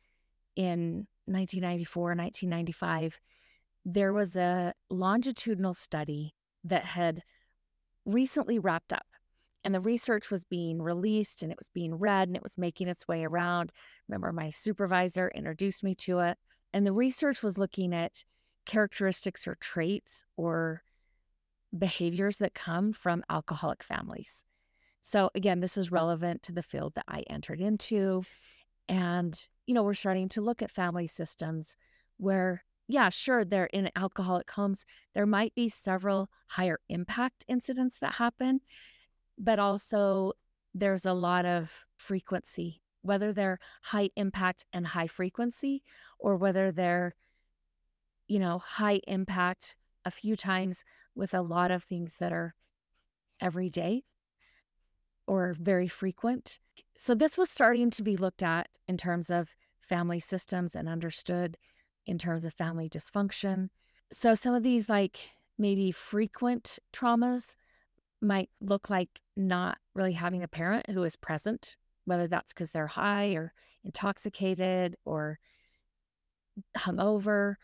in 0.56 1.06
1994, 1.28 2.02
1995, 2.14 3.20
there 3.84 4.12
was 4.12 4.36
a 4.36 4.74
longitudinal 4.90 5.74
study 5.74 6.34
that 6.64 6.84
had 6.84 7.22
recently 8.04 8.58
wrapped 8.58 8.92
up. 8.92 9.06
And 9.64 9.74
the 9.74 9.80
research 9.80 10.30
was 10.30 10.44
being 10.44 10.80
released 10.80 11.42
and 11.42 11.52
it 11.52 11.58
was 11.58 11.68
being 11.68 11.94
read 11.94 12.28
and 12.28 12.36
it 12.36 12.42
was 12.42 12.56
making 12.56 12.88
its 12.88 13.06
way 13.08 13.24
around. 13.24 13.72
Remember, 14.08 14.32
my 14.32 14.50
supervisor 14.50 15.30
introduced 15.34 15.82
me 15.82 15.94
to 15.96 16.20
it. 16.20 16.38
And 16.72 16.86
the 16.86 16.92
research 16.92 17.42
was 17.42 17.58
looking 17.58 17.94
at 17.94 18.24
characteristics 18.66 19.46
or 19.46 19.56
traits 19.56 20.24
or 20.36 20.82
behaviors 21.76 22.38
that 22.38 22.54
come 22.54 22.92
from 22.92 23.24
alcoholic 23.28 23.82
families. 23.82 24.44
So, 25.00 25.30
again, 25.34 25.60
this 25.60 25.76
is 25.76 25.92
relevant 25.92 26.42
to 26.44 26.52
the 26.52 26.62
field 26.62 26.94
that 26.94 27.04
I 27.08 27.24
entered 27.30 27.60
into. 27.60 28.24
And, 28.88 29.38
you 29.66 29.74
know, 29.74 29.82
we're 29.82 29.94
starting 29.94 30.28
to 30.30 30.40
look 30.40 30.62
at 30.62 30.70
family 30.70 31.06
systems 31.06 31.76
where, 32.16 32.64
yeah, 32.86 33.10
sure, 33.10 33.44
they're 33.44 33.66
in 33.66 33.90
alcoholic 33.94 34.50
homes. 34.50 34.86
There 35.14 35.26
might 35.26 35.54
be 35.54 35.68
several 35.68 36.30
higher 36.48 36.80
impact 36.88 37.44
incidents 37.48 37.98
that 37.98 38.14
happen, 38.14 38.60
but 39.38 39.58
also 39.58 40.32
there's 40.74 41.04
a 41.04 41.12
lot 41.12 41.44
of 41.44 41.84
frequency, 41.96 42.80
whether 43.02 43.32
they're 43.32 43.58
high 43.82 44.10
impact 44.16 44.64
and 44.72 44.88
high 44.88 45.06
frequency, 45.06 45.82
or 46.18 46.36
whether 46.36 46.72
they're, 46.72 47.14
you 48.26 48.38
know, 48.38 48.58
high 48.58 49.00
impact 49.06 49.76
a 50.04 50.10
few 50.10 50.34
times 50.34 50.84
with 51.14 51.34
a 51.34 51.42
lot 51.42 51.70
of 51.70 51.84
things 51.84 52.16
that 52.18 52.32
are 52.32 52.54
every 53.40 53.68
day 53.68 54.04
or 55.26 55.54
very 55.58 55.88
frequent. 55.88 56.58
So, 56.96 57.14
this 57.14 57.36
was 57.36 57.50
starting 57.50 57.90
to 57.90 58.02
be 58.02 58.16
looked 58.16 58.42
at 58.42 58.68
in 58.86 58.96
terms 58.96 59.30
of 59.30 59.54
family 59.80 60.20
systems 60.20 60.74
and 60.74 60.88
understood 60.88 61.56
in 62.06 62.18
terms 62.18 62.44
of 62.44 62.54
family 62.54 62.88
dysfunction. 62.88 63.68
So, 64.12 64.34
some 64.34 64.54
of 64.54 64.62
these, 64.62 64.88
like 64.88 65.30
maybe 65.58 65.90
frequent 65.90 66.78
traumas, 66.92 67.54
might 68.20 68.50
look 68.60 68.90
like 68.90 69.20
not 69.36 69.78
really 69.94 70.12
having 70.12 70.42
a 70.42 70.48
parent 70.48 70.90
who 70.90 71.02
is 71.04 71.16
present, 71.16 71.76
whether 72.04 72.26
that's 72.26 72.52
because 72.52 72.70
they're 72.70 72.88
high 72.88 73.28
or 73.34 73.52
intoxicated 73.84 74.96
or 75.04 75.38
hungover. 76.76 77.54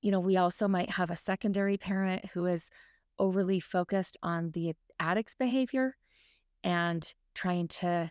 You 0.00 0.10
know, 0.10 0.20
we 0.20 0.36
also 0.36 0.68
might 0.68 0.90
have 0.90 1.10
a 1.10 1.16
secondary 1.16 1.76
parent 1.76 2.26
who 2.32 2.46
is 2.46 2.70
overly 3.18 3.60
focused 3.60 4.16
on 4.22 4.52
the 4.52 4.74
addict's 5.00 5.34
behavior 5.34 5.96
and 6.62 7.12
trying 7.34 7.68
to 7.68 8.10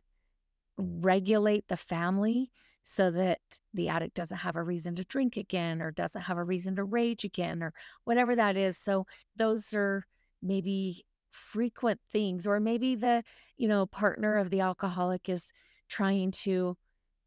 regulate 0.77 1.67
the 1.67 1.77
family 1.77 2.51
so 2.83 3.11
that 3.11 3.39
the 3.73 3.89
addict 3.89 4.15
doesn't 4.15 4.37
have 4.37 4.55
a 4.55 4.63
reason 4.63 4.95
to 4.95 5.03
drink 5.03 5.35
again 5.35 5.81
or 5.81 5.91
doesn't 5.91 6.21
have 6.21 6.37
a 6.37 6.43
reason 6.43 6.75
to 6.75 6.83
rage 6.83 7.25
again 7.25 7.61
or 7.61 7.73
whatever 8.05 8.35
that 8.35 8.55
is. 8.55 8.77
So 8.77 9.05
those 9.35 9.73
are 9.73 10.05
maybe 10.41 11.03
frequent 11.31 11.99
things 12.11 12.47
or 12.47 12.59
maybe 12.59 12.95
the, 12.95 13.23
you 13.57 13.67
know, 13.67 13.85
partner 13.85 14.37
of 14.37 14.49
the 14.49 14.61
alcoholic 14.61 15.27
is 15.27 15.51
trying 15.89 16.31
to 16.31 16.77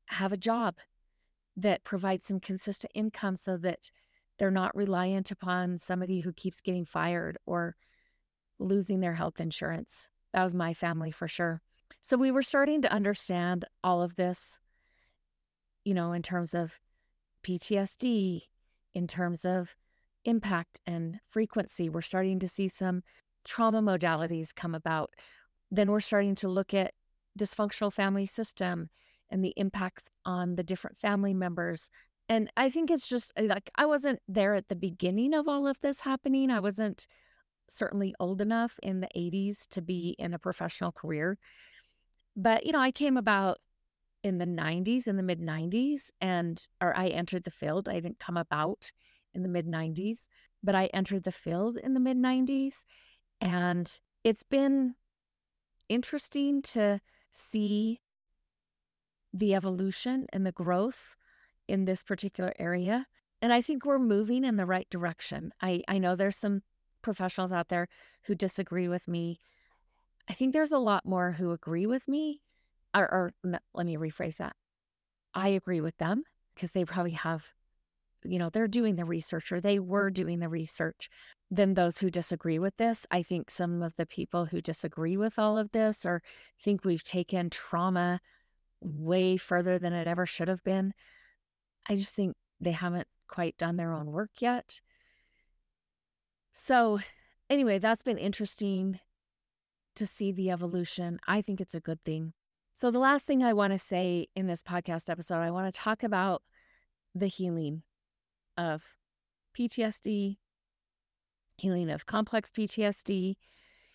have 0.07 0.33
a 0.33 0.39
job 0.39 0.77
that 1.57 1.85
provides 1.85 2.27
some 2.27 2.41
consistent 2.41 2.91
income 2.95 3.37
so 3.37 3.57
that 3.59 3.91
they're 4.39 4.51
not 4.51 4.75
reliant 4.75 5.31
upon 5.31 5.77
somebody 5.77 6.21
who 6.21 6.33
keeps 6.33 6.63
getting 6.63 6.87
fired 6.87 7.37
or 7.45 7.77
losing 8.59 9.01
their 9.01 9.15
health 9.15 9.39
insurance. 9.41 10.09
That 10.33 10.45
was 10.45 10.55
my 10.55 10.73
family 10.73 11.11
for 11.11 11.29
sure. 11.29 11.61
So 12.01 12.17
we 12.17 12.31
were 12.31 12.43
starting 12.43 12.83
to 12.83 12.93
understand 12.93 13.65
all 13.85 14.03
of 14.03 14.17
this, 14.17 14.59
you 15.85 15.95
know, 15.95 16.13
in 16.13 16.23
terms 16.23 16.55
of 16.55 16.81
PTSD, 17.45 18.43
in 18.95 19.07
terms 19.07 19.45
of 19.45 19.77
impact 20.25 20.81
and 20.87 21.21
frequency. 21.29 21.89
We're 21.89 22.03
starting 22.03 22.39
to 22.41 22.49
see 22.49 22.69
some 22.69 23.03
trauma 23.45 23.81
modalities 23.83 24.55
come 24.55 24.75
about. 24.75 25.11
Then 25.71 25.91
we're 25.91 26.01
starting 26.01 26.35
to 26.37 26.49
look 26.49 26.75
at 26.75 26.95
dysfunctional 27.39 27.93
family 27.93 28.27
system 28.27 28.91
and 29.31 29.45
the 29.45 29.55
impacts 29.57 30.05
on 30.25 30.57
the 30.57 30.65
different 30.65 30.99
family 30.99 31.33
members. 31.33 31.89
And 32.29 32.51
I 32.57 32.69
think 32.71 32.91
it's 32.91 33.09
just 33.09 33.33
eh, 33.37 33.43
like 33.43 33.71
I 33.77 33.87
wasn't 33.87 34.21
there 34.29 34.55
at 34.55 34.69
the 34.69 34.77
beginning 34.77 35.35
of 35.35 35.49
all 35.49 35.67
of 35.67 35.81
this 35.81 36.01
happening. 36.01 36.51
I 36.51 36.61
wasn't 36.61 37.07
certainly 37.69 38.15
old 38.19 38.41
enough 38.41 38.79
in 38.83 39.01
the 39.01 39.09
80s 39.17 39.67
to 39.69 39.81
be 39.81 40.17
in 40.19 40.35
a 40.35 40.39
professional 40.39 40.93
career. 40.93 41.39
But, 42.37 42.67
you 42.67 42.73
know, 42.73 42.81
I 42.81 42.91
came 42.91 43.17
about 43.17 43.59
in 44.23 44.39
the 44.39 44.47
90s, 44.47 45.07
in 45.07 45.17
the 45.17 45.23
mid 45.23 45.41
90s, 45.41 46.11
and, 46.21 46.67
or 46.81 46.97
I 46.97 47.09
entered 47.09 47.45
the 47.45 47.51
field. 47.51 47.89
I 47.89 47.95
didn't 47.95 48.19
come 48.19 48.37
about 48.37 48.93
in 49.35 49.43
the 49.43 49.49
mid 49.49 49.67
90s, 49.67 50.27
but 50.63 50.75
I 50.75 50.87
entered 50.87 51.25
the 51.25 51.33
field 51.33 51.77
in 51.77 51.95
the 51.95 52.01
mid 52.01 52.17
90s. 52.17 52.85
And 53.41 53.99
it's 54.25 54.43
been 54.43 54.95
interesting 55.89 56.63
to 56.63 57.01
see 57.33 58.01
the 59.33 59.55
evolution 59.55 60.27
and 60.33 60.45
the 60.47 60.53
growth 60.53 61.15
in 61.69 61.85
this 61.85 62.03
particular 62.03 62.53
area. 62.59 63.07
And 63.41 63.53
I 63.53 63.63
think 63.63 63.85
we're 63.85 63.99
moving 63.99 64.45
in 64.45 64.57
the 64.57 64.67
right 64.67 64.89
direction. 64.91 65.53
I, 65.63 65.83
I 65.89 65.99
know 65.99 66.15
there's 66.15 66.37
some 66.37 66.63
professionals 67.01 67.53
out 67.53 67.69
there 67.69 67.89
who 68.25 68.35
disagree 68.35 68.89
with 68.89 69.09
me. 69.09 69.39
I 70.31 70.33
think 70.33 70.53
there's 70.53 70.71
a 70.71 70.79
lot 70.79 71.05
more 71.05 71.33
who 71.33 71.51
agree 71.51 71.87
with 71.87 72.07
me, 72.07 72.41
or, 72.95 73.03
or 73.03 73.33
let 73.75 73.85
me 73.85 73.97
rephrase 73.97 74.37
that. 74.37 74.55
I 75.35 75.49
agree 75.49 75.81
with 75.81 75.97
them 75.99 76.23
because 76.55 76.71
they 76.71 76.85
probably 76.85 77.13
have, 77.13 77.47
you 78.23 78.39
know, 78.39 78.49
they're 78.49 78.69
doing 78.69 78.95
the 78.95 79.05
research 79.05 79.51
or 79.51 79.61
they 79.61 79.81
were 79.81 80.07
mm-hmm. 80.07 80.23
doing 80.23 80.39
the 80.39 80.49
research 80.49 81.11
than 81.51 81.75
those 81.75 81.99
who 81.99 82.11
disagree 82.11 82.61
with 82.61 82.77
this. 82.77 83.09
I 83.11 83.25
think 83.25 83.51
some 83.51 83.83
of 83.83 83.97
the 83.97 84.07
people 84.07 84.45
who 84.45 84.61
disagree 84.61 85.17
with 85.17 85.37
all 85.37 85.59
of 85.59 85.73
this 85.73 86.07
or 86.07 86.23
think 86.63 86.85
we've 86.85 87.03
taken 87.03 87.51
trauma 87.51 88.21
way 88.81 89.37
further 89.37 89.81
than 89.81 89.93
it 89.93 90.07
ever 90.07 90.27
should 90.27 90.47
have 90.47 90.63
been, 90.63 90.95
I 91.89 91.97
just 91.97 92.15
think 92.15 92.37
they 92.61 92.71
haven't 92.71 93.09
quite 93.27 93.59
done 93.59 93.79
their 93.79 93.93
own 93.93 94.13
work 94.13 94.31
yet. 94.39 94.81
So, 96.53 97.01
anyway, 97.49 97.81
that's 97.81 98.03
been 98.03 98.17
interesting 98.17 99.01
to 99.97 100.07
see 100.07 100.33
the 100.33 100.51
evolution. 100.51 101.19
I 101.27 101.43
think 101.43 101.61
it's 101.61 101.75
a 101.75 101.81
good 101.81 102.03
thing. 102.05 102.33
So, 102.75 102.91
the 102.91 102.99
last 102.99 103.27
thing 103.27 103.43
I 103.43 103.53
want 103.53 103.73
to 103.73 103.79
say 103.79 104.29
in 104.35 104.47
this 104.47 104.63
podcast 104.63 105.11
episode, 105.11 105.41
I 105.41 105.51
want 105.51 105.73
to 105.73 105.81
talk 105.81 106.03
about 106.03 106.43
the 107.15 107.27
healing 107.27 107.83
of 108.57 108.83
PTSD, 109.59 110.39
healing 111.59 111.91
of 111.91 112.07
complex 112.07 112.51
PTSD, 112.51 113.37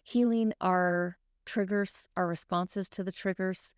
healing 0.03 0.53
our 0.61 1.17
triggers, 1.45 2.07
our 2.15 2.27
responses 2.27 2.89
to 2.89 3.03
the 3.03 3.11
triggers, 3.11 3.73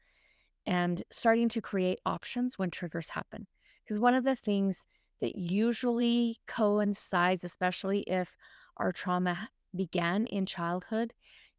and 0.65 1.03
starting 1.09 1.47
to 1.49 1.61
create 1.61 1.99
options 2.05 2.57
when 2.57 2.70
triggers 2.70 3.09
happen. 3.09 3.47
Because 3.84 3.99
one 3.99 4.13
of 4.13 4.26
the 4.26 4.36
things 4.36 4.86
that 5.22 5.36
usually 5.38 6.38
coincides, 6.47 7.43
especially 7.43 8.01
if 8.01 8.36
our 8.76 8.91
trauma 8.91 9.49
began 9.76 10.26
in 10.26 10.45
childhood 10.45 11.13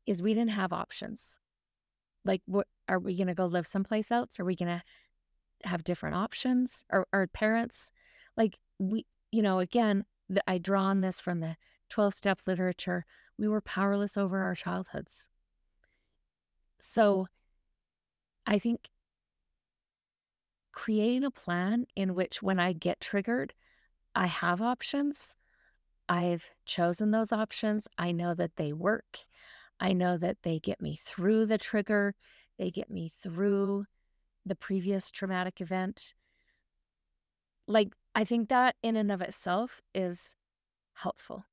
is 0.08 0.22
we 0.22 0.34
didn't 0.34 0.50
have 0.50 0.72
options. 0.72 1.38
Like, 2.24 2.42
what 2.46 2.66
are 2.88 2.98
we 2.98 3.16
going 3.16 3.28
to 3.28 3.34
go 3.34 3.46
live 3.46 3.66
someplace 3.66 4.10
else? 4.10 4.40
Are 4.40 4.44
we 4.44 4.56
going 4.56 4.80
to 4.80 5.68
have 5.68 5.84
different 5.84 6.16
options? 6.16 6.82
Or 6.90 7.06
our 7.12 7.26
parents, 7.26 7.92
like, 8.36 8.58
we, 8.78 9.06
you 9.30 9.42
know, 9.42 9.58
again, 9.58 10.04
the, 10.28 10.42
I 10.48 10.58
draw 10.58 10.84
on 10.84 11.00
this 11.02 11.20
from 11.20 11.40
the 11.40 11.56
12 11.90 12.14
step 12.14 12.40
literature. 12.46 13.04
We 13.38 13.48
were 13.48 13.60
powerless 13.60 14.16
over 14.16 14.42
our 14.42 14.54
childhoods. 14.54 15.28
So 16.78 17.26
I 18.46 18.58
think 18.58 18.88
creating 20.72 21.24
a 21.24 21.30
plan 21.30 21.86
in 21.94 22.14
which 22.14 22.42
when 22.42 22.58
I 22.58 22.72
get 22.72 23.00
triggered, 23.00 23.52
I 24.14 24.26
have 24.26 24.62
options 24.62 25.34
I've 26.08 26.52
chosen 26.64 27.10
those 27.10 27.32
options. 27.32 27.86
I 27.98 28.12
know 28.12 28.34
that 28.34 28.56
they 28.56 28.72
work. 28.72 29.26
I 29.80 29.92
know 29.92 30.16
that 30.16 30.38
they 30.42 30.58
get 30.58 30.80
me 30.80 30.96
through 30.96 31.46
the 31.46 31.58
trigger, 31.58 32.14
they 32.58 32.70
get 32.70 32.90
me 32.90 33.08
through 33.08 33.86
the 34.44 34.56
previous 34.56 35.10
traumatic 35.10 35.60
event. 35.60 36.14
Like, 37.66 37.92
I 38.14 38.24
think 38.24 38.48
that 38.48 38.76
in 38.82 38.96
and 38.96 39.12
of 39.12 39.20
itself 39.20 39.82
is 39.94 40.34
helpful. 40.94 41.44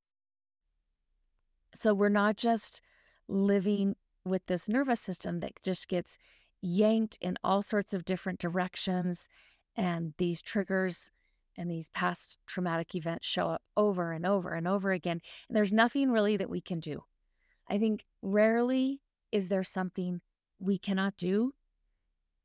So 1.74 1.94
we're 1.94 2.08
not 2.08 2.36
just 2.36 2.80
living 3.28 3.96
with 4.24 4.46
this 4.46 4.68
nervous 4.68 5.00
system 5.00 5.40
that 5.40 5.62
just 5.62 5.88
gets 5.88 6.18
yanked 6.62 7.18
in 7.20 7.36
all 7.44 7.62
sorts 7.62 7.94
of 7.94 8.04
different 8.04 8.38
directions 8.40 9.28
and 9.76 10.14
these 10.18 10.42
triggers 10.42 11.10
and 11.56 11.70
these 11.70 11.88
past 11.90 12.38
traumatic 12.46 12.94
events 12.94 13.26
show 13.26 13.48
up 13.48 13.62
over 13.76 14.12
and 14.12 14.26
over 14.26 14.52
and 14.52 14.66
over 14.66 14.90
again. 14.92 15.20
And 15.48 15.56
there's 15.56 15.72
nothing 15.72 16.10
really 16.10 16.36
that 16.36 16.50
we 16.50 16.60
can 16.60 16.80
do. 16.80 17.04
I 17.68 17.78
think 17.78 18.04
rarely 18.22 19.00
is 19.32 19.48
there 19.48 19.64
something 19.64 20.20
we 20.58 20.78
cannot 20.78 21.16
do 21.16 21.54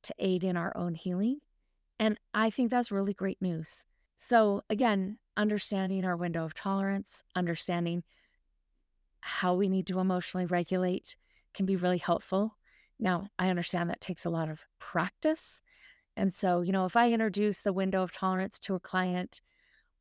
to 0.04 0.14
aid 0.20 0.44
in 0.44 0.58
our 0.58 0.76
own 0.76 0.96
healing. 0.96 1.40
And 2.00 2.20
I 2.34 2.50
think 2.50 2.72
that's 2.72 2.92
really 2.92 3.14
great 3.14 3.42
news. 3.42 3.84
So, 4.18 4.64
again, 4.70 5.18
understanding 5.38 6.06
our 6.06 6.18
window 6.18 6.44
of 6.44 6.54
tolerance, 6.54 7.24
understanding 7.36 8.04
how 9.22 9.54
we 9.54 9.70
need 9.70 9.88
to 9.88 10.00
emotionally 10.00 10.46
regulate 10.46 11.16
can 11.54 11.66
be 11.66 11.76
really 11.76 12.00
helpful. 12.00 12.58
Now, 13.00 13.30
I 13.38 13.50
understand 13.50 13.90
that 13.90 14.02
takes 14.02 14.26
a 14.26 14.30
lot 14.30 14.50
of 14.50 14.66
practice. 14.80 15.62
And 16.18 16.34
so, 16.34 16.62
you 16.62 16.72
know, 16.72 16.86
if 16.86 16.96
I 16.96 17.12
introduce 17.12 17.60
the 17.60 17.74
window 17.74 18.04
of 18.04 18.12
tolerance 18.12 18.60
to 18.60 18.76
a 18.76 18.80
client 18.80 19.42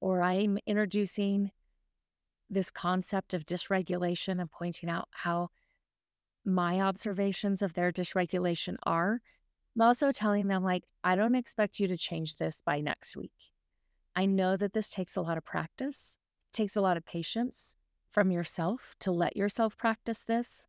or 0.01 0.23
I'm 0.23 0.59
introducing 0.67 1.51
this 2.51 2.71
concept 2.71 3.33
of 3.33 3.47
dysregulation 3.47 4.41
and 4.41 4.51
pointing 4.51 4.91
out 4.91 5.09
how 5.11 5.51
my 6.45 6.81
observations 6.81 7.63
of 7.63 7.75
their 7.75 7.93
dysregulation 7.93 8.77
are, 8.85 9.21
I'm 9.77 9.83
also 9.83 10.11
telling 10.11 10.49
them, 10.49 10.65
like, 10.65 10.85
I 11.05 11.15
don't 11.15 11.35
expect 11.35 11.79
you 11.79 11.87
to 11.89 11.97
change 11.97 12.37
this 12.37 12.61
by 12.65 12.81
next 12.81 13.17
week. 13.17 13.53
I 14.17 14.27
know 14.27 14.57
that 14.57 14.73
this 14.73 14.91
takes 14.91 15.17
a 15.17 15.21
lot 15.21 15.39
of 15.39 15.45
practice, 15.45 16.17
it 16.53 16.57
takes 16.57 16.75
a 16.75 16.81
lot 16.81 16.97
of 16.97 17.07
patience 17.07 17.77
from 18.11 18.33
yourself 18.33 18.97
to 19.01 19.13
let 19.13 19.37
yourself 19.37 19.77
practice 19.77 20.25
this. 20.25 20.67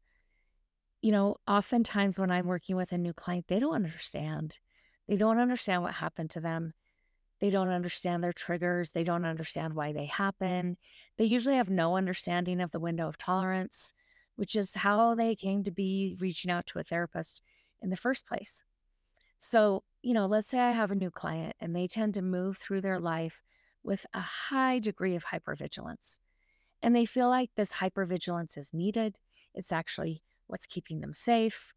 You 1.02 1.12
know, 1.12 1.38
oftentimes 1.48 2.20
when 2.20 2.30
I'm 2.30 2.46
working 2.46 2.76
with 2.76 2.92
a 2.92 2.98
new 2.98 3.14
client, 3.14 3.46
they 3.48 3.60
don't 3.60 3.74
understand. 3.74 4.60
They 5.08 5.16
don't 5.16 5.40
understand 5.40 5.82
what 5.82 5.96
happened 5.96 6.30
to 6.32 6.40
them. 6.40 6.74
They 7.42 7.50
don't 7.50 7.70
understand 7.70 8.24
their 8.24 8.32
triggers. 8.32 8.92
They 8.92 9.04
don't 9.04 9.26
understand 9.26 9.74
why 9.74 9.92
they 9.92 10.06
happen. 10.06 10.78
They 11.18 11.26
usually 11.26 11.56
have 11.56 11.72
no 11.72 11.98
understanding 11.98 12.62
of 12.62 12.72
the 12.72 12.80
window 12.80 13.08
of 13.08 13.18
tolerance, 13.18 13.94
which 14.36 14.56
is 14.56 14.76
how 14.76 15.16
they 15.16 15.36
came 15.36 15.64
to 15.64 15.72
be 15.72 16.16
reaching 16.20 16.52
out 16.52 16.68
to 16.68 16.80
a 16.80 16.84
therapist 16.84 17.42
in 17.82 17.90
the 17.90 17.98
first 17.98 18.28
place. 18.28 18.64
So, 19.40 19.84
you 20.04 20.14
know, 20.14 20.28
let's 20.28 20.50
say 20.50 20.60
I 20.60 20.72
have 20.72 20.92
a 20.92 20.96
new 20.96 21.10
client 21.10 21.56
and 21.60 21.76
they 21.76 21.88
tend 21.88 22.14
to 22.14 22.22
move 22.22 22.58
through 22.58 22.82
their 22.82 23.00
life 23.00 23.42
with 23.84 24.06
a 24.14 24.22
high 24.22 24.78
degree 24.78 25.16
of 25.16 25.26
hypervigilance. 25.26 26.20
And 26.84 26.96
they 26.96 27.06
feel 27.06 27.28
like 27.28 27.50
this 27.56 27.74
hypervigilance 27.74 28.56
is 28.56 28.72
needed. 28.72 29.18
It's 29.56 29.72
actually 29.72 30.22
what's 30.46 30.68
keeping 30.68 31.02
them 31.02 31.14
safe. 31.14 31.74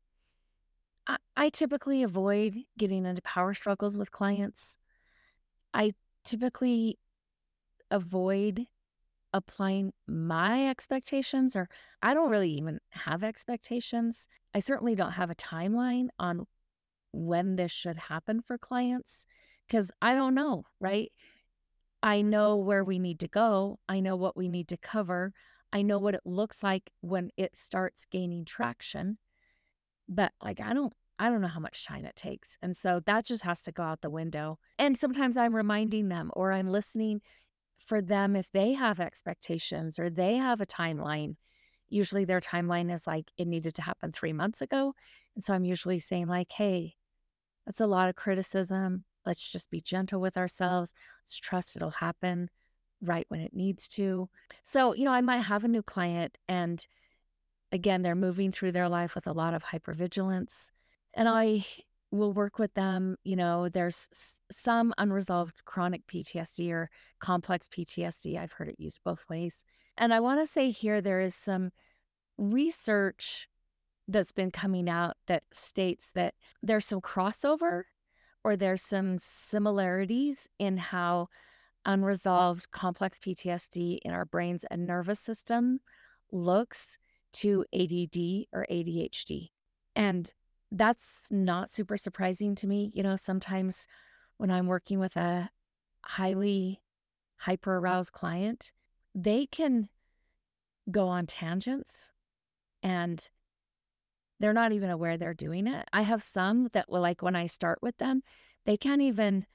I, 1.06 1.16
I 1.34 1.48
typically 1.48 2.02
avoid 2.02 2.54
getting 2.76 3.06
into 3.06 3.22
power 3.22 3.54
struggles 3.54 3.96
with 3.96 4.12
clients. 4.12 4.76
I 5.74 5.92
typically 6.24 6.98
avoid 7.90 8.66
applying 9.32 9.92
my 10.06 10.68
expectations, 10.68 11.56
or 11.56 11.68
I 12.00 12.14
don't 12.14 12.30
really 12.30 12.52
even 12.52 12.78
have 12.90 13.24
expectations. 13.24 14.28
I 14.54 14.60
certainly 14.60 14.94
don't 14.94 15.12
have 15.12 15.30
a 15.30 15.34
timeline 15.34 16.08
on 16.18 16.46
when 17.12 17.56
this 17.56 17.72
should 17.72 17.96
happen 17.96 18.40
for 18.40 18.56
clients 18.56 19.26
because 19.66 19.90
I 20.00 20.14
don't 20.14 20.34
know, 20.34 20.64
right? 20.80 21.10
I 22.02 22.22
know 22.22 22.56
where 22.56 22.84
we 22.84 22.98
need 22.98 23.18
to 23.20 23.28
go. 23.28 23.78
I 23.88 24.00
know 24.00 24.14
what 24.14 24.36
we 24.36 24.48
need 24.48 24.68
to 24.68 24.76
cover. 24.76 25.32
I 25.72 25.82
know 25.82 25.98
what 25.98 26.14
it 26.14 26.20
looks 26.24 26.62
like 26.62 26.90
when 27.00 27.30
it 27.36 27.56
starts 27.56 28.04
gaining 28.04 28.44
traction. 28.44 29.18
But 30.08 30.32
like 30.42 30.60
I 30.60 30.74
don't 30.74 30.92
I 31.18 31.30
don't 31.30 31.40
know 31.40 31.48
how 31.48 31.60
much 31.60 31.86
time 31.86 32.04
it 32.04 32.16
takes. 32.16 32.56
And 32.60 32.76
so 32.76 33.00
that 33.06 33.24
just 33.24 33.44
has 33.44 33.62
to 33.62 33.72
go 33.72 33.82
out 33.84 34.00
the 34.00 34.10
window. 34.10 34.58
And 34.78 34.98
sometimes 34.98 35.36
I'm 35.36 35.54
reminding 35.54 36.08
them 36.08 36.30
or 36.34 36.52
I'm 36.52 36.68
listening 36.68 37.20
for 37.78 38.00
them 38.00 38.34
if 38.34 38.50
they 38.50 38.72
have 38.72 38.98
expectations 39.00 39.98
or 39.98 40.10
they 40.10 40.36
have 40.36 40.60
a 40.60 40.66
timeline. 40.66 41.36
Usually 41.88 42.24
their 42.24 42.40
timeline 42.40 42.92
is 42.92 43.06
like 43.06 43.30
it 43.38 43.46
needed 43.46 43.74
to 43.76 43.82
happen 43.82 44.10
3 44.10 44.32
months 44.32 44.60
ago. 44.60 44.94
And 45.34 45.44
so 45.44 45.54
I'm 45.54 45.64
usually 45.64 45.98
saying 45.98 46.26
like, 46.26 46.52
"Hey, 46.52 46.96
that's 47.66 47.80
a 47.80 47.86
lot 47.86 48.08
of 48.08 48.16
criticism. 48.16 49.04
Let's 49.24 49.48
just 49.48 49.70
be 49.70 49.80
gentle 49.80 50.20
with 50.20 50.36
ourselves. 50.36 50.92
Let's 51.22 51.36
trust 51.36 51.76
it'll 51.76 51.90
happen 51.90 52.50
right 53.00 53.26
when 53.28 53.40
it 53.40 53.54
needs 53.54 53.86
to." 53.88 54.28
So, 54.64 54.94
you 54.94 55.04
know, 55.04 55.12
I 55.12 55.20
might 55.20 55.42
have 55.42 55.62
a 55.64 55.68
new 55.68 55.82
client 55.82 56.38
and 56.48 56.86
again, 57.70 58.02
they're 58.02 58.14
moving 58.14 58.52
through 58.52 58.72
their 58.72 58.88
life 58.88 59.14
with 59.14 59.26
a 59.26 59.32
lot 59.32 59.54
of 59.54 59.64
hypervigilance 59.64 60.70
and 61.14 61.28
I 61.28 61.64
will 62.10 62.32
work 62.32 62.58
with 62.58 62.74
them. 62.74 63.16
You 63.24 63.36
know, 63.36 63.68
there's 63.68 64.08
some 64.50 64.94
unresolved 64.98 65.64
chronic 65.64 66.06
PTSD 66.06 66.70
or 66.70 66.90
complex 67.20 67.68
PTSD. 67.68 68.38
I've 68.38 68.52
heard 68.52 68.68
it 68.68 68.78
used 68.78 69.00
both 69.04 69.24
ways. 69.28 69.64
And 69.96 70.14
I 70.14 70.20
want 70.20 70.40
to 70.40 70.46
say 70.46 70.70
here 70.70 71.00
there 71.00 71.20
is 71.20 71.34
some 71.34 71.70
research 72.38 73.48
that's 74.06 74.32
been 74.32 74.50
coming 74.50 74.88
out 74.88 75.16
that 75.26 75.44
states 75.52 76.10
that 76.14 76.34
there's 76.62 76.86
some 76.86 77.00
crossover 77.00 77.84
or 78.42 78.56
there's 78.56 78.82
some 78.82 79.16
similarities 79.18 80.48
in 80.58 80.76
how 80.76 81.28
unresolved 81.86 82.70
complex 82.70 83.18
PTSD 83.18 83.98
in 84.04 84.12
our 84.12 84.24
brains 84.24 84.64
and 84.70 84.86
nervous 84.86 85.20
system 85.20 85.80
looks 86.30 86.98
to 87.32 87.64
ADD 87.74 88.46
or 88.52 88.66
ADHD. 88.70 89.48
And 89.96 90.32
that's 90.74 91.28
not 91.30 91.70
super 91.70 91.96
surprising 91.96 92.54
to 92.56 92.66
me. 92.66 92.90
You 92.94 93.02
know, 93.02 93.16
sometimes 93.16 93.86
when 94.36 94.50
I'm 94.50 94.66
working 94.66 94.98
with 94.98 95.16
a 95.16 95.50
highly 96.04 96.80
hyper 97.36 97.76
aroused 97.76 98.12
client, 98.12 98.72
they 99.14 99.46
can 99.46 99.88
go 100.90 101.08
on 101.08 101.26
tangents 101.26 102.10
and 102.82 103.28
they're 104.40 104.52
not 104.52 104.72
even 104.72 104.90
aware 104.90 105.16
they're 105.16 105.32
doing 105.32 105.66
it. 105.66 105.88
I 105.92 106.02
have 106.02 106.22
some 106.22 106.68
that 106.72 106.90
will, 106.90 107.00
like, 107.00 107.22
when 107.22 107.36
I 107.36 107.46
start 107.46 107.78
with 107.80 107.98
them, 107.98 108.22
they 108.66 108.76
can't 108.76 109.00
even 109.00 109.46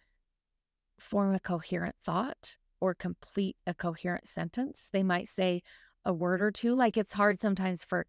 form 0.98 1.36
a 1.36 1.40
coherent 1.40 1.96
thought 2.04 2.58
or 2.80 2.94
complete 2.94 3.58
a 3.68 3.74
coherent 3.74 4.28
sentence. 4.28 4.90
They 4.92 5.04
might 5.04 5.28
say 5.28 5.64
a 6.06 6.14
word 6.14 6.42
or 6.42 6.50
two. 6.50 6.74
Like, 6.74 6.98
it's 6.98 7.14
hard 7.14 7.40
sometimes 7.40 7.84
for 7.84 8.08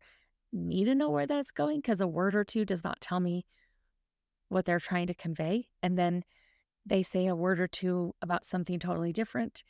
me 0.53 0.85
to 0.85 0.95
know 0.95 1.11
where 1.11 1.27
that's 1.27 1.51
going 1.51 1.79
because 1.79 2.01
a 2.01 2.07
word 2.07 2.35
or 2.35 2.45
two 2.45 2.65
does 2.65 2.85
not 2.85 3.01
tell 3.01 3.21
me 3.21 3.45
what 4.49 4.65
they're 4.65 4.81
trying 4.81 5.07
to 5.07 5.15
convey. 5.15 5.69
And 5.83 5.99
then 5.99 6.25
they 6.85 7.03
say 7.03 7.27
a 7.27 7.37
word 7.37 7.61
or 7.61 7.69
two 7.69 8.15
about 8.21 8.45
something 8.45 8.79
totally 8.79 9.13
different. 9.13 9.63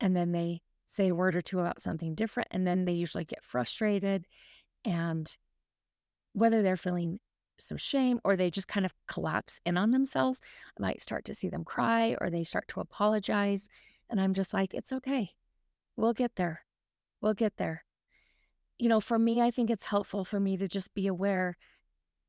And 0.00 0.16
then 0.16 0.32
they 0.32 0.62
say 0.86 1.08
a 1.08 1.14
word 1.14 1.34
or 1.34 1.42
two 1.42 1.58
about 1.58 1.80
something 1.80 2.14
different. 2.14 2.48
And 2.50 2.66
then 2.66 2.84
they 2.84 2.92
usually 2.92 3.24
get 3.24 3.44
frustrated. 3.44 4.26
And 4.84 5.36
whether 6.32 6.62
they're 6.62 6.76
feeling 6.76 7.18
some 7.58 7.76
shame 7.76 8.20
or 8.24 8.36
they 8.36 8.50
just 8.50 8.68
kind 8.68 8.86
of 8.86 8.94
collapse 9.06 9.60
in 9.66 9.76
on 9.76 9.90
themselves, 9.90 10.40
I 10.78 10.82
might 10.82 11.02
start 11.02 11.24
to 11.26 11.34
see 11.34 11.48
them 11.48 11.64
cry 11.64 12.16
or 12.20 12.30
they 12.30 12.44
start 12.44 12.68
to 12.68 12.80
apologize. 12.80 13.68
And 14.08 14.20
I'm 14.20 14.34
just 14.34 14.54
like, 14.54 14.74
it's 14.74 14.92
okay. 14.92 15.30
We'll 15.96 16.14
get 16.14 16.36
there. 16.36 16.62
We'll 17.20 17.34
get 17.34 17.56
there 17.56 17.84
you 18.80 18.88
know, 18.88 19.00
for 19.00 19.18
me, 19.18 19.42
I 19.42 19.50
think 19.50 19.68
it's 19.68 19.84
helpful 19.84 20.24
for 20.24 20.40
me 20.40 20.56
to 20.56 20.66
just 20.66 20.94
be 20.94 21.06
aware 21.06 21.56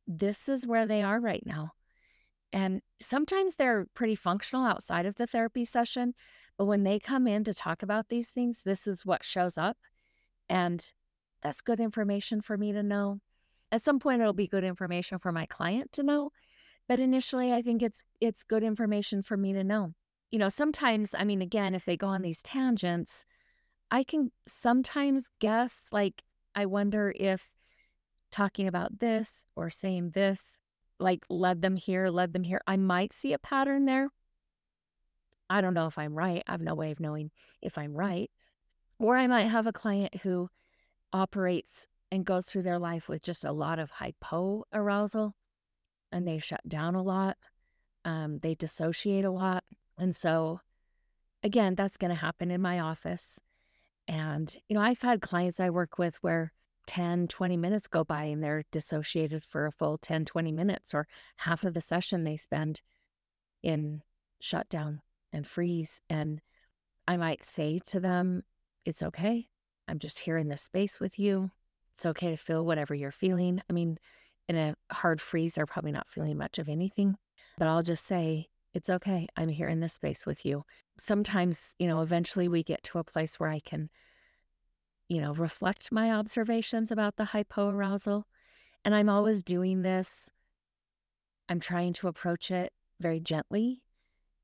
this 0.05 0.49
is 0.49 0.67
where 0.67 0.85
they 0.85 1.01
are 1.01 1.19
right 1.19 1.43
now. 1.45 1.71
And 2.51 2.81
sometimes 2.99 3.55
they're 3.55 3.87
pretty 3.93 4.15
functional 4.15 4.65
outside 4.65 5.05
of 5.05 5.15
the 5.15 5.25
therapy 5.25 5.63
session, 5.63 6.13
but 6.57 6.65
when 6.65 6.83
they 6.83 6.99
come 6.99 7.25
in 7.25 7.45
to 7.45 7.53
talk 7.53 7.81
about 7.81 8.09
these 8.09 8.29
things, 8.29 8.63
this 8.63 8.85
is 8.85 9.05
what 9.05 9.23
shows 9.23 9.57
up. 9.57 9.77
And 10.49 10.91
that's 11.41 11.61
good 11.61 11.79
information 11.79 12.41
for 12.41 12.57
me 12.57 12.73
to 12.73 12.83
know. 12.83 13.21
At 13.71 13.81
some 13.81 13.99
point 13.99 14.19
it'll 14.19 14.33
be 14.33 14.47
good 14.47 14.65
information 14.65 15.19
for 15.19 15.31
my 15.31 15.45
client 15.45 15.93
to 15.93 16.03
know, 16.03 16.31
but 16.89 16.99
initially 16.99 17.53
I 17.53 17.61
think 17.61 17.81
it's 17.81 18.03
it's 18.19 18.43
good 18.43 18.63
information 18.63 19.23
for 19.23 19.37
me 19.37 19.53
to 19.53 19.63
know. 19.63 19.93
You 20.29 20.39
know, 20.39 20.49
sometimes 20.49 21.15
I 21.17 21.23
mean 21.23 21.41
again, 21.41 21.73
if 21.73 21.85
they 21.85 21.95
go 21.95 22.07
on 22.07 22.21
these 22.21 22.43
tangents, 22.43 23.23
I 23.89 24.03
can 24.03 24.31
sometimes 24.45 25.29
guess 25.39 25.87
like 25.93 26.23
I 26.55 26.65
wonder 26.65 27.13
if 27.15 27.49
talking 28.31 28.67
about 28.67 28.99
this 28.99 29.45
or 29.55 29.69
saying 29.69 30.11
this, 30.11 30.59
like 30.99 31.25
led 31.29 31.61
them 31.61 31.75
here, 31.75 32.09
led 32.09 32.33
them 32.33 32.43
here, 32.43 32.61
I 32.67 32.77
might 32.77 33.13
see 33.13 33.33
a 33.33 33.39
pattern 33.39 33.85
there. 33.85 34.09
I 35.49 35.61
don't 35.61 35.73
know 35.73 35.87
if 35.87 35.97
I'm 35.97 36.15
right. 36.15 36.43
I 36.47 36.51
have 36.51 36.61
no 36.61 36.75
way 36.75 36.91
of 36.91 36.99
knowing 36.99 37.31
if 37.61 37.77
I'm 37.77 37.93
right. 37.93 38.31
Or 38.99 39.17
I 39.17 39.27
might 39.27 39.45
have 39.45 39.67
a 39.67 39.73
client 39.73 40.21
who 40.21 40.49
operates 41.11 41.87
and 42.11 42.25
goes 42.25 42.45
through 42.45 42.61
their 42.63 42.79
life 42.79 43.09
with 43.09 43.21
just 43.21 43.43
a 43.43 43.51
lot 43.51 43.79
of 43.79 43.91
hypo 43.91 44.63
arousal 44.73 45.35
and 46.11 46.27
they 46.27 46.39
shut 46.39 46.67
down 46.67 46.95
a 46.95 47.01
lot. 47.01 47.37
Um, 48.05 48.39
they 48.39 48.55
dissociate 48.55 49.25
a 49.25 49.31
lot. 49.31 49.63
And 49.97 50.15
so, 50.15 50.61
again, 51.43 51.75
that's 51.75 51.97
going 51.97 52.09
to 52.09 52.19
happen 52.19 52.51
in 52.51 52.61
my 52.61 52.79
office. 52.79 53.39
And, 54.11 54.53
you 54.67 54.75
know, 54.75 54.81
I've 54.81 55.01
had 55.01 55.21
clients 55.21 55.61
I 55.61 55.69
work 55.69 55.97
with 55.97 56.17
where 56.21 56.51
10, 56.87 57.29
20 57.29 57.55
minutes 57.55 57.87
go 57.87 58.03
by 58.03 58.25
and 58.25 58.43
they're 58.43 58.65
dissociated 58.69 59.45
for 59.45 59.65
a 59.65 59.71
full 59.71 59.97
10, 59.97 60.25
20 60.25 60.51
minutes, 60.51 60.93
or 60.93 61.07
half 61.37 61.63
of 61.63 61.73
the 61.73 61.79
session 61.79 62.25
they 62.25 62.35
spend 62.35 62.81
in 63.63 64.01
shutdown 64.41 65.01
and 65.31 65.47
freeze. 65.47 66.01
And 66.09 66.41
I 67.07 67.15
might 67.15 67.45
say 67.45 67.79
to 67.85 68.01
them, 68.01 68.43
It's 68.83 69.01
okay. 69.01 69.47
I'm 69.87 69.97
just 69.97 70.19
here 70.19 70.37
in 70.37 70.49
this 70.49 70.61
space 70.61 70.99
with 70.99 71.17
you. 71.17 71.51
It's 71.95 72.05
okay 72.05 72.31
to 72.31 72.37
feel 72.37 72.65
whatever 72.65 72.93
you're 72.93 73.11
feeling. 73.11 73.61
I 73.69 73.73
mean, 73.73 73.97
in 74.49 74.57
a 74.57 74.75
hard 74.91 75.21
freeze, 75.21 75.53
they're 75.53 75.65
probably 75.65 75.93
not 75.93 76.09
feeling 76.09 76.37
much 76.37 76.59
of 76.59 76.67
anything. 76.67 77.15
But 77.57 77.69
I'll 77.69 77.81
just 77.81 78.05
say, 78.05 78.49
it's 78.73 78.89
okay. 78.89 79.27
I'm 79.35 79.49
here 79.49 79.67
in 79.67 79.79
this 79.79 79.93
space 79.93 80.25
with 80.25 80.45
you. 80.45 80.63
Sometimes, 80.97 81.75
you 81.77 81.87
know, 81.87 82.01
eventually 82.01 82.47
we 82.47 82.63
get 82.63 82.83
to 82.83 82.99
a 82.99 83.03
place 83.03 83.39
where 83.39 83.49
I 83.49 83.59
can, 83.59 83.89
you 85.09 85.19
know, 85.19 85.33
reflect 85.33 85.91
my 85.91 86.11
observations 86.11 86.91
about 86.91 87.17
the 87.17 87.25
hypoarousal. 87.25 88.23
And 88.85 88.95
I'm 88.95 89.09
always 89.09 89.43
doing 89.43 89.81
this. 89.81 90.29
I'm 91.49 91.59
trying 91.59 91.93
to 91.93 92.07
approach 92.07 92.49
it 92.49 92.71
very 92.99 93.19
gently, 93.19 93.83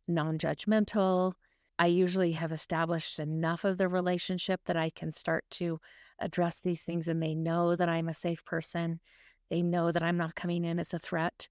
non 0.07 0.37
judgmental. 0.37 1.33
I 1.79 1.87
usually 1.87 2.33
have 2.33 2.51
established 2.51 3.19
enough 3.19 3.63
of 3.63 3.77
the 3.77 3.87
relationship 3.87 4.61
that 4.65 4.75
I 4.75 4.89
can 4.89 5.11
start 5.11 5.45
to 5.51 5.79
address 6.19 6.57
these 6.57 6.81
things 6.81 7.07
and 7.07 7.21
they 7.21 7.35
know 7.35 7.75
that 7.75 7.87
I'm 7.87 8.09
a 8.09 8.13
safe 8.13 8.43
person. 8.43 8.99
They 9.49 9.61
know 9.61 9.91
that 9.91 10.03
I'm 10.03 10.17
not 10.17 10.35
coming 10.35 10.65
in 10.65 10.79
as 10.79 10.93
a 10.93 10.99
threat. 10.99 11.47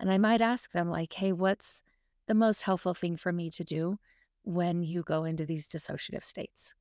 And 0.00 0.10
I 0.10 0.18
might 0.18 0.40
ask 0.40 0.72
them, 0.72 0.90
like, 0.90 1.12
hey, 1.14 1.32
what's 1.32 1.82
the 2.28 2.34
most 2.34 2.62
helpful 2.62 2.94
thing 2.94 3.16
for 3.16 3.32
me 3.32 3.50
to 3.50 3.64
do 3.64 3.98
when 4.44 4.82
you 4.82 5.02
go 5.02 5.24
into 5.24 5.44
these 5.44 5.68
dissociative 5.68 6.22
states? 6.22 6.74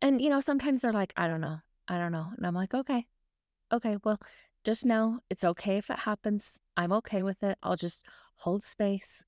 And, 0.00 0.20
you 0.22 0.30
know, 0.30 0.40
sometimes 0.40 0.80
they're 0.80 0.92
like, 0.92 1.12
I 1.16 1.28
don't 1.28 1.40
know. 1.40 1.58
I 1.86 1.98
don't 1.98 2.12
know. 2.12 2.28
And 2.36 2.46
I'm 2.46 2.54
like, 2.54 2.72
okay, 2.72 3.06
okay, 3.72 3.96
well, 4.02 4.20
just 4.64 4.84
know 4.84 5.20
it's 5.28 5.44
okay 5.44 5.76
if 5.76 5.90
it 5.90 6.00
happens. 6.00 6.58
I'm 6.76 6.92
okay 6.92 7.22
with 7.22 7.42
it. 7.42 7.58
I'll 7.62 7.76
just 7.76 8.04
hold 8.36 8.62
space 8.62 9.24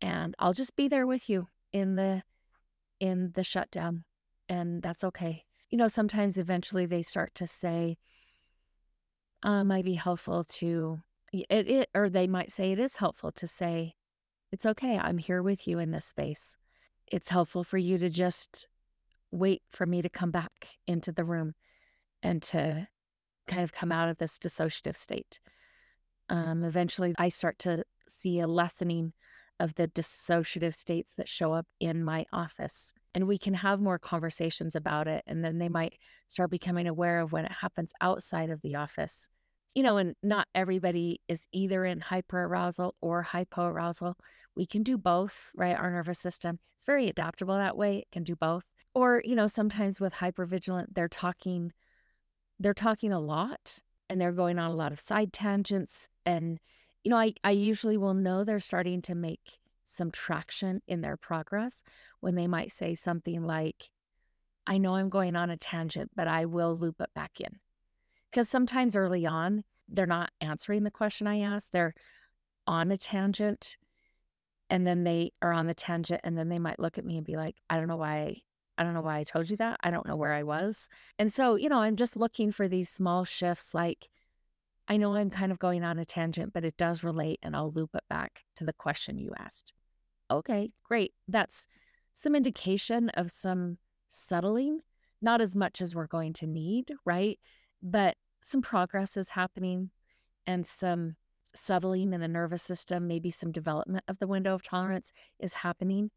and 0.00 0.34
I'll 0.38 0.52
just 0.52 0.76
be 0.76 0.88
there 0.88 1.06
with 1.06 1.28
you 1.28 1.48
in 1.72 1.96
the 1.96 2.22
in 3.00 3.32
the 3.34 3.44
shutdown 3.44 4.04
and 4.48 4.82
that's 4.82 5.04
okay. 5.04 5.44
You 5.70 5.78
know, 5.78 5.88
sometimes 5.88 6.38
eventually 6.38 6.86
they 6.86 7.02
start 7.02 7.34
to 7.36 7.46
say, 7.46 7.98
uh, 9.42 9.64
might 9.64 9.84
be 9.84 9.94
helpful 9.94 10.44
to 10.44 11.00
it, 11.32 11.68
it 11.68 11.88
or 11.94 12.08
they 12.08 12.26
might 12.26 12.52
say 12.52 12.72
it 12.72 12.78
is 12.78 12.96
helpful 12.96 13.32
to 13.32 13.46
say 13.46 13.94
it's 14.52 14.66
okay 14.66 14.98
i'm 14.98 15.18
here 15.18 15.42
with 15.42 15.66
you 15.66 15.78
in 15.78 15.90
this 15.90 16.04
space 16.04 16.56
it's 17.06 17.28
helpful 17.28 17.64
for 17.64 17.78
you 17.78 17.98
to 17.98 18.08
just 18.08 18.66
wait 19.30 19.62
for 19.70 19.86
me 19.86 20.02
to 20.02 20.08
come 20.08 20.30
back 20.30 20.68
into 20.86 21.12
the 21.12 21.24
room 21.24 21.54
and 22.22 22.42
to 22.42 22.88
kind 23.46 23.62
of 23.62 23.72
come 23.72 23.92
out 23.92 24.08
of 24.08 24.18
this 24.18 24.38
dissociative 24.38 24.96
state 24.96 25.40
um, 26.28 26.64
eventually 26.64 27.14
i 27.18 27.28
start 27.28 27.58
to 27.58 27.84
see 28.08 28.40
a 28.40 28.46
lessening 28.46 29.12
of 29.58 29.74
the 29.74 29.88
dissociative 29.88 30.74
states 30.74 31.14
that 31.16 31.28
show 31.28 31.52
up 31.52 31.66
in 31.80 32.04
my 32.04 32.26
office 32.32 32.92
and 33.16 33.26
we 33.26 33.38
can 33.38 33.54
have 33.54 33.80
more 33.80 33.98
conversations 33.98 34.76
about 34.76 35.08
it. 35.08 35.24
And 35.26 35.42
then 35.42 35.56
they 35.56 35.70
might 35.70 35.94
start 36.28 36.50
becoming 36.50 36.86
aware 36.86 37.20
of 37.20 37.32
when 37.32 37.46
it 37.46 37.52
happens 37.62 37.94
outside 38.02 38.50
of 38.50 38.60
the 38.60 38.74
office. 38.74 39.30
You 39.76 39.82
know, 39.82 39.98
and 39.98 40.14
not 40.22 40.48
everybody 40.54 41.20
is 41.28 41.46
either 41.52 41.84
in 41.84 42.00
hyperarousal 42.00 42.92
or 43.02 43.26
hypoarousal. 43.30 44.14
We 44.54 44.64
can 44.64 44.82
do 44.82 44.96
both, 44.96 45.50
right? 45.54 45.76
Our 45.76 45.90
nervous 45.90 46.18
system 46.18 46.60
is 46.78 46.84
very 46.84 47.10
adaptable 47.10 47.58
that 47.58 47.76
way. 47.76 47.98
It 47.98 48.10
can 48.10 48.24
do 48.24 48.34
both. 48.34 48.70
Or, 48.94 49.20
you 49.22 49.36
know, 49.36 49.48
sometimes 49.48 50.00
with 50.00 50.14
hypervigilant, 50.14 50.94
they're 50.94 51.08
talking, 51.08 51.74
they're 52.58 52.72
talking 52.72 53.12
a 53.12 53.20
lot 53.20 53.80
and 54.08 54.18
they're 54.18 54.32
going 54.32 54.58
on 54.58 54.70
a 54.70 54.74
lot 54.74 54.92
of 54.92 54.98
side 54.98 55.30
tangents. 55.34 56.08
And, 56.24 56.58
you 57.04 57.10
know, 57.10 57.18
I, 57.18 57.34
I 57.44 57.50
usually 57.50 57.98
will 57.98 58.14
know 58.14 58.44
they're 58.44 58.60
starting 58.60 59.02
to 59.02 59.14
make 59.14 59.58
some 59.84 60.10
traction 60.10 60.80
in 60.88 61.02
their 61.02 61.18
progress 61.18 61.82
when 62.20 62.34
they 62.34 62.46
might 62.46 62.72
say 62.72 62.94
something 62.94 63.42
like, 63.42 63.90
I 64.66 64.78
know 64.78 64.94
I'm 64.94 65.10
going 65.10 65.36
on 65.36 65.50
a 65.50 65.58
tangent, 65.58 66.12
but 66.16 66.28
I 66.28 66.46
will 66.46 66.78
loop 66.78 66.98
it 67.02 67.10
back 67.14 67.42
in. 67.42 67.58
Because 68.36 68.50
sometimes 68.50 68.94
early 68.94 69.24
on, 69.24 69.64
they're 69.88 70.04
not 70.04 70.30
answering 70.42 70.84
the 70.84 70.90
question 70.90 71.26
I 71.26 71.40
asked. 71.40 71.72
They're 71.72 71.94
on 72.66 72.92
a 72.92 72.98
tangent 72.98 73.78
and 74.68 74.86
then 74.86 75.04
they 75.04 75.32
are 75.40 75.54
on 75.54 75.68
the 75.68 75.72
tangent 75.72 76.20
and 76.22 76.36
then 76.36 76.50
they 76.50 76.58
might 76.58 76.78
look 76.78 76.98
at 76.98 77.06
me 77.06 77.16
and 77.16 77.24
be 77.24 77.36
like, 77.36 77.56
I 77.70 77.78
don't 77.78 77.88
know 77.88 77.96
why. 77.96 78.42
I 78.76 78.82
don't 78.82 78.92
know 78.92 79.00
why 79.00 79.16
I 79.16 79.24
told 79.24 79.48
you 79.48 79.56
that. 79.56 79.78
I 79.82 79.90
don't 79.90 80.06
know 80.06 80.16
where 80.16 80.34
I 80.34 80.42
was. 80.42 80.86
And 81.18 81.32
so, 81.32 81.54
you 81.54 81.70
know, 81.70 81.78
I'm 81.78 81.96
just 81.96 82.14
looking 82.14 82.52
for 82.52 82.68
these 82.68 82.90
small 82.90 83.24
shifts 83.24 83.72
like, 83.72 84.10
I 84.86 84.98
know 84.98 85.14
I'm 85.14 85.30
kind 85.30 85.50
of 85.50 85.58
going 85.58 85.82
on 85.82 85.98
a 85.98 86.04
tangent, 86.04 86.52
but 86.52 86.62
it 86.62 86.76
does 86.76 87.02
relate 87.02 87.38
and 87.42 87.56
I'll 87.56 87.70
loop 87.70 87.94
it 87.94 88.04
back 88.10 88.44
to 88.56 88.64
the 88.64 88.74
question 88.74 89.16
you 89.16 89.32
asked. 89.38 89.72
Okay, 90.30 90.72
great. 90.84 91.14
That's 91.26 91.66
some 92.12 92.34
indication 92.34 93.08
of 93.14 93.30
some 93.30 93.78
settling, 94.10 94.80
not 95.22 95.40
as 95.40 95.54
much 95.54 95.80
as 95.80 95.94
we're 95.94 96.06
going 96.06 96.34
to 96.34 96.46
need, 96.46 96.92
right? 97.06 97.38
But 97.82 98.18
some 98.46 98.62
progress 98.62 99.16
is 99.16 99.30
happening 99.30 99.90
and 100.46 100.66
some 100.66 101.16
settling 101.54 102.12
in 102.12 102.20
the 102.20 102.28
nervous 102.28 102.62
system, 102.62 103.08
maybe 103.08 103.30
some 103.30 103.50
development 103.50 104.04
of 104.08 104.18
the 104.18 104.26
window 104.26 104.54
of 104.54 104.62
tolerance 104.62 105.12
is 105.38 105.54
happening. 105.54 106.10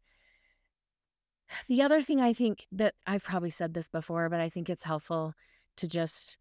The 1.66 1.82
other 1.82 2.00
thing 2.00 2.20
I 2.20 2.32
think 2.32 2.66
that 2.70 2.94
I've 3.06 3.24
probably 3.24 3.50
said 3.50 3.74
this 3.74 3.88
before, 3.88 4.28
but 4.28 4.40
I 4.40 4.48
think 4.48 4.70
it's 4.70 4.84
helpful 4.84 5.34
to 5.76 5.88
just 5.88 6.36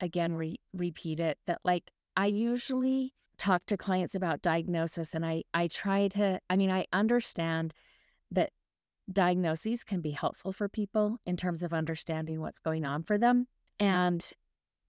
again 0.00 0.34
re- 0.34 0.60
repeat 0.74 1.20
it 1.20 1.38
that 1.46 1.60
like 1.64 1.90
I 2.16 2.26
usually 2.26 3.14
talk 3.38 3.64
to 3.66 3.76
clients 3.76 4.14
about 4.14 4.42
diagnosis 4.42 5.14
and 5.14 5.24
I 5.24 5.44
I 5.54 5.68
try 5.68 6.08
to 6.08 6.40
I 6.50 6.56
mean 6.56 6.70
I 6.70 6.86
understand 6.92 7.72
that 8.30 8.50
diagnoses 9.10 9.84
can 9.84 10.00
be 10.00 10.10
helpful 10.10 10.52
for 10.52 10.68
people 10.68 11.18
in 11.24 11.36
terms 11.36 11.62
of 11.62 11.72
understanding 11.72 12.40
what's 12.40 12.58
going 12.58 12.84
on 12.84 13.02
for 13.02 13.16
them 13.16 13.46
and 13.78 14.30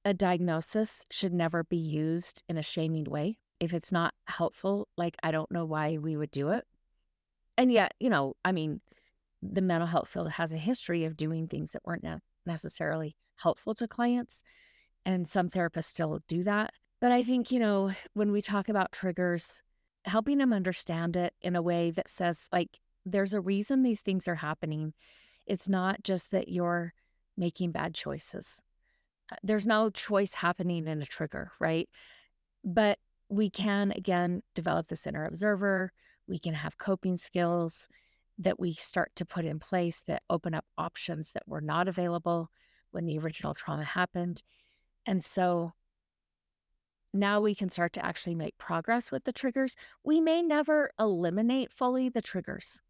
a 0.03 0.13
diagnosis 0.13 1.05
should 1.11 1.33
never 1.33 1.63
be 1.63 1.77
used 1.77 2.43
in 2.49 2.57
a 2.57 2.63
shaming 2.63 3.05
way 3.05 3.37
if 3.59 3.73
it's 3.73 3.91
not 3.91 4.13
helpful 4.25 4.87
like 4.97 5.15
I 5.21 5.31
don't 5.31 5.51
know 5.51 5.65
why 5.65 5.97
we 5.97 6.17
would 6.17 6.31
do 6.31 6.49
it 6.49 6.65
and 7.57 7.71
yet 7.71 7.93
you 7.99 8.09
know 8.09 8.35
I 8.43 8.51
mean 8.51 8.81
the 9.41 9.61
mental 9.61 9.87
health 9.87 10.07
field 10.07 10.31
has 10.31 10.53
a 10.53 10.57
history 10.57 11.05
of 11.05 11.17
doing 11.17 11.47
things 11.47 11.71
that 11.71 11.85
weren't 11.85 12.05
necessarily 12.45 13.15
helpful 13.37 13.75
to 13.75 13.87
clients 13.87 14.43
and 15.05 15.27
some 15.27 15.49
therapists 15.49 15.85
still 15.85 16.21
do 16.27 16.43
that 16.43 16.73
but 17.01 17.11
I 17.11 17.23
think, 17.23 17.51
you 17.51 17.59
know, 17.59 17.91
when 18.13 18.31
we 18.31 18.43
talk 18.43 18.69
about 18.69 18.91
triggers, 18.91 19.63
helping 20.05 20.37
them 20.37 20.53
understand 20.53 21.17
it 21.17 21.33
in 21.41 21.55
a 21.55 21.61
way 21.61 21.89
that 21.89 22.07
says, 22.07 22.47
like, 22.53 22.79
there's 23.03 23.33
a 23.33 23.41
reason 23.41 23.81
these 23.81 24.01
things 24.01 24.27
are 24.27 24.35
happening. 24.35 24.93
It's 25.47 25.67
not 25.67 26.03
just 26.03 26.29
that 26.29 26.47
you're 26.47 26.93
making 27.35 27.71
bad 27.71 27.95
choices. 27.95 28.61
Uh, 29.31 29.35
there's 29.43 29.67
no 29.67 29.89
choice 29.89 30.35
happening 30.35 30.87
in 30.87 31.01
a 31.01 31.05
trigger, 31.05 31.51
right? 31.59 31.89
But 32.63 32.99
we 33.29 33.49
can, 33.49 33.91
again, 33.91 34.43
develop 34.53 34.87
this 34.87 35.07
inner 35.07 35.25
observer. 35.25 35.93
We 36.27 36.37
can 36.37 36.53
have 36.53 36.77
coping 36.77 37.17
skills 37.17 37.87
that 38.37 38.59
we 38.59 38.73
start 38.73 39.11
to 39.15 39.25
put 39.25 39.45
in 39.45 39.59
place 39.59 40.03
that 40.07 40.23
open 40.29 40.53
up 40.53 40.65
options 40.77 41.31
that 41.31 41.47
were 41.47 41.61
not 41.61 41.87
available 41.87 42.49
when 42.91 43.05
the 43.05 43.17
original 43.17 43.53
trauma 43.53 43.83
happened. 43.83 44.43
And 45.05 45.23
so 45.23 45.73
now 47.13 47.41
we 47.41 47.55
can 47.55 47.69
start 47.69 47.93
to 47.93 48.05
actually 48.05 48.35
make 48.35 48.57
progress 48.57 49.11
with 49.11 49.25
the 49.25 49.33
triggers. 49.33 49.75
We 50.03 50.21
may 50.21 50.41
never 50.41 50.91
eliminate 50.99 51.71
fully 51.71 52.09
the 52.09 52.21
triggers. 52.21 52.81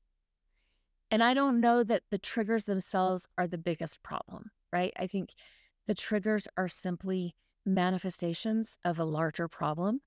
And 1.09 1.23
I 1.23 1.33
don't 1.33 1.59
know 1.59 1.83
that 1.83 2.03
the 2.09 2.17
triggers 2.17 2.65
themselves 2.65 3.27
are 3.37 3.47
the 3.47 3.57
biggest 3.57 4.01
problem, 4.01 4.51
right? 4.71 4.93
I 4.97 5.07
think 5.07 5.31
the 5.91 5.95
triggers 5.95 6.47
are 6.55 6.69
simply 6.69 7.35
manifestations 7.65 8.77
of 8.85 8.97
a 8.97 9.03
larger 9.03 9.49
problem. 9.49 9.99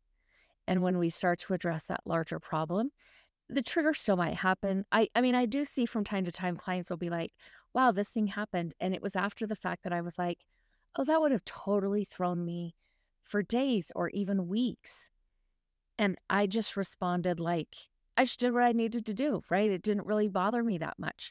And 0.66 0.80
when 0.80 0.96
we 0.96 1.10
start 1.10 1.40
to 1.40 1.52
address 1.52 1.84
that 1.84 2.00
larger 2.06 2.40
problem, 2.40 2.90
the 3.50 3.60
trigger 3.60 3.92
still 3.92 4.16
might 4.16 4.36
happen. 4.36 4.86
I, 4.90 5.10
I 5.14 5.20
mean, 5.20 5.34
I 5.34 5.44
do 5.44 5.62
see 5.62 5.84
from 5.84 6.02
time 6.02 6.24
to 6.24 6.32
time 6.32 6.56
clients 6.56 6.88
will 6.88 6.96
be 6.96 7.10
like, 7.10 7.32
wow, 7.74 7.92
this 7.92 8.08
thing 8.08 8.28
happened. 8.28 8.74
And 8.80 8.94
it 8.94 9.02
was 9.02 9.14
after 9.14 9.46
the 9.46 9.54
fact 9.54 9.82
that 9.82 9.92
I 9.92 10.00
was 10.00 10.16
like, 10.16 10.46
oh, 10.96 11.04
that 11.04 11.20
would 11.20 11.32
have 11.32 11.44
totally 11.44 12.06
thrown 12.06 12.46
me 12.46 12.74
for 13.22 13.42
days 13.42 13.92
or 13.94 14.08
even 14.08 14.48
weeks. 14.48 15.10
And 15.98 16.16
I 16.30 16.46
just 16.46 16.78
responded 16.78 17.38
like, 17.38 17.76
I 18.16 18.24
just 18.24 18.40
did 18.40 18.54
what 18.54 18.62
I 18.62 18.72
needed 18.72 19.04
to 19.04 19.12
do, 19.12 19.42
right? 19.50 19.70
It 19.70 19.82
didn't 19.82 20.06
really 20.06 20.28
bother 20.28 20.64
me 20.64 20.78
that 20.78 20.98
much. 20.98 21.30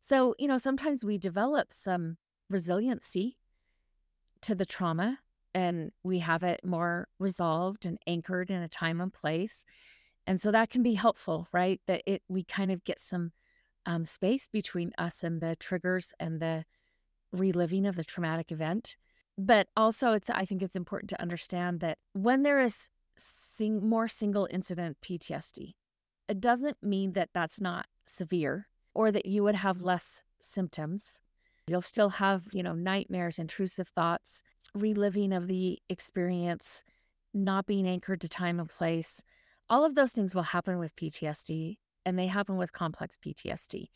So, 0.00 0.34
you 0.40 0.48
know, 0.48 0.58
sometimes 0.58 1.04
we 1.04 1.18
develop 1.18 1.72
some 1.72 2.16
resiliency 2.50 3.36
to 4.42 4.54
the 4.54 4.66
trauma 4.66 5.18
and 5.54 5.92
we 6.02 6.20
have 6.20 6.42
it 6.42 6.64
more 6.64 7.08
resolved 7.18 7.84
and 7.84 7.98
anchored 8.06 8.50
in 8.50 8.62
a 8.62 8.68
time 8.68 9.00
and 9.00 9.12
place. 9.12 9.64
And 10.26 10.40
so 10.40 10.50
that 10.50 10.70
can 10.70 10.82
be 10.82 10.94
helpful, 10.94 11.48
right? 11.52 11.80
That 11.86 12.02
it 12.06 12.22
we 12.28 12.44
kind 12.44 12.70
of 12.70 12.84
get 12.84 13.00
some 13.00 13.32
um, 13.84 14.04
space 14.04 14.48
between 14.48 14.92
us 14.96 15.24
and 15.24 15.40
the 15.40 15.56
triggers 15.56 16.14
and 16.20 16.40
the 16.40 16.64
reliving 17.32 17.86
of 17.86 17.96
the 17.96 18.04
traumatic 18.04 18.52
event. 18.52 18.96
But 19.36 19.68
also, 19.76 20.12
it's 20.12 20.30
I 20.30 20.44
think 20.44 20.62
it's 20.62 20.76
important 20.76 21.10
to 21.10 21.20
understand 21.20 21.80
that 21.80 21.98
when 22.12 22.42
there 22.42 22.60
is 22.60 22.88
sing, 23.16 23.86
more 23.86 24.08
single 24.08 24.46
incident 24.50 24.98
PTSD, 25.02 25.74
it 26.28 26.40
doesn't 26.40 26.82
mean 26.82 27.12
that 27.14 27.30
that's 27.34 27.60
not 27.60 27.86
severe 28.06 28.68
or 28.94 29.10
that 29.10 29.26
you 29.26 29.42
would 29.42 29.56
have 29.56 29.82
less 29.82 30.22
symptoms. 30.38 31.20
You'll 31.72 31.80
still 31.80 32.10
have, 32.10 32.42
you 32.52 32.62
know, 32.62 32.74
nightmares, 32.74 33.38
intrusive 33.38 33.88
thoughts, 33.88 34.42
reliving 34.74 35.32
of 35.32 35.46
the 35.46 35.78
experience, 35.88 36.84
not 37.32 37.64
being 37.64 37.88
anchored 37.88 38.20
to 38.20 38.28
time 38.28 38.60
and 38.60 38.68
place. 38.68 39.22
All 39.70 39.82
of 39.82 39.94
those 39.94 40.12
things 40.12 40.34
will 40.34 40.42
happen 40.42 40.78
with 40.78 40.94
PTSD 40.96 41.78
and 42.04 42.18
they 42.18 42.26
happen 42.26 42.58
with 42.58 42.74
complex 42.74 43.16
PTSD. 43.16 43.88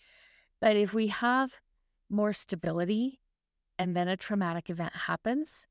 But 0.59 0.75
if 0.75 0.95
we 0.95 1.09
have 1.09 1.61
more 2.09 2.33
stability 2.33 3.21
and 3.79 3.95
then 3.95 4.09
a 4.09 4.17
traumatic 4.17 4.71
event 4.71 4.97
happens, 4.97 5.67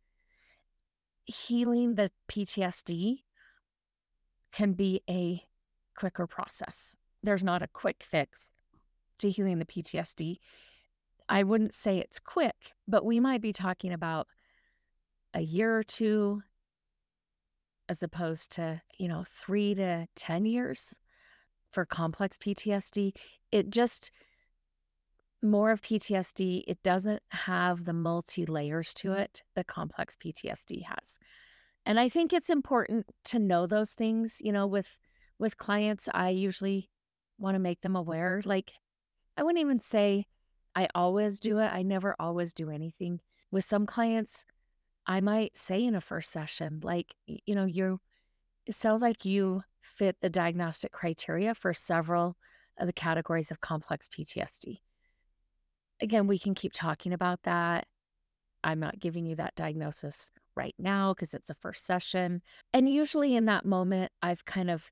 healing 1.25 1.95
the 1.95 2.11
PTSD 2.29 3.23
can 4.51 4.73
be 4.73 5.01
a 5.09 5.41
quicker 5.97 6.27
process. 6.27 6.95
There's 7.23 7.43
not 7.43 7.63
a 7.63 7.67
quick 7.67 8.05
fix 8.07 8.51
to 9.17 9.31
healing 9.31 9.57
the 9.57 9.65
PTSD. 9.65 10.37
I 11.27 11.43
wouldn't 11.43 11.73
say 11.73 11.97
it's 11.97 12.19
quick, 12.19 12.73
but 12.87 13.05
we 13.05 13.19
might 13.19 13.41
be 13.41 13.53
talking 13.53 13.91
about 13.91 14.27
a 15.33 15.41
year 15.41 15.75
or 15.75 15.83
two 15.83 16.43
as 17.89 18.01
opposed 18.01 18.51
to, 18.53 18.81
you 18.97 19.07
know, 19.07 19.23
three 19.27 19.75
to 19.75 20.07
10 20.15 20.45
years 20.45 20.97
for 21.71 21.85
complex 21.85 22.37
PTSD. 22.37 23.13
It 23.51 23.69
just, 23.69 24.11
more 25.41 25.71
of 25.71 25.81
PTSD, 25.81 26.63
it 26.67 26.81
doesn't 26.83 27.21
have 27.29 27.85
the 27.85 27.93
multi 27.93 28.45
layers 28.45 28.93
to 28.95 29.09
mm-hmm. 29.09 29.21
it 29.21 29.43
that 29.55 29.67
complex 29.67 30.15
PTSD 30.15 30.83
has. 30.83 31.19
And 31.85 31.99
I 31.99 32.09
think 32.09 32.33
it's 32.33 32.49
important 32.49 33.05
to 33.25 33.39
know 33.39 33.67
those 33.67 33.91
things, 33.91 34.37
you 34.41 34.51
know, 34.51 34.65
with 34.65 34.97
with 35.37 35.57
clients, 35.57 36.07
I 36.13 36.29
usually 36.29 36.89
want 37.37 37.55
to 37.55 37.59
make 37.59 37.81
them 37.81 37.95
aware. 37.95 38.41
Like 38.45 38.71
I 39.37 39.43
wouldn't 39.43 39.61
even 39.61 39.79
say 39.79 40.25
I 40.75 40.87
always 40.93 41.39
do 41.39 41.59
it. 41.59 41.71
I 41.71 41.81
never 41.81 42.15
always 42.19 42.53
do 42.53 42.69
anything. 42.69 43.21
With 43.51 43.63
some 43.63 43.85
clients, 43.85 44.45
I 45.07 45.21
might 45.21 45.57
say 45.57 45.83
in 45.83 45.95
a 45.95 46.01
first 46.01 46.31
session, 46.31 46.81
like, 46.83 47.15
you 47.25 47.55
know, 47.55 47.65
you're, 47.65 47.99
it 48.65 48.75
sounds 48.75 49.01
like 49.01 49.23
you 49.23 49.63
fit 49.79 50.17
the 50.21 50.29
diagnostic 50.29 50.91
criteria 50.91 51.53
for 51.55 51.73
several 51.73 52.35
of 52.77 52.87
the 52.87 52.93
categories 52.93 53.51
of 53.51 53.61
complex 53.61 54.07
PTSD. 54.07 54.79
Again, 56.01 56.27
we 56.27 56.37
can 56.37 56.55
keep 56.55 56.73
talking 56.73 57.13
about 57.13 57.43
that. 57.43 57.87
I'm 58.63 58.79
not 58.79 58.99
giving 58.99 59.25
you 59.25 59.35
that 59.35 59.55
diagnosis 59.55 60.29
right 60.55 60.75
now 60.77 61.13
because 61.13 61.33
it's 61.33 61.49
a 61.49 61.55
first 61.55 61.85
session. 61.85 62.41
And 62.73 62.89
usually 62.89 63.35
in 63.35 63.45
that 63.45 63.65
moment, 63.65 64.11
I've 64.21 64.43
kind 64.43 64.69
of 64.69 64.91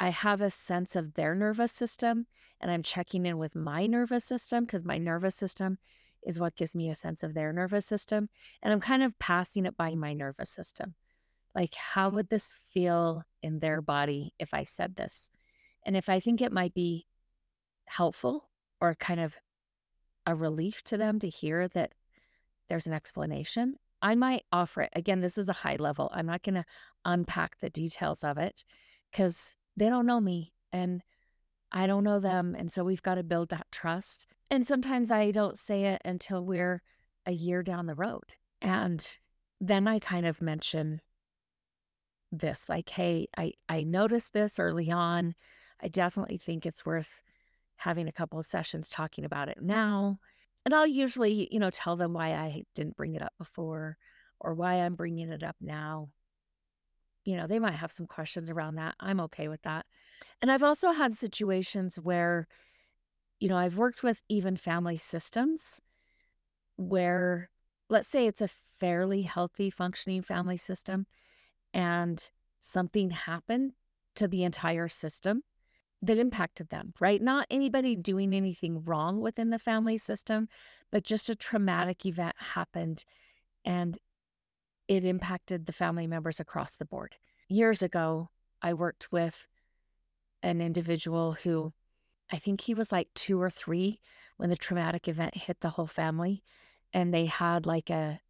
I 0.00 0.10
have 0.10 0.40
a 0.40 0.50
sense 0.50 0.94
of 0.96 1.14
their 1.14 1.34
nervous 1.34 1.72
system 1.72 2.26
and 2.60 2.70
I'm 2.70 2.82
checking 2.82 3.26
in 3.26 3.38
with 3.38 3.54
my 3.54 3.86
nervous 3.86 4.24
system 4.24 4.64
because 4.64 4.84
my 4.84 4.98
nervous 4.98 5.34
system 5.34 5.78
is 6.24 6.40
what 6.40 6.56
gives 6.56 6.74
me 6.74 6.90
a 6.90 6.94
sense 6.94 7.22
of 7.22 7.34
their 7.34 7.52
nervous 7.52 7.86
system. 7.86 8.28
And 8.62 8.72
I'm 8.72 8.80
kind 8.80 9.02
of 9.02 9.18
passing 9.18 9.66
it 9.66 9.76
by 9.76 9.94
my 9.94 10.12
nervous 10.12 10.50
system. 10.50 10.94
Like, 11.54 11.74
how 11.74 12.10
would 12.10 12.28
this 12.28 12.58
feel 12.72 13.24
in 13.42 13.60
their 13.60 13.80
body 13.80 14.34
if 14.38 14.52
I 14.52 14.64
said 14.64 14.96
this? 14.96 15.30
And 15.84 15.96
if 15.96 16.08
I 16.08 16.20
think 16.20 16.40
it 16.40 16.52
might 16.52 16.74
be 16.74 17.06
helpful 17.86 18.48
or 18.80 18.94
kind 18.94 19.20
of 19.20 19.36
a 20.26 20.34
relief 20.34 20.82
to 20.84 20.96
them 20.96 21.18
to 21.20 21.28
hear 21.28 21.68
that 21.68 21.92
there's 22.68 22.86
an 22.86 22.92
explanation, 22.92 23.76
I 24.02 24.14
might 24.14 24.44
offer 24.52 24.82
it. 24.82 24.92
Again, 24.94 25.20
this 25.20 25.38
is 25.38 25.48
a 25.48 25.54
high 25.54 25.76
level. 25.76 26.10
I'm 26.12 26.26
not 26.26 26.42
going 26.42 26.56
to 26.56 26.64
unpack 27.04 27.58
the 27.58 27.70
details 27.70 28.22
of 28.22 28.38
it 28.38 28.64
because 29.10 29.56
they 29.78 29.88
don't 29.88 30.06
know 30.06 30.20
me 30.20 30.52
and 30.72 31.02
I 31.70 31.86
don't 31.86 32.04
know 32.04 32.18
mm. 32.18 32.22
them. 32.22 32.56
And 32.58 32.72
so 32.72 32.84
we've 32.84 33.02
got 33.02 33.16
to 33.16 33.22
build 33.22 33.50
that 33.50 33.66
trust. 33.70 34.26
And 34.50 34.66
sometimes 34.66 35.10
I 35.10 35.30
don't 35.30 35.58
say 35.58 35.84
it 35.84 36.02
until 36.04 36.44
we're 36.44 36.82
a 37.26 37.32
year 37.32 37.62
down 37.62 37.86
the 37.86 37.94
road. 37.94 38.34
And 38.60 39.06
then 39.60 39.86
I 39.86 39.98
kind 39.98 40.26
of 40.26 40.42
mention 40.42 41.00
this 42.32 42.68
like, 42.68 42.88
hey, 42.90 43.28
I, 43.36 43.52
I 43.68 43.82
noticed 43.82 44.32
this 44.32 44.58
early 44.58 44.90
on. 44.90 45.34
I 45.80 45.88
definitely 45.88 46.38
think 46.38 46.66
it's 46.66 46.84
worth 46.84 47.22
having 47.76 48.08
a 48.08 48.12
couple 48.12 48.38
of 48.38 48.46
sessions 48.46 48.90
talking 48.90 49.24
about 49.24 49.48
it 49.48 49.58
now. 49.62 50.18
And 50.64 50.74
I'll 50.74 50.86
usually, 50.86 51.48
you 51.50 51.58
know, 51.58 51.70
tell 51.70 51.96
them 51.96 52.12
why 52.12 52.32
I 52.32 52.64
didn't 52.74 52.96
bring 52.96 53.14
it 53.14 53.22
up 53.22 53.32
before 53.38 53.96
or 54.40 54.54
why 54.54 54.74
I'm 54.74 54.96
bringing 54.96 55.30
it 55.30 55.42
up 55.42 55.56
now 55.60 56.08
you 57.28 57.36
know, 57.36 57.46
they 57.46 57.58
might 57.58 57.74
have 57.74 57.92
some 57.92 58.06
questions 58.06 58.48
around 58.48 58.76
that. 58.76 58.94
I'm 59.00 59.20
okay 59.20 59.48
with 59.48 59.60
that. 59.60 59.84
And 60.40 60.50
I've 60.50 60.62
also 60.62 60.92
had 60.92 61.12
situations 61.12 61.96
where, 61.96 62.48
you 63.38 63.50
know, 63.50 63.56
I've 63.58 63.76
worked 63.76 64.02
with 64.02 64.22
even 64.30 64.56
family 64.56 64.96
systems 64.96 65.78
where, 66.76 67.50
let's 67.90 68.08
say 68.08 68.26
it's 68.26 68.40
a 68.40 68.48
fairly 68.48 69.22
healthy, 69.22 69.68
functioning 69.68 70.22
family 70.22 70.56
system, 70.56 71.04
and 71.74 72.30
something 72.60 73.10
happened 73.10 73.72
to 74.14 74.26
the 74.26 74.42
entire 74.42 74.88
system 74.88 75.42
that 76.00 76.16
impacted 76.16 76.70
them, 76.70 76.94
right? 76.98 77.20
Not 77.20 77.46
anybody 77.50 77.94
doing 77.94 78.32
anything 78.32 78.82
wrong 78.86 79.20
within 79.20 79.50
the 79.50 79.58
family 79.58 79.98
system, 79.98 80.48
but 80.90 81.04
just 81.04 81.28
a 81.28 81.36
traumatic 81.36 82.06
event 82.06 82.36
happened 82.38 83.04
and 83.66 83.98
it 84.88 85.04
impacted 85.04 85.66
the 85.66 85.72
family 85.72 86.06
members 86.06 86.40
across 86.40 86.74
the 86.74 86.84
board. 86.84 87.16
Years 87.48 87.82
ago, 87.82 88.30
I 88.60 88.72
worked 88.72 89.12
with 89.12 89.46
an 90.42 90.60
individual 90.60 91.32
who 91.32 91.72
I 92.32 92.36
think 92.38 92.62
he 92.62 92.74
was 92.74 92.90
like 92.90 93.08
two 93.14 93.40
or 93.40 93.50
three 93.50 94.00
when 94.36 94.50
the 94.50 94.56
traumatic 94.56 95.08
event 95.08 95.36
hit 95.36 95.60
the 95.60 95.70
whole 95.70 95.86
family. 95.86 96.42
And 96.92 97.12
they 97.12 97.26
had 97.26 97.66
like 97.66 97.90
a, 97.90 98.20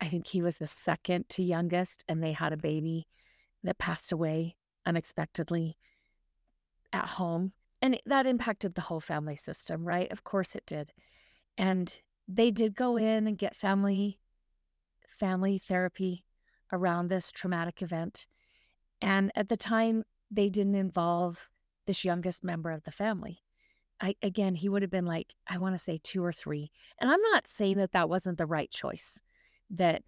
I 0.00 0.06
think 0.06 0.26
he 0.26 0.42
was 0.42 0.56
the 0.56 0.66
second 0.66 1.28
to 1.30 1.42
youngest, 1.42 2.04
and 2.08 2.22
they 2.22 2.32
had 2.32 2.52
a 2.52 2.58
baby 2.58 3.08
that 3.62 3.78
passed 3.78 4.12
away 4.12 4.56
unexpectedly 4.84 5.78
at 6.92 7.06
home. 7.06 7.52
And 7.80 7.98
that 8.06 8.26
impacted 8.26 8.74
the 8.74 8.82
whole 8.82 9.00
family 9.00 9.36
system, 9.36 9.84
right? 9.84 10.10
Of 10.10 10.24
course 10.24 10.54
it 10.54 10.66
did. 10.66 10.92
And 11.56 11.98
they 12.28 12.50
did 12.50 12.74
go 12.74 12.96
in 12.96 13.26
and 13.26 13.38
get 13.38 13.56
family 13.56 14.18
family 15.22 15.56
therapy 15.56 16.24
around 16.72 17.06
this 17.06 17.30
traumatic 17.30 17.80
event. 17.80 18.26
And 19.00 19.30
at 19.36 19.48
the 19.48 19.56
time, 19.56 20.02
they 20.32 20.48
didn't 20.48 20.74
involve 20.74 21.48
this 21.86 22.04
youngest 22.04 22.42
member 22.42 22.72
of 22.72 22.82
the 22.82 22.90
family. 22.90 23.38
I, 24.00 24.16
again, 24.20 24.56
he 24.56 24.68
would 24.68 24.82
have 24.82 24.90
been 24.90 25.06
like, 25.06 25.34
I 25.46 25.58
want 25.58 25.76
to 25.76 25.78
say 25.78 26.00
two 26.02 26.24
or 26.24 26.32
three. 26.32 26.72
And 26.98 27.08
I'm 27.08 27.20
not 27.30 27.46
saying 27.46 27.76
that 27.76 27.92
that 27.92 28.08
wasn't 28.08 28.36
the 28.36 28.46
right 28.46 28.68
choice, 28.68 29.20
that 29.70 30.02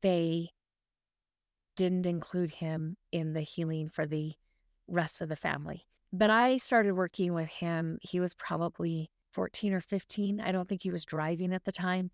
they 0.00 0.48
didn't 1.76 2.06
include 2.06 2.52
him 2.52 2.96
in 3.12 3.34
the 3.34 3.42
healing 3.42 3.90
for 3.90 4.06
the 4.06 4.32
rest 4.88 5.20
of 5.20 5.28
the 5.28 5.36
family. 5.36 5.82
But 6.10 6.30
I 6.30 6.56
started 6.56 6.94
working 6.94 7.34
with 7.34 7.50
him. 7.50 7.98
He 8.00 8.18
was 8.18 8.32
probably 8.32 9.10
14 9.32 9.74
or 9.74 9.80
15. 9.82 10.40
I 10.40 10.52
don't 10.52 10.66
think 10.66 10.82
he 10.82 10.90
was 10.90 11.04
driving 11.04 11.52
at 11.52 11.64
the 11.64 11.72
time 11.72 12.12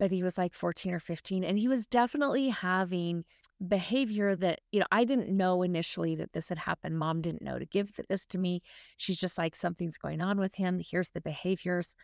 but 0.00 0.10
he 0.10 0.22
was 0.22 0.38
like 0.38 0.54
14 0.54 0.94
or 0.94 0.98
15 0.98 1.44
and 1.44 1.58
he 1.58 1.68
was 1.68 1.86
definitely 1.86 2.48
having 2.48 3.22
behavior 3.68 4.34
that 4.34 4.60
you 4.72 4.80
know 4.80 4.86
i 4.90 5.04
didn't 5.04 5.28
know 5.28 5.62
initially 5.62 6.16
that 6.16 6.32
this 6.32 6.48
had 6.48 6.58
happened. 6.58 6.98
Mom 6.98 7.20
didn't 7.20 7.42
know 7.42 7.58
to 7.58 7.66
give 7.66 7.92
this 8.08 8.24
to 8.24 8.38
me. 8.38 8.62
She's 8.96 9.20
just 9.20 9.36
like 9.36 9.54
something's 9.54 9.98
going 9.98 10.22
on 10.22 10.40
with 10.40 10.54
him. 10.54 10.80
Here's 10.82 11.10
the 11.10 11.20
behaviors. 11.20 11.94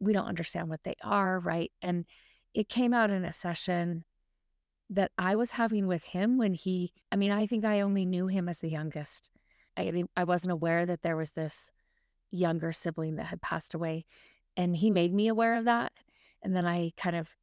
We 0.00 0.14
don't 0.14 0.26
understand 0.26 0.70
what 0.70 0.82
they 0.82 0.94
are 1.04 1.38
right? 1.38 1.70
And 1.82 2.06
it 2.54 2.70
came 2.70 2.94
out 2.94 3.10
in 3.10 3.24
a 3.24 3.32
session 3.32 4.04
that 4.88 5.12
i 5.18 5.36
was 5.36 5.52
having 5.52 5.86
with 5.86 6.02
him 6.02 6.36
when 6.36 6.52
he 6.52 6.92
i 7.12 7.16
mean 7.16 7.30
i 7.30 7.46
think 7.46 7.64
i 7.64 7.80
only 7.80 8.04
knew 8.04 8.26
him 8.26 8.48
as 8.48 8.58
the 8.58 8.70
youngest. 8.70 9.30
I, 9.76 10.04
I 10.16 10.24
wasn't 10.24 10.52
aware 10.52 10.84
that 10.86 11.02
there 11.02 11.16
was 11.16 11.32
this 11.32 11.70
younger 12.30 12.72
sibling 12.72 13.16
that 13.16 13.26
had 13.26 13.42
passed 13.42 13.74
away 13.74 14.06
and 14.56 14.76
he 14.76 14.90
made 14.90 15.12
me 15.12 15.28
aware 15.28 15.54
of 15.54 15.66
that 15.66 15.92
and 16.42 16.54
then 16.54 16.66
I 16.66 16.92
kind 16.96 17.16
of 17.16 17.36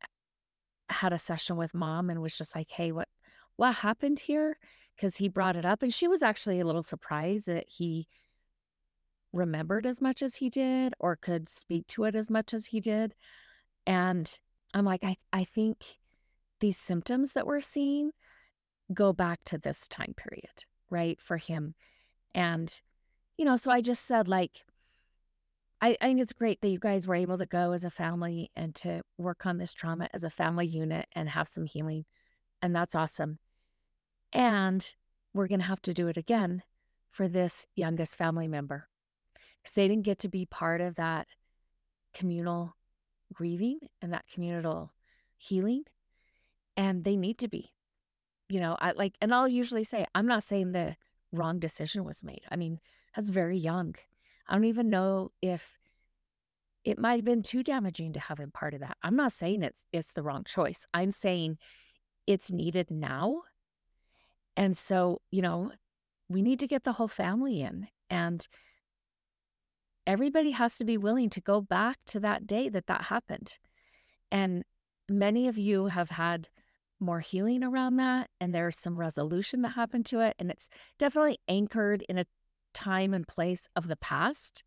had 0.89 1.13
a 1.13 1.17
session 1.17 1.57
with 1.57 1.73
mom 1.73 2.09
and 2.09 2.21
was 2.21 2.37
just 2.37 2.55
like, 2.55 2.71
"Hey, 2.71 2.91
what 2.91 3.09
what 3.55 3.75
happened 3.75 4.19
here?" 4.21 4.57
Cuz 4.99 5.17
he 5.17 5.29
brought 5.29 5.55
it 5.55 5.65
up 5.65 5.83
and 5.83 5.93
she 5.93 6.07
was 6.07 6.21
actually 6.23 6.59
a 6.59 6.65
little 6.65 6.83
surprised 6.83 7.45
that 7.47 7.69
he 7.69 8.07
remembered 9.33 9.85
as 9.85 10.01
much 10.01 10.21
as 10.21 10.37
he 10.37 10.49
did 10.49 10.93
or 10.99 11.15
could 11.15 11.49
speak 11.49 11.87
to 11.87 12.05
it 12.05 12.15
as 12.15 12.31
much 12.31 12.53
as 12.53 12.67
he 12.67 12.79
did. 12.79 13.13
And 13.85 14.39
I'm 14.73 14.85
like, 14.85 15.03
I 15.03 15.15
I 15.31 15.43
think 15.43 15.99
these 16.59 16.77
symptoms 16.77 17.33
that 17.33 17.45
we're 17.45 17.61
seeing 17.61 18.11
go 18.93 19.13
back 19.13 19.43
to 19.45 19.57
this 19.57 19.87
time 19.87 20.13
period, 20.15 20.65
right? 20.89 21.19
For 21.21 21.37
him. 21.37 21.75
And 22.33 22.81
you 23.37 23.45
know, 23.45 23.55
so 23.55 23.71
I 23.71 23.81
just 23.81 24.05
said 24.05 24.27
like 24.27 24.65
I, 25.81 25.97
I 26.01 26.05
think 26.05 26.21
it's 26.21 26.33
great 26.33 26.61
that 26.61 26.69
you 26.69 26.79
guys 26.79 27.05
were 27.05 27.15
able 27.15 27.37
to 27.37 27.45
go 27.45 27.71
as 27.71 27.83
a 27.83 27.89
family 27.89 28.51
and 28.55 28.73
to 28.75 29.01
work 29.17 29.45
on 29.45 29.57
this 29.57 29.73
trauma 29.73 30.09
as 30.13 30.23
a 30.23 30.29
family 30.29 30.65
unit 30.65 31.05
and 31.13 31.29
have 31.29 31.47
some 31.47 31.65
healing. 31.65 32.05
And 32.61 32.75
that's 32.75 32.95
awesome. 32.95 33.39
And 34.33 34.93
we're 35.33 35.47
going 35.47 35.59
to 35.59 35.67
have 35.67 35.81
to 35.83 35.93
do 35.93 36.07
it 36.07 36.17
again 36.17 36.63
for 37.11 37.27
this 37.27 37.67
youngest 37.75 38.15
family 38.15 38.47
member 38.47 38.87
because 39.57 39.73
they 39.73 39.87
didn't 39.87 40.05
get 40.05 40.19
to 40.19 40.29
be 40.29 40.45
part 40.45 40.81
of 40.81 40.95
that 40.95 41.27
communal 42.13 42.75
grieving 43.33 43.79
and 44.01 44.11
that 44.13 44.25
communal 44.31 44.93
healing. 45.37 45.83
And 46.75 47.03
they 47.03 47.15
need 47.15 47.37
to 47.39 47.47
be. 47.47 47.73
You 48.49 48.59
know, 48.61 48.77
I 48.79 48.93
like, 48.93 49.13
and 49.21 49.33
I'll 49.33 49.47
usually 49.47 49.83
say, 49.83 50.05
I'm 50.15 50.27
not 50.27 50.43
saying 50.43 50.71
the 50.71 50.95
wrong 51.31 51.59
decision 51.59 52.03
was 52.03 52.23
made. 52.23 52.45
I 52.49 52.55
mean, 52.55 52.79
that's 53.15 53.29
very 53.29 53.57
young. 53.57 53.95
I 54.47 54.55
don't 54.55 54.65
even 54.65 54.89
know 54.89 55.31
if 55.41 55.79
it 56.83 56.97
might 56.97 57.17
have 57.17 57.25
been 57.25 57.43
too 57.43 57.63
damaging 57.63 58.13
to 58.13 58.19
have 58.19 58.39
him 58.39 58.51
part 58.51 58.73
of 58.73 58.79
that. 58.79 58.97
I'm 59.03 59.15
not 59.15 59.33
saying 59.33 59.61
it's 59.61 59.85
it's 59.91 60.13
the 60.13 60.23
wrong 60.23 60.43
choice. 60.43 60.85
I'm 60.93 61.11
saying 61.11 61.57
it's 62.25 62.51
needed 62.51 62.89
now. 62.89 63.41
And 64.55 64.77
so, 64.77 65.21
you 65.29 65.41
know, 65.41 65.71
we 66.29 66.41
need 66.41 66.59
to 66.59 66.67
get 66.67 66.83
the 66.83 66.93
whole 66.93 67.07
family 67.07 67.61
in 67.61 67.87
and 68.09 68.47
everybody 70.05 70.51
has 70.51 70.77
to 70.77 70.85
be 70.85 70.97
willing 70.97 71.29
to 71.31 71.41
go 71.41 71.61
back 71.61 71.97
to 72.07 72.19
that 72.21 72.47
day 72.47 72.69
that 72.69 72.87
that 72.87 73.03
happened. 73.03 73.57
And 74.31 74.63
many 75.09 75.47
of 75.47 75.57
you 75.57 75.87
have 75.87 76.11
had 76.11 76.49
more 76.99 77.19
healing 77.19 77.63
around 77.63 77.97
that 77.97 78.29
and 78.41 78.53
there's 78.53 78.77
some 78.77 78.97
resolution 78.97 79.61
that 79.61 79.69
happened 79.69 80.05
to 80.05 80.19
it 80.19 80.35
and 80.39 80.49
it's 80.49 80.69
definitely 80.97 81.37
anchored 81.47 82.03
in 82.09 82.17
a 82.17 82.25
time 82.77 83.13
and 83.13 83.27
place 83.27 83.67
of 83.75 83.87
the 83.87 83.95
past, 83.95 84.63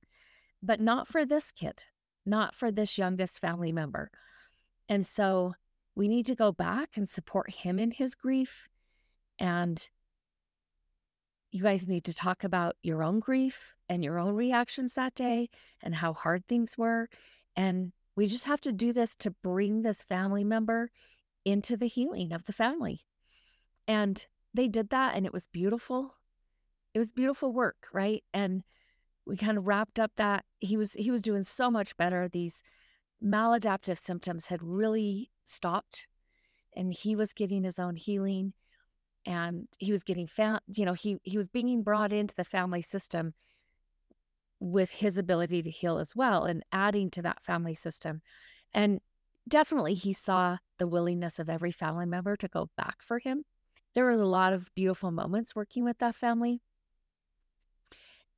but 0.62 0.80
not 0.80 1.08
for 1.08 1.24
this 1.24 1.52
kid 1.52 1.84
not 2.26 2.54
for 2.54 2.70
this 2.70 2.98
youngest 2.98 3.40
family 3.40 3.72
member. 3.72 4.10
And 4.88 5.06
so 5.06 5.54
we 5.94 6.08
need 6.08 6.26
to 6.26 6.34
go 6.34 6.52
back 6.52 6.96
and 6.96 7.08
support 7.08 7.50
him 7.50 7.78
in 7.78 7.90
his 7.90 8.14
grief. 8.14 8.68
And 9.38 9.88
you 11.50 11.62
guys 11.62 11.88
need 11.88 12.04
to 12.04 12.14
talk 12.14 12.44
about 12.44 12.76
your 12.82 13.02
own 13.02 13.20
grief 13.20 13.74
and 13.88 14.04
your 14.04 14.18
own 14.18 14.34
reactions 14.34 14.94
that 14.94 15.14
day 15.14 15.48
and 15.82 15.96
how 15.96 16.12
hard 16.12 16.46
things 16.46 16.78
were. 16.78 17.08
And 17.56 17.92
we 18.16 18.26
just 18.26 18.44
have 18.44 18.60
to 18.62 18.72
do 18.72 18.92
this 18.92 19.16
to 19.16 19.30
bring 19.30 19.82
this 19.82 20.02
family 20.02 20.44
member 20.44 20.90
into 21.44 21.76
the 21.76 21.88
healing 21.88 22.32
of 22.32 22.44
the 22.44 22.52
family. 22.52 23.00
And 23.88 24.24
they 24.54 24.68
did 24.68 24.90
that 24.90 25.16
and 25.16 25.26
it 25.26 25.32
was 25.32 25.46
beautiful. 25.46 26.14
It 26.94 26.98
was 26.98 27.12
beautiful 27.12 27.52
work, 27.52 27.86
right? 27.92 28.24
And 28.32 28.62
we 29.26 29.36
kind 29.36 29.58
of 29.58 29.66
wrapped 29.66 29.98
up 30.00 30.12
that 30.16 30.44
he 30.58 30.76
was 30.76 30.94
he 30.94 31.10
was 31.10 31.22
doing 31.22 31.44
so 31.44 31.70
much 31.70 31.96
better. 31.96 32.28
These 32.28 32.62
maladaptive 33.22 33.98
symptoms 33.98 34.46
had 34.46 34.62
really 34.62 35.30
stopped 35.44 36.06
and 36.74 36.94
he 36.94 37.14
was 37.14 37.32
getting 37.32 37.64
his 37.64 37.78
own 37.78 37.96
healing 37.96 38.52
and 39.26 39.68
he 39.78 39.90
was 39.90 40.02
getting 40.02 40.26
found 40.26 40.60
you 40.66 40.84
know 40.84 40.94
he 40.94 41.18
he 41.22 41.36
was 41.36 41.48
being 41.48 41.82
brought 41.82 42.12
into 42.12 42.34
the 42.34 42.44
family 42.44 42.80
system 42.80 43.34
with 44.58 44.90
his 44.92 45.18
ability 45.18 45.62
to 45.62 45.70
heal 45.70 45.98
as 45.98 46.16
well 46.16 46.44
and 46.44 46.64
adding 46.72 47.10
to 47.10 47.20
that 47.20 47.42
family 47.42 47.74
system 47.74 48.22
and 48.72 49.00
definitely 49.46 49.94
he 49.94 50.12
saw 50.12 50.56
the 50.78 50.86
willingness 50.86 51.38
of 51.38 51.50
every 51.50 51.70
family 51.70 52.06
member 52.06 52.36
to 52.36 52.48
go 52.48 52.70
back 52.76 53.02
for 53.02 53.18
him 53.18 53.44
there 53.94 54.04
were 54.04 54.10
a 54.12 54.26
lot 54.26 54.52
of 54.52 54.74
beautiful 54.74 55.10
moments 55.10 55.54
working 55.54 55.84
with 55.84 55.98
that 55.98 56.14
family 56.14 56.62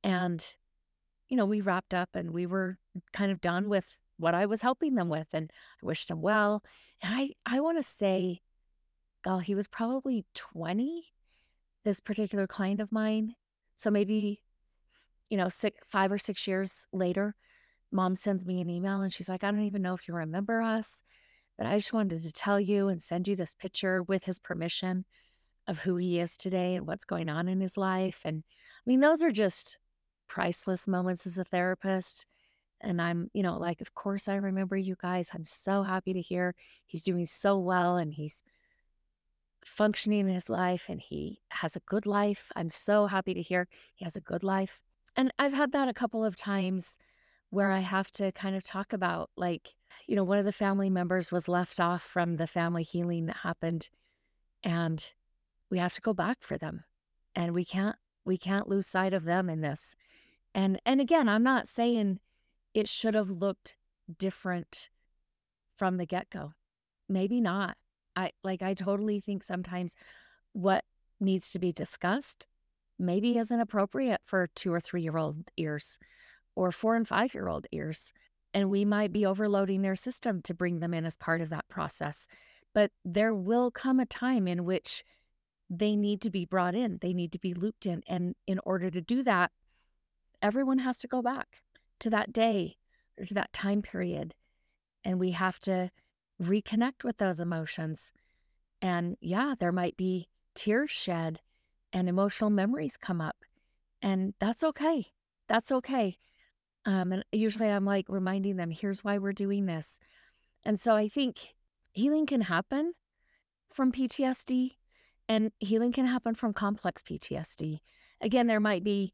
and 0.03 0.55
you 1.33 1.37
know, 1.37 1.45
we 1.45 1.61
wrapped 1.61 1.95
up 1.95 2.09
and 2.13 2.31
we 2.31 2.45
were 2.45 2.77
kind 3.11 3.31
of 3.31 3.41
done 3.41 3.67
with 3.67 3.85
what 4.17 4.35
I 4.35 4.45
was 4.45 4.61
helping 4.61 4.93
them 4.93 5.09
with. 5.09 5.29
And 5.33 5.49
I 5.81 5.85
wished 5.85 6.11
him 6.11 6.21
well. 6.21 6.61
And 7.01 7.15
I, 7.15 7.31
I 7.43 7.59
want 7.59 7.79
to 7.79 7.83
say, 7.83 8.41
God, 9.23 9.45
he 9.45 9.55
was 9.55 9.67
probably 9.67 10.25
20, 10.35 11.05
this 11.83 11.99
particular 11.99 12.45
client 12.45 12.79
of 12.79 12.91
mine. 12.91 13.33
So 13.75 13.89
maybe, 13.89 14.43
you 15.29 15.37
know, 15.37 15.49
six, 15.49 15.79
five 15.89 16.11
or 16.11 16.19
six 16.19 16.45
years 16.47 16.85
later, 16.93 17.35
mom 17.91 18.13
sends 18.15 18.45
me 18.45 18.61
an 18.61 18.69
email 18.69 19.01
and 19.01 19.11
she's 19.11 19.27
like, 19.27 19.43
I 19.43 19.49
don't 19.49 19.61
even 19.61 19.81
know 19.81 19.95
if 19.95 20.07
you 20.07 20.13
remember 20.13 20.61
us, 20.61 21.01
but 21.57 21.65
I 21.65 21.77
just 21.77 21.93
wanted 21.93 22.21
to 22.21 22.31
tell 22.31 22.59
you 22.59 22.89
and 22.89 23.01
send 23.01 23.27
you 23.27 23.35
this 23.35 23.55
picture 23.55 24.03
with 24.03 24.25
his 24.25 24.37
permission 24.37 25.05
of 25.67 25.79
who 25.79 25.95
he 25.95 26.19
is 26.19 26.37
today 26.37 26.75
and 26.75 26.85
what's 26.85 27.05
going 27.05 27.29
on 27.29 27.47
in 27.47 27.59
his 27.59 27.75
life. 27.75 28.21
And 28.23 28.43
I 28.45 28.83
mean, 28.85 28.99
those 28.99 29.23
are 29.23 29.31
just 29.31 29.79
priceless 30.27 30.87
moments 30.87 31.25
as 31.25 31.37
a 31.37 31.43
therapist. 31.43 32.25
And 32.81 33.01
I'm, 33.01 33.29
you 33.33 33.43
know, 33.43 33.57
like, 33.57 33.81
of 33.81 33.93
course, 33.93 34.27
I 34.27 34.35
remember 34.35 34.75
you 34.75 34.95
guys. 35.01 35.29
I'm 35.33 35.45
so 35.45 35.83
happy 35.83 36.13
to 36.13 36.21
hear 36.21 36.53
he's 36.85 37.03
doing 37.03 37.25
so 37.25 37.57
well 37.57 37.95
and 37.95 38.13
he's 38.13 38.43
functioning 39.65 40.21
in 40.21 40.33
his 40.33 40.49
life 40.49 40.85
and 40.89 40.99
he 40.99 41.39
has 41.49 41.75
a 41.75 41.81
good 41.81 42.05
life. 42.05 42.51
I'm 42.55 42.69
so 42.69 43.07
happy 43.07 43.33
to 43.33 43.41
hear 43.41 43.67
he 43.95 44.03
has 44.03 44.15
a 44.15 44.21
good 44.21 44.43
life. 44.43 44.81
And 45.15 45.31
I've 45.39 45.53
had 45.53 45.71
that 45.71 45.87
a 45.87 45.93
couple 45.93 46.25
of 46.25 46.35
times 46.35 46.97
where 47.49 47.71
I 47.71 47.79
have 47.79 48.11
to 48.13 48.31
kind 48.31 48.55
of 48.55 48.63
talk 48.63 48.93
about, 48.93 49.29
like, 49.37 49.75
you 50.07 50.15
know, 50.15 50.23
one 50.23 50.39
of 50.39 50.45
the 50.45 50.51
family 50.51 50.89
members 50.89 51.31
was 51.31 51.47
left 51.47 51.79
off 51.79 52.01
from 52.01 52.37
the 52.37 52.47
family 52.47 52.83
healing 52.83 53.27
that 53.27 53.37
happened. 53.37 53.89
And 54.63 55.13
we 55.69 55.77
have 55.77 55.93
to 55.93 56.01
go 56.01 56.13
back 56.13 56.37
for 56.41 56.57
them. 56.57 56.83
And 57.35 57.53
we 57.53 57.63
can't 57.63 57.95
we 58.25 58.37
can't 58.37 58.69
lose 58.69 58.87
sight 58.87 59.13
of 59.13 59.25
them 59.25 59.49
in 59.49 59.61
this. 59.61 59.95
And 60.53 60.79
and 60.85 61.01
again, 61.01 61.27
I'm 61.27 61.43
not 61.43 61.67
saying 61.67 62.19
it 62.73 62.87
should 62.87 63.15
have 63.15 63.29
looked 63.29 63.75
different 64.17 64.89
from 65.75 65.97
the 65.97 66.05
get-go. 66.05 66.53
Maybe 67.09 67.41
not. 67.41 67.77
I 68.15 68.31
like 68.43 68.61
I 68.61 68.73
totally 68.73 69.19
think 69.19 69.43
sometimes 69.43 69.95
what 70.53 70.85
needs 71.19 71.51
to 71.51 71.59
be 71.59 71.71
discussed 71.71 72.47
maybe 72.99 73.37
isn't 73.37 73.59
appropriate 73.59 74.21
for 74.23 74.47
2 74.55 74.71
or 74.71 74.79
3 74.79 75.01
year 75.01 75.17
old 75.17 75.49
ears 75.57 75.97
or 76.55 76.71
4 76.71 76.95
and 76.95 77.07
5 77.07 77.33
year 77.33 77.47
old 77.47 77.65
ears 77.71 78.13
and 78.53 78.69
we 78.69 78.85
might 78.85 79.11
be 79.11 79.25
overloading 79.25 79.81
their 79.81 79.95
system 79.95 80.41
to 80.43 80.53
bring 80.53 80.79
them 80.79 80.93
in 80.93 81.05
as 81.05 81.15
part 81.15 81.41
of 81.41 81.49
that 81.49 81.67
process. 81.67 82.27
But 82.73 82.91
there 83.03 83.33
will 83.33 83.71
come 83.71 83.99
a 83.99 84.05
time 84.05 84.47
in 84.47 84.63
which 84.63 85.03
they 85.79 85.95
need 85.95 86.21
to 86.21 86.29
be 86.29 86.45
brought 86.45 86.75
in, 86.75 86.99
they 87.01 87.13
need 87.13 87.31
to 87.31 87.39
be 87.39 87.53
looped 87.53 87.85
in. 87.85 88.03
And 88.07 88.35
in 88.47 88.59
order 88.65 88.89
to 88.89 89.01
do 89.01 89.23
that, 89.23 89.51
everyone 90.41 90.79
has 90.79 90.97
to 90.99 91.07
go 91.07 91.21
back 91.21 91.61
to 91.99 92.09
that 92.09 92.33
day 92.33 92.77
or 93.19 93.25
to 93.25 93.33
that 93.33 93.53
time 93.53 93.81
period. 93.81 94.35
And 95.03 95.19
we 95.19 95.31
have 95.31 95.59
to 95.61 95.91
reconnect 96.41 97.03
with 97.03 97.17
those 97.17 97.39
emotions. 97.39 98.11
And 98.81 99.17
yeah, 99.21 99.55
there 99.57 99.71
might 99.71 99.97
be 99.97 100.29
tears 100.55 100.91
shed 100.91 101.39
and 101.91 102.09
emotional 102.09 102.49
memories 102.49 102.97
come 102.97 103.21
up. 103.21 103.37
And 104.01 104.33
that's 104.39 104.63
okay. 104.63 105.07
That's 105.47 105.71
okay. 105.71 106.17
Um, 106.85 107.13
and 107.13 107.23
usually 107.31 107.69
I'm 107.69 107.85
like 107.85 108.05
reminding 108.09 108.57
them, 108.57 108.71
here's 108.71 109.03
why 109.03 109.17
we're 109.17 109.31
doing 109.31 109.65
this. 109.65 109.99
And 110.65 110.79
so 110.79 110.95
I 110.95 111.07
think 111.07 111.55
healing 111.93 112.25
can 112.25 112.41
happen 112.41 112.93
from 113.71 113.91
PTSD 113.91 114.75
and 115.27 115.51
healing 115.59 115.91
can 115.91 116.05
happen 116.05 116.35
from 116.35 116.53
complex 116.53 117.01
PTSD. 117.01 117.79
Again, 118.21 118.47
there 118.47 118.59
might 118.59 118.83
be 118.83 119.13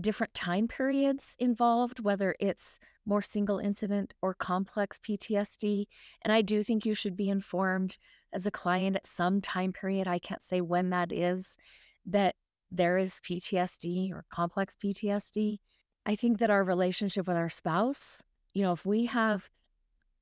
different 0.00 0.34
time 0.34 0.68
periods 0.68 1.36
involved, 1.38 2.00
whether 2.00 2.34
it's 2.38 2.78
more 3.06 3.22
single 3.22 3.58
incident 3.58 4.12
or 4.20 4.34
complex 4.34 4.98
PTSD. 4.98 5.86
And 6.22 6.32
I 6.32 6.42
do 6.42 6.62
think 6.62 6.84
you 6.84 6.94
should 6.94 7.16
be 7.16 7.28
informed 7.28 7.98
as 8.32 8.46
a 8.46 8.50
client 8.50 8.96
at 8.96 9.06
some 9.06 9.40
time 9.40 9.72
period, 9.72 10.06
I 10.06 10.18
can't 10.18 10.42
say 10.42 10.60
when 10.60 10.90
that 10.90 11.12
is, 11.12 11.56
that 12.04 12.34
there 12.70 12.98
is 12.98 13.20
PTSD 13.24 14.12
or 14.12 14.24
complex 14.30 14.76
PTSD. 14.82 15.58
I 16.04 16.14
think 16.14 16.38
that 16.38 16.50
our 16.50 16.62
relationship 16.62 17.26
with 17.26 17.36
our 17.36 17.48
spouse, 17.48 18.22
you 18.54 18.62
know, 18.62 18.72
if 18.72 18.84
we 18.84 19.06
have 19.06 19.50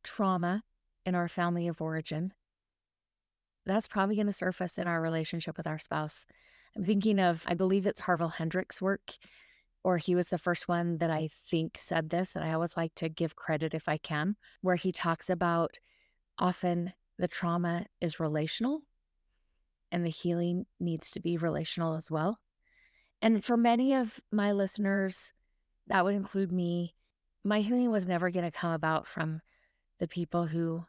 trauma 0.02 0.62
in 1.04 1.14
our 1.14 1.28
family 1.28 1.66
of 1.68 1.80
origin, 1.80 2.32
that's 3.66 3.88
probably 3.88 4.16
going 4.16 4.26
to 4.26 4.32
surface 4.32 4.78
in 4.78 4.86
our 4.86 5.00
relationship 5.00 5.56
with 5.56 5.66
our 5.66 5.78
spouse. 5.78 6.26
I'm 6.76 6.84
thinking 6.84 7.18
of, 7.18 7.44
I 7.46 7.54
believe 7.54 7.86
it's 7.86 8.00
Harville 8.00 8.28
Hendrix' 8.28 8.82
work, 8.82 9.12
or 9.82 9.98
he 9.98 10.14
was 10.14 10.28
the 10.28 10.38
first 10.38 10.66
one 10.66 10.98
that 10.98 11.10
I 11.10 11.28
think 11.48 11.78
said 11.78 12.10
this, 12.10 12.34
and 12.34 12.44
I 12.44 12.52
always 12.52 12.76
like 12.76 12.94
to 12.96 13.08
give 13.08 13.36
credit 13.36 13.74
if 13.74 13.88
I 13.88 13.96
can, 13.96 14.36
where 14.60 14.76
he 14.76 14.92
talks 14.92 15.30
about 15.30 15.78
often 16.38 16.92
the 17.18 17.28
trauma 17.28 17.86
is 18.00 18.18
relational 18.18 18.82
and 19.92 20.04
the 20.04 20.10
healing 20.10 20.66
needs 20.80 21.10
to 21.12 21.20
be 21.20 21.36
relational 21.36 21.94
as 21.94 22.10
well. 22.10 22.40
And 23.22 23.44
for 23.44 23.56
many 23.56 23.94
of 23.94 24.20
my 24.32 24.52
listeners, 24.52 25.32
that 25.86 26.04
would 26.04 26.14
include 26.14 26.50
me, 26.50 26.94
my 27.44 27.60
healing 27.60 27.90
was 27.90 28.08
never 28.08 28.30
going 28.30 28.44
to 28.44 28.50
come 28.50 28.72
about 28.72 29.06
from 29.06 29.40
the 30.00 30.08
people 30.08 30.46
who 30.46 30.84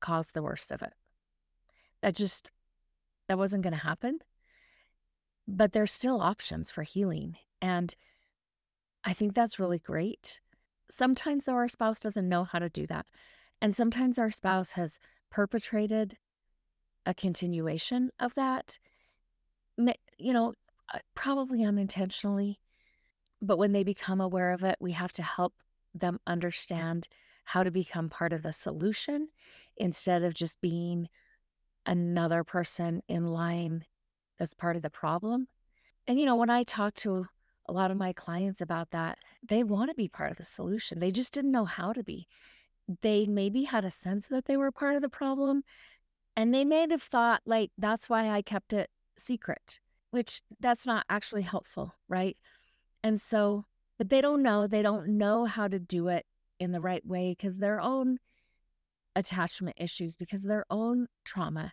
caused 0.00 0.34
the 0.34 0.42
worst 0.42 0.72
of 0.72 0.82
it. 0.82 0.92
That 2.02 2.14
just, 2.14 2.50
that 3.28 3.38
wasn't 3.38 3.62
going 3.62 3.72
to 3.74 3.80
happen. 3.80 4.20
But 5.46 5.72
there's 5.72 5.92
still 5.92 6.20
options 6.20 6.70
for 6.70 6.82
healing. 6.82 7.36
And 7.60 7.94
I 9.04 9.12
think 9.12 9.34
that's 9.34 9.58
really 9.58 9.78
great. 9.78 10.40
Sometimes, 10.90 11.44
though, 11.44 11.54
our 11.54 11.68
spouse 11.68 12.00
doesn't 12.00 12.28
know 12.28 12.44
how 12.44 12.58
to 12.58 12.68
do 12.68 12.86
that. 12.86 13.06
And 13.60 13.74
sometimes 13.74 14.18
our 14.18 14.30
spouse 14.30 14.72
has 14.72 14.98
perpetrated 15.30 16.16
a 17.04 17.14
continuation 17.14 18.10
of 18.20 18.34
that, 18.34 18.78
you 20.18 20.32
know, 20.32 20.54
uh, 20.92 20.98
probably 21.14 21.64
unintentionally. 21.64 22.60
But 23.40 23.58
when 23.58 23.72
they 23.72 23.84
become 23.84 24.20
aware 24.20 24.52
of 24.52 24.62
it, 24.62 24.76
we 24.80 24.92
have 24.92 25.12
to 25.12 25.22
help 25.22 25.54
them 25.94 26.20
understand 26.26 27.08
how 27.44 27.62
to 27.62 27.70
become 27.70 28.08
part 28.08 28.32
of 28.32 28.42
the 28.42 28.52
solution 28.52 29.28
instead 29.76 30.22
of 30.22 30.34
just 30.34 30.60
being 30.60 31.08
another 31.88 32.44
person 32.44 33.02
in 33.08 33.26
line 33.26 33.84
that's 34.38 34.54
part 34.54 34.76
of 34.76 34.82
the 34.82 34.90
problem. 34.90 35.48
And, 36.06 36.20
you 36.20 36.26
know, 36.26 36.36
when 36.36 36.50
I 36.50 36.62
talk 36.62 36.94
to 36.96 37.26
a 37.66 37.72
lot 37.72 37.90
of 37.90 37.96
my 37.96 38.12
clients 38.12 38.60
about 38.60 38.90
that, 38.90 39.18
they 39.46 39.64
want 39.64 39.90
to 39.90 39.94
be 39.94 40.06
part 40.06 40.30
of 40.30 40.36
the 40.36 40.44
solution. 40.44 41.00
They 41.00 41.10
just 41.10 41.32
didn't 41.32 41.50
know 41.50 41.64
how 41.64 41.92
to 41.92 42.04
be. 42.04 42.28
They 43.02 43.26
maybe 43.26 43.64
had 43.64 43.84
a 43.84 43.90
sense 43.90 44.28
that 44.28 44.44
they 44.44 44.56
were 44.56 44.70
part 44.70 44.96
of 44.96 45.02
the 45.02 45.08
problem. 45.08 45.64
And 46.36 46.54
they 46.54 46.64
may 46.64 46.86
have 46.88 47.02
thought, 47.02 47.42
like, 47.44 47.72
that's 47.76 48.08
why 48.08 48.30
I 48.30 48.42
kept 48.42 48.72
it 48.72 48.90
secret, 49.16 49.80
which 50.10 50.42
that's 50.60 50.86
not 50.86 51.04
actually 51.08 51.42
helpful, 51.42 51.94
right? 52.08 52.36
And 53.02 53.20
so, 53.20 53.64
but 53.98 54.08
they 54.08 54.20
don't 54.20 54.42
know, 54.42 54.66
they 54.66 54.82
don't 54.82 55.18
know 55.18 55.46
how 55.46 55.68
to 55.68 55.78
do 55.78 56.08
it 56.08 56.26
in 56.60 56.72
the 56.72 56.80
right 56.80 57.04
way 57.04 57.32
because 57.32 57.58
their 57.58 57.80
own 57.80 58.18
attachment 59.18 59.76
issues, 59.78 60.14
because 60.14 60.44
of 60.44 60.48
their 60.48 60.64
own 60.70 61.08
trauma. 61.24 61.72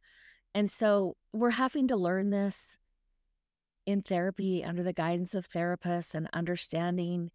And 0.54 0.70
so 0.70 1.16
we're 1.32 1.52
having 1.52 1.88
to 1.90 1.96
learn 1.96 2.32
this 2.32 2.78
in 3.86 4.02
therapy 4.02 4.64
under 4.64 4.82
the 4.82 4.94
guidance 4.94 5.36
of 5.36 5.48
therapists 5.48 6.16
and 6.16 6.28
understanding 6.34 7.30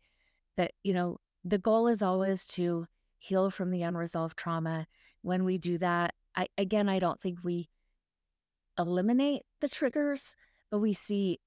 that, 0.57 0.73
you 0.83 0.93
know, 0.93 1.19
the 1.45 1.59
goal 1.59 1.87
is 1.87 2.03
always 2.03 2.45
to 2.45 2.87
heal 3.19 3.51
from 3.51 3.71
the 3.71 3.83
unresolved 3.83 4.37
trauma. 4.37 4.87
When 5.23 5.45
we 5.45 5.59
do 5.59 5.79
that, 5.79 6.15
I 6.35 6.49
again 6.59 6.89
I 6.89 6.99
don't 6.99 7.21
think 7.21 7.39
we 7.45 7.69
eliminate 8.79 9.43
the 9.61 9.69
triggers, 9.69 10.35
but 10.71 10.81
we 10.81 10.93
see 10.93 11.39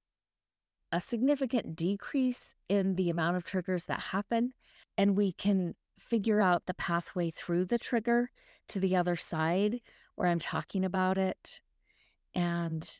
a 0.92 1.02
significant 1.02 1.76
decrease 1.76 2.54
in 2.70 2.96
the 2.96 3.10
amount 3.10 3.36
of 3.36 3.44
triggers 3.44 3.86
that 3.86 4.00
happen 4.00 4.54
and 4.98 5.18
we 5.18 5.32
can 5.32 5.76
figure 6.00 6.42
out 6.42 6.66
the 6.66 6.74
pathway 6.74 7.30
through 7.30 7.66
the 7.66 7.78
trigger 7.78 8.32
to 8.70 8.80
the 8.80 8.96
other 8.96 9.16
side 9.16 9.82
where 10.16 10.28
I'm 10.28 10.40
talking 10.40 10.86
about 10.86 11.18
it 11.18 11.62
and 12.34 13.00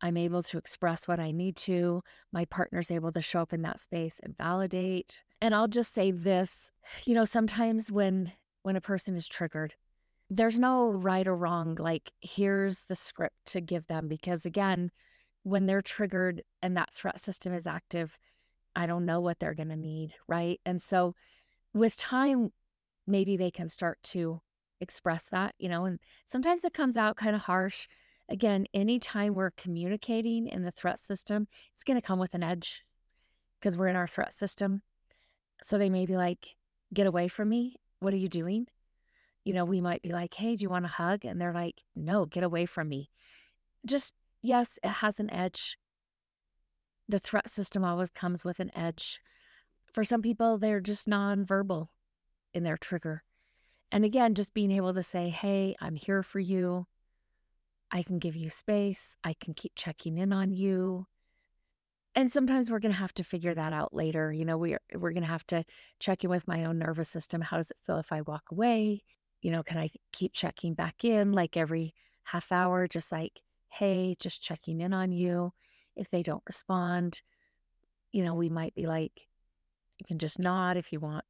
I'm 0.00 0.16
able 0.16 0.42
to 0.44 0.58
express 0.58 1.08
what 1.08 1.20
I 1.20 1.30
need 1.30 1.56
to. 1.56 2.02
My 2.32 2.44
partner's 2.44 2.90
able 2.90 3.12
to 3.12 3.22
show 3.22 3.40
up 3.40 3.52
in 3.52 3.62
that 3.62 3.80
space 3.80 4.20
and 4.22 4.36
validate. 4.36 5.22
And 5.40 5.54
I'll 5.54 5.68
just 5.68 5.92
say 5.92 6.10
this, 6.10 6.70
you 7.04 7.14
know, 7.14 7.24
sometimes 7.24 7.90
when 7.90 8.32
when 8.62 8.76
a 8.76 8.80
person 8.80 9.14
is 9.14 9.28
triggered, 9.28 9.74
there's 10.28 10.58
no 10.58 10.90
right 10.90 11.26
or 11.26 11.36
wrong 11.36 11.76
like 11.76 12.10
here's 12.20 12.82
the 12.84 12.96
script 12.96 13.36
to 13.46 13.60
give 13.60 13.86
them 13.86 14.08
because 14.08 14.44
again, 14.44 14.90
when 15.44 15.66
they're 15.66 15.82
triggered 15.82 16.42
and 16.62 16.76
that 16.76 16.92
threat 16.92 17.20
system 17.20 17.52
is 17.52 17.66
active, 17.66 18.18
I 18.74 18.86
don't 18.86 19.06
know 19.06 19.20
what 19.20 19.38
they're 19.38 19.54
going 19.54 19.68
to 19.68 19.76
need, 19.76 20.14
right? 20.26 20.60
And 20.66 20.82
so 20.82 21.14
with 21.76 21.96
time 21.96 22.52
maybe 23.06 23.36
they 23.36 23.50
can 23.50 23.68
start 23.68 24.02
to 24.02 24.40
express 24.80 25.28
that, 25.30 25.54
you 25.58 25.68
know, 25.68 25.84
and 25.84 26.00
sometimes 26.24 26.64
it 26.64 26.74
comes 26.74 26.96
out 26.96 27.16
kind 27.16 27.36
of 27.36 27.42
harsh 27.42 27.86
Again, 28.28 28.66
anytime 28.74 29.34
we're 29.34 29.52
communicating 29.52 30.48
in 30.48 30.62
the 30.62 30.72
threat 30.72 30.98
system, 30.98 31.46
it's 31.74 31.84
going 31.84 32.00
to 32.00 32.06
come 32.06 32.18
with 32.18 32.34
an 32.34 32.42
edge 32.42 32.84
because 33.58 33.76
we're 33.76 33.88
in 33.88 33.96
our 33.96 34.08
threat 34.08 34.34
system. 34.34 34.82
So 35.62 35.78
they 35.78 35.90
may 35.90 36.06
be 36.06 36.16
like, 36.16 36.56
get 36.92 37.06
away 37.06 37.28
from 37.28 37.48
me. 37.48 37.76
What 38.00 38.12
are 38.12 38.18
you 38.18 38.28
doing? 38.28 38.66
You 39.44 39.54
know, 39.54 39.64
we 39.64 39.80
might 39.80 40.02
be 40.02 40.10
like, 40.10 40.34
hey, 40.34 40.56
do 40.56 40.62
you 40.62 40.68
want 40.68 40.84
a 40.84 40.88
hug? 40.88 41.24
And 41.24 41.40
they're 41.40 41.52
like, 41.52 41.82
no, 41.94 42.24
get 42.24 42.42
away 42.42 42.66
from 42.66 42.88
me. 42.88 43.10
Just, 43.86 44.14
yes, 44.42 44.76
it 44.82 44.88
has 44.88 45.20
an 45.20 45.30
edge. 45.30 45.78
The 47.08 47.20
threat 47.20 47.48
system 47.48 47.84
always 47.84 48.10
comes 48.10 48.44
with 48.44 48.58
an 48.58 48.76
edge. 48.76 49.20
For 49.92 50.04
some 50.04 50.22
people, 50.22 50.58
they're 50.58 50.80
just 50.80 51.08
nonverbal 51.08 51.88
in 52.52 52.64
their 52.64 52.76
trigger. 52.76 53.22
And 53.92 54.04
again, 54.04 54.34
just 54.34 54.54
being 54.54 54.72
able 54.72 54.94
to 54.94 55.02
say, 55.02 55.28
hey, 55.28 55.76
I'm 55.80 55.96
here 55.96 56.22
for 56.22 56.40
you. 56.40 56.86
I 57.90 58.02
can 58.02 58.18
give 58.18 58.34
you 58.34 58.50
space. 58.50 59.16
I 59.22 59.34
can 59.34 59.54
keep 59.54 59.72
checking 59.76 60.18
in 60.18 60.32
on 60.32 60.52
you. 60.52 61.06
And 62.14 62.32
sometimes 62.32 62.70
we're 62.70 62.80
going 62.80 62.92
to 62.92 62.98
have 62.98 63.14
to 63.14 63.24
figure 63.24 63.54
that 63.54 63.72
out 63.72 63.94
later. 63.94 64.32
You 64.32 64.44
know, 64.44 64.56
we're 64.56 64.80
we're 64.94 65.12
going 65.12 65.22
to 65.22 65.28
have 65.28 65.46
to 65.48 65.64
check 66.00 66.24
in 66.24 66.30
with 66.30 66.48
my 66.48 66.64
own 66.64 66.78
nervous 66.78 67.10
system. 67.10 67.42
How 67.42 67.58
does 67.58 67.70
it 67.70 67.76
feel 67.84 67.98
if 67.98 68.10
I 68.10 68.22
walk 68.22 68.44
away? 68.50 69.02
You 69.42 69.50
know, 69.50 69.62
can 69.62 69.76
I 69.76 69.90
keep 70.12 70.32
checking 70.32 70.74
back 70.74 71.04
in 71.04 71.32
like 71.32 71.56
every 71.56 71.94
half 72.24 72.50
hour 72.50 72.88
just 72.88 73.12
like, 73.12 73.42
"Hey, 73.68 74.16
just 74.18 74.42
checking 74.42 74.80
in 74.80 74.94
on 74.94 75.12
you." 75.12 75.52
If 75.94 76.08
they 76.10 76.22
don't 76.22 76.42
respond, 76.46 77.20
you 78.12 78.24
know, 78.24 78.34
we 78.34 78.48
might 78.48 78.74
be 78.74 78.86
like, 78.86 79.28
"You 79.98 80.06
can 80.06 80.18
just 80.18 80.38
nod 80.38 80.76
if 80.76 80.92
you 80.92 81.00
want 81.00 81.24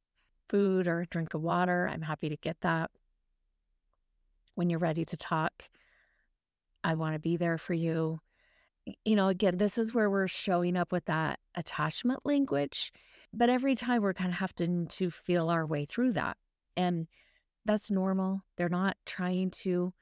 food 0.49 0.87
or 0.87 1.01
a 1.01 1.05
drink 1.05 1.33
of 1.33 1.41
water. 1.41 1.87
I'm 1.87 2.03
happy 2.03 2.29
to 2.29 2.37
get 2.37 2.61
that." 2.61 2.91
When 4.55 4.69
you're 4.69 4.79
ready 4.79 5.05
to 5.05 5.17
talk, 5.17 5.69
I 6.83 6.95
want 6.95 7.13
to 7.13 7.19
be 7.19 7.37
there 7.37 7.57
for 7.57 7.73
you. 7.73 8.21
You 9.03 9.15
know, 9.15 9.27
again, 9.27 9.57
this 9.57 9.77
is 9.77 9.93
where 9.93 10.09
we're 10.09 10.27
showing 10.27 10.77
up 10.77 10.91
with 10.91 11.05
that 11.05 11.39
attachment 11.55 12.25
language. 12.25 12.91
But 13.33 13.49
every 13.49 13.75
time 13.75 14.01
we're 14.01 14.13
kind 14.13 14.31
of 14.31 14.37
having 14.37 14.87
to 14.87 15.11
feel 15.11 15.49
our 15.49 15.65
way 15.65 15.85
through 15.85 16.13
that. 16.13 16.37
And 16.75 17.07
that's 17.65 17.91
normal. 17.91 18.43
They're 18.55 18.69
not 18.69 18.95
trying 19.05 19.51
to 19.51 19.93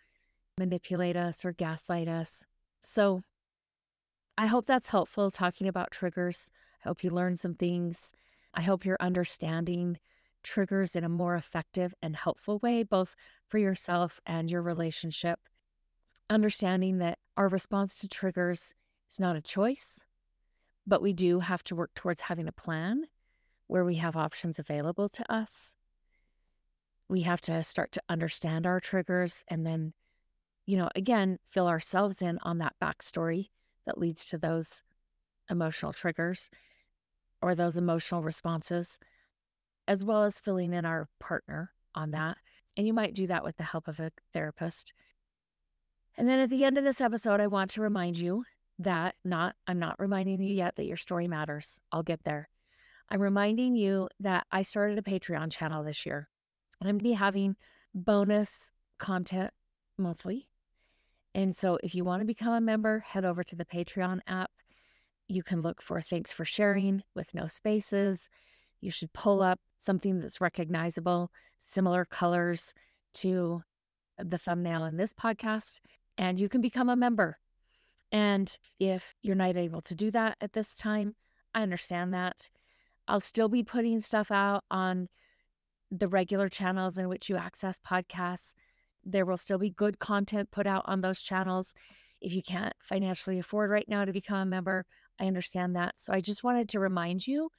manipulate 0.57 1.17
us 1.17 1.43
or 1.43 1.51
gaslight 1.51 2.07
us. 2.07 2.45
So 2.81 3.23
I 4.37 4.45
hope 4.45 4.67
that's 4.67 4.89
helpful 4.89 5.31
talking 5.31 5.67
about 5.67 5.91
triggers. 5.91 6.51
I 6.83 6.89
hope 6.89 7.03
you 7.03 7.09
learn 7.09 7.35
some 7.35 7.55
things. 7.55 8.11
I 8.55 8.61
hope 8.61 8.85
you're 8.85 8.97
understanding 8.99 9.99
triggers 10.43 10.95
in 10.95 11.03
a 11.03 11.09
more 11.09 11.35
effective 11.35 11.93
and 12.01 12.15
helpful 12.15 12.59
way, 12.59 12.83
both 12.83 13.15
for 13.47 13.57
yourself 13.57 14.19
and 14.25 14.49
your 14.49 14.61
relationship 14.61 15.39
understanding 16.29 16.97
that 16.99 17.19
our 17.37 17.47
response 17.47 17.95
to 17.97 18.07
triggers 18.07 18.73
is 19.09 19.19
not 19.19 19.35
a 19.35 19.41
choice, 19.41 20.01
but 20.87 21.01
we 21.01 21.13
do 21.13 21.39
have 21.39 21.63
to 21.65 21.75
work 21.75 21.93
towards 21.93 22.21
having 22.21 22.47
a 22.47 22.53
plan 22.53 23.05
where 23.67 23.85
we 23.85 23.95
have 23.95 24.15
options 24.15 24.59
available 24.59 25.09
to 25.09 25.31
us. 25.31 25.75
We 27.07 27.21
have 27.21 27.41
to 27.41 27.63
start 27.63 27.91
to 27.93 28.01
understand 28.09 28.65
our 28.65 28.79
triggers 28.79 29.43
and 29.47 29.65
then, 29.65 29.93
you 30.65 30.77
know, 30.77 30.89
again, 30.95 31.39
fill 31.47 31.67
ourselves 31.67 32.21
in 32.21 32.39
on 32.41 32.57
that 32.59 32.75
backstory 32.81 33.49
that 33.85 33.97
leads 33.97 34.25
to 34.29 34.37
those 34.37 34.81
emotional 35.49 35.93
triggers 35.93 36.49
or 37.41 37.55
those 37.55 37.77
emotional 37.77 38.21
responses, 38.21 38.97
as 39.87 40.03
well 40.03 40.23
as 40.23 40.39
filling 40.39 40.73
in 40.73 40.85
our 40.85 41.07
partner 41.19 41.71
on 41.93 42.09
mm-hmm. 42.09 42.19
that. 42.19 42.37
And 42.77 42.85
you 42.85 42.93
might 42.93 43.13
do 43.13 43.27
that 43.27 43.43
with 43.43 43.57
the 43.57 43.63
help 43.63 43.87
of 43.87 43.99
a 43.99 44.11
therapist. 44.33 44.93
And 46.17 46.27
then 46.27 46.39
at 46.39 46.49
the 46.49 46.63
end 46.63 46.77
of 46.77 46.83
this 46.83 47.01
episode, 47.01 47.39
I 47.39 47.47
want 47.47 47.71
to 47.71 47.81
remind 47.81 48.19
you 48.19 48.45
that 48.77 49.15
not 49.23 49.55
I'm 49.67 49.79
not 49.79 49.99
reminding 49.99 50.41
you 50.41 50.53
yet 50.53 50.75
that 50.75 50.85
your 50.85 50.97
story 50.97 51.27
matters. 51.27 51.79
I'll 51.91 52.03
get 52.03 52.23
there. 52.23 52.49
I'm 53.09 53.21
reminding 53.21 53.75
you 53.75 54.09
that 54.19 54.47
I 54.51 54.63
started 54.63 54.97
a 54.97 55.01
Patreon 55.01 55.51
channel 55.51 55.83
this 55.83 56.05
year. 56.05 56.29
And 56.79 56.89
I'm 56.89 56.95
going 56.95 56.99
to 56.99 57.09
be 57.09 57.13
having 57.13 57.55
bonus 57.93 58.71
content 58.97 59.51
monthly. 59.97 60.47
And 61.33 61.55
so 61.55 61.77
if 61.83 61.93
you 61.93 62.03
want 62.03 62.21
to 62.21 62.25
become 62.25 62.53
a 62.53 62.61
member, 62.61 62.99
head 62.99 63.25
over 63.25 63.43
to 63.43 63.55
the 63.55 63.65
Patreon 63.65 64.19
app. 64.27 64.51
You 65.27 65.43
can 65.43 65.61
look 65.61 65.81
for 65.81 66.01
thanks 66.01 66.31
for 66.31 66.45
sharing 66.45 67.03
with 67.15 67.33
no 67.33 67.47
spaces. 67.47 68.29
You 68.81 68.91
should 68.91 69.13
pull 69.13 69.39
mm. 69.39 69.51
up 69.51 69.59
something 69.77 70.19
that's 70.19 70.41
recognizable, 70.41 71.31
similar 71.57 72.05
colors 72.05 72.73
to 73.15 73.63
the 74.17 74.37
thumbnail 74.37 74.85
in 74.85 74.97
this 74.97 75.13
podcast 75.13 75.79
and 76.17 76.39
you 76.39 76.49
can 76.49 76.61
become 76.61 76.89
a 76.89 76.95
member. 76.95 77.37
And 78.11 78.55
if 78.79 79.15
you're 79.21 79.35
not 79.35 79.57
able 79.57 79.81
to 79.81 79.95
do 79.95 80.11
that 80.11 80.37
at 80.39 80.53
this 80.53 80.75
time, 80.75 81.15
I 81.53 81.63
understand 81.63 82.13
that. 82.13 82.49
I'll 83.07 83.19
still 83.19 83.49
be 83.49 83.63
putting 83.63 83.99
stuff 84.01 84.31
out 84.31 84.63
on 84.71 85.09
the 85.91 86.07
regular 86.07 86.49
channels 86.49 86.97
in 86.97 87.07
which 87.09 87.29
you 87.29 87.35
access 87.35 87.79
podcasts. 87.79 88.53
There 89.03 89.25
will 89.25 89.37
still 89.37 89.57
be 89.57 89.69
good 89.69 89.99
content 89.99 90.51
put 90.51 90.65
out 90.65 90.83
on 90.85 91.01
those 91.01 91.21
channels. 91.21 91.73
If 92.21 92.33
you 92.33 92.41
can't 92.41 92.73
financially 92.81 93.37
afford 93.37 93.69
right 93.69 93.87
now 93.87 94.05
to 94.05 94.13
become 94.13 94.39
a 94.39 94.45
member, 94.45 94.85
I 95.19 95.27
understand 95.27 95.75
that. 95.75 95.95
So 95.97 96.13
I 96.13 96.21
just 96.21 96.43
wanted 96.43 96.69
to 96.69 96.79
remind 96.79 97.27
you 97.27 97.49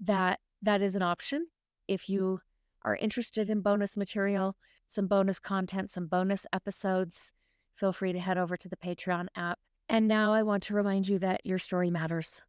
that 0.00 0.40
that 0.62 0.82
is 0.82 0.96
an 0.96 1.02
option. 1.02 1.46
If 1.86 2.02
mm. 2.02 2.08
you 2.10 2.40
are 2.82 2.96
interested 2.96 3.50
in 3.50 3.60
bonus 3.60 3.96
material, 3.96 4.56
some 4.86 5.06
bonus 5.06 5.38
content, 5.38 5.90
some 5.90 6.06
bonus 6.06 6.46
episodes, 6.52 7.32
feel 7.74 7.92
free 7.92 8.12
to 8.12 8.20
head 8.20 8.38
over 8.38 8.56
to 8.56 8.68
the 8.68 8.76
Patreon 8.76 9.26
app. 9.36 9.58
And 9.88 10.06
now 10.06 10.32
I 10.32 10.42
want 10.42 10.62
to 10.64 10.74
remind 10.74 11.08
you 11.08 11.18
that 11.20 11.44
your 11.44 11.58
story 11.58 11.90
matters. 11.90 12.42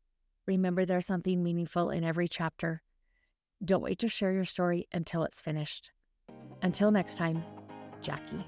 Remember, 0.46 0.86
there's 0.86 1.06
something 1.06 1.44
meaningful 1.44 1.90
in 1.90 2.04
every 2.04 2.28
chapter. 2.28 2.82
Don't 3.64 3.84
wait 3.84 4.00
to 4.00 4.08
share 4.08 4.34
your 4.34 4.46
story 4.46 4.88
until 4.92 5.24
it's 5.24 5.42
finished. 5.42 5.92
Until 6.62 6.92
next 6.92 7.18
time, 7.18 7.44
Jackie. 8.02 8.46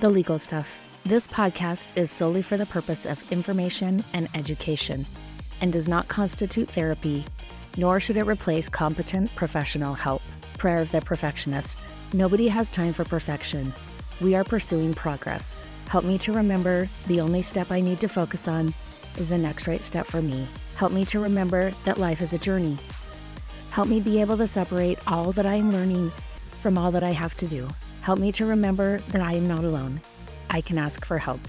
The 0.00 0.10
Legal 0.10 0.38
Stuff. 0.38 0.68
This 1.06 1.28
podcast 1.28 1.96
is 1.96 2.10
solely 2.10 2.42
for 2.42 2.56
the 2.56 2.66
purpose 2.66 3.06
of 3.06 3.30
information 3.30 4.02
and 4.12 4.28
education 4.34 5.06
and 5.60 5.72
does 5.72 5.86
not 5.86 6.08
constitute 6.08 6.68
therapy, 6.68 7.24
nor 7.76 8.00
should 8.00 8.16
it 8.16 8.26
replace 8.26 8.68
competent 8.68 9.32
professional 9.36 9.94
help. 9.94 10.20
Prayer 10.58 10.78
of 10.78 10.90
the 10.90 11.00
Perfectionist. 11.00 11.84
Nobody 12.12 12.48
has 12.48 12.72
time 12.72 12.92
for 12.92 13.04
perfection. 13.04 13.72
We 14.20 14.34
are 14.34 14.42
pursuing 14.42 14.94
progress. 14.94 15.62
Help 15.86 16.04
me 16.04 16.18
to 16.18 16.32
remember 16.32 16.88
the 17.06 17.20
only 17.20 17.40
step 17.40 17.70
I 17.70 17.80
need 17.80 18.00
to 18.00 18.08
focus 18.08 18.48
on 18.48 18.74
is 19.16 19.28
the 19.28 19.38
next 19.38 19.68
right 19.68 19.84
step 19.84 20.06
for 20.06 20.20
me. 20.20 20.44
Help 20.74 20.90
me 20.90 21.04
to 21.04 21.20
remember 21.20 21.70
that 21.84 22.00
life 22.00 22.20
is 22.20 22.32
a 22.32 22.38
journey. 22.38 22.76
Help 23.70 23.86
me 23.86 24.00
be 24.00 24.20
able 24.20 24.38
to 24.38 24.48
separate 24.48 24.98
all 25.06 25.30
that 25.30 25.46
I 25.46 25.54
am 25.54 25.72
learning 25.72 26.10
from 26.60 26.76
all 26.76 26.90
that 26.90 27.04
I 27.04 27.12
have 27.12 27.36
to 27.36 27.46
do. 27.46 27.68
Help 28.00 28.18
me 28.18 28.32
to 28.32 28.44
remember 28.44 28.98
that 29.10 29.22
I 29.22 29.34
am 29.34 29.46
not 29.46 29.62
alone. 29.62 30.00
I 30.50 30.60
can 30.60 30.78
ask 30.78 31.04
for 31.04 31.18
help. 31.18 31.40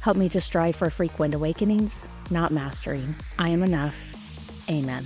Help 0.00 0.16
me 0.16 0.28
to 0.30 0.40
strive 0.40 0.76
for 0.76 0.88
frequent 0.90 1.34
awakenings, 1.34 2.06
not 2.30 2.52
mastering. 2.52 3.14
I 3.38 3.48
am 3.48 3.62
enough. 3.62 3.96
Amen. 4.70 5.04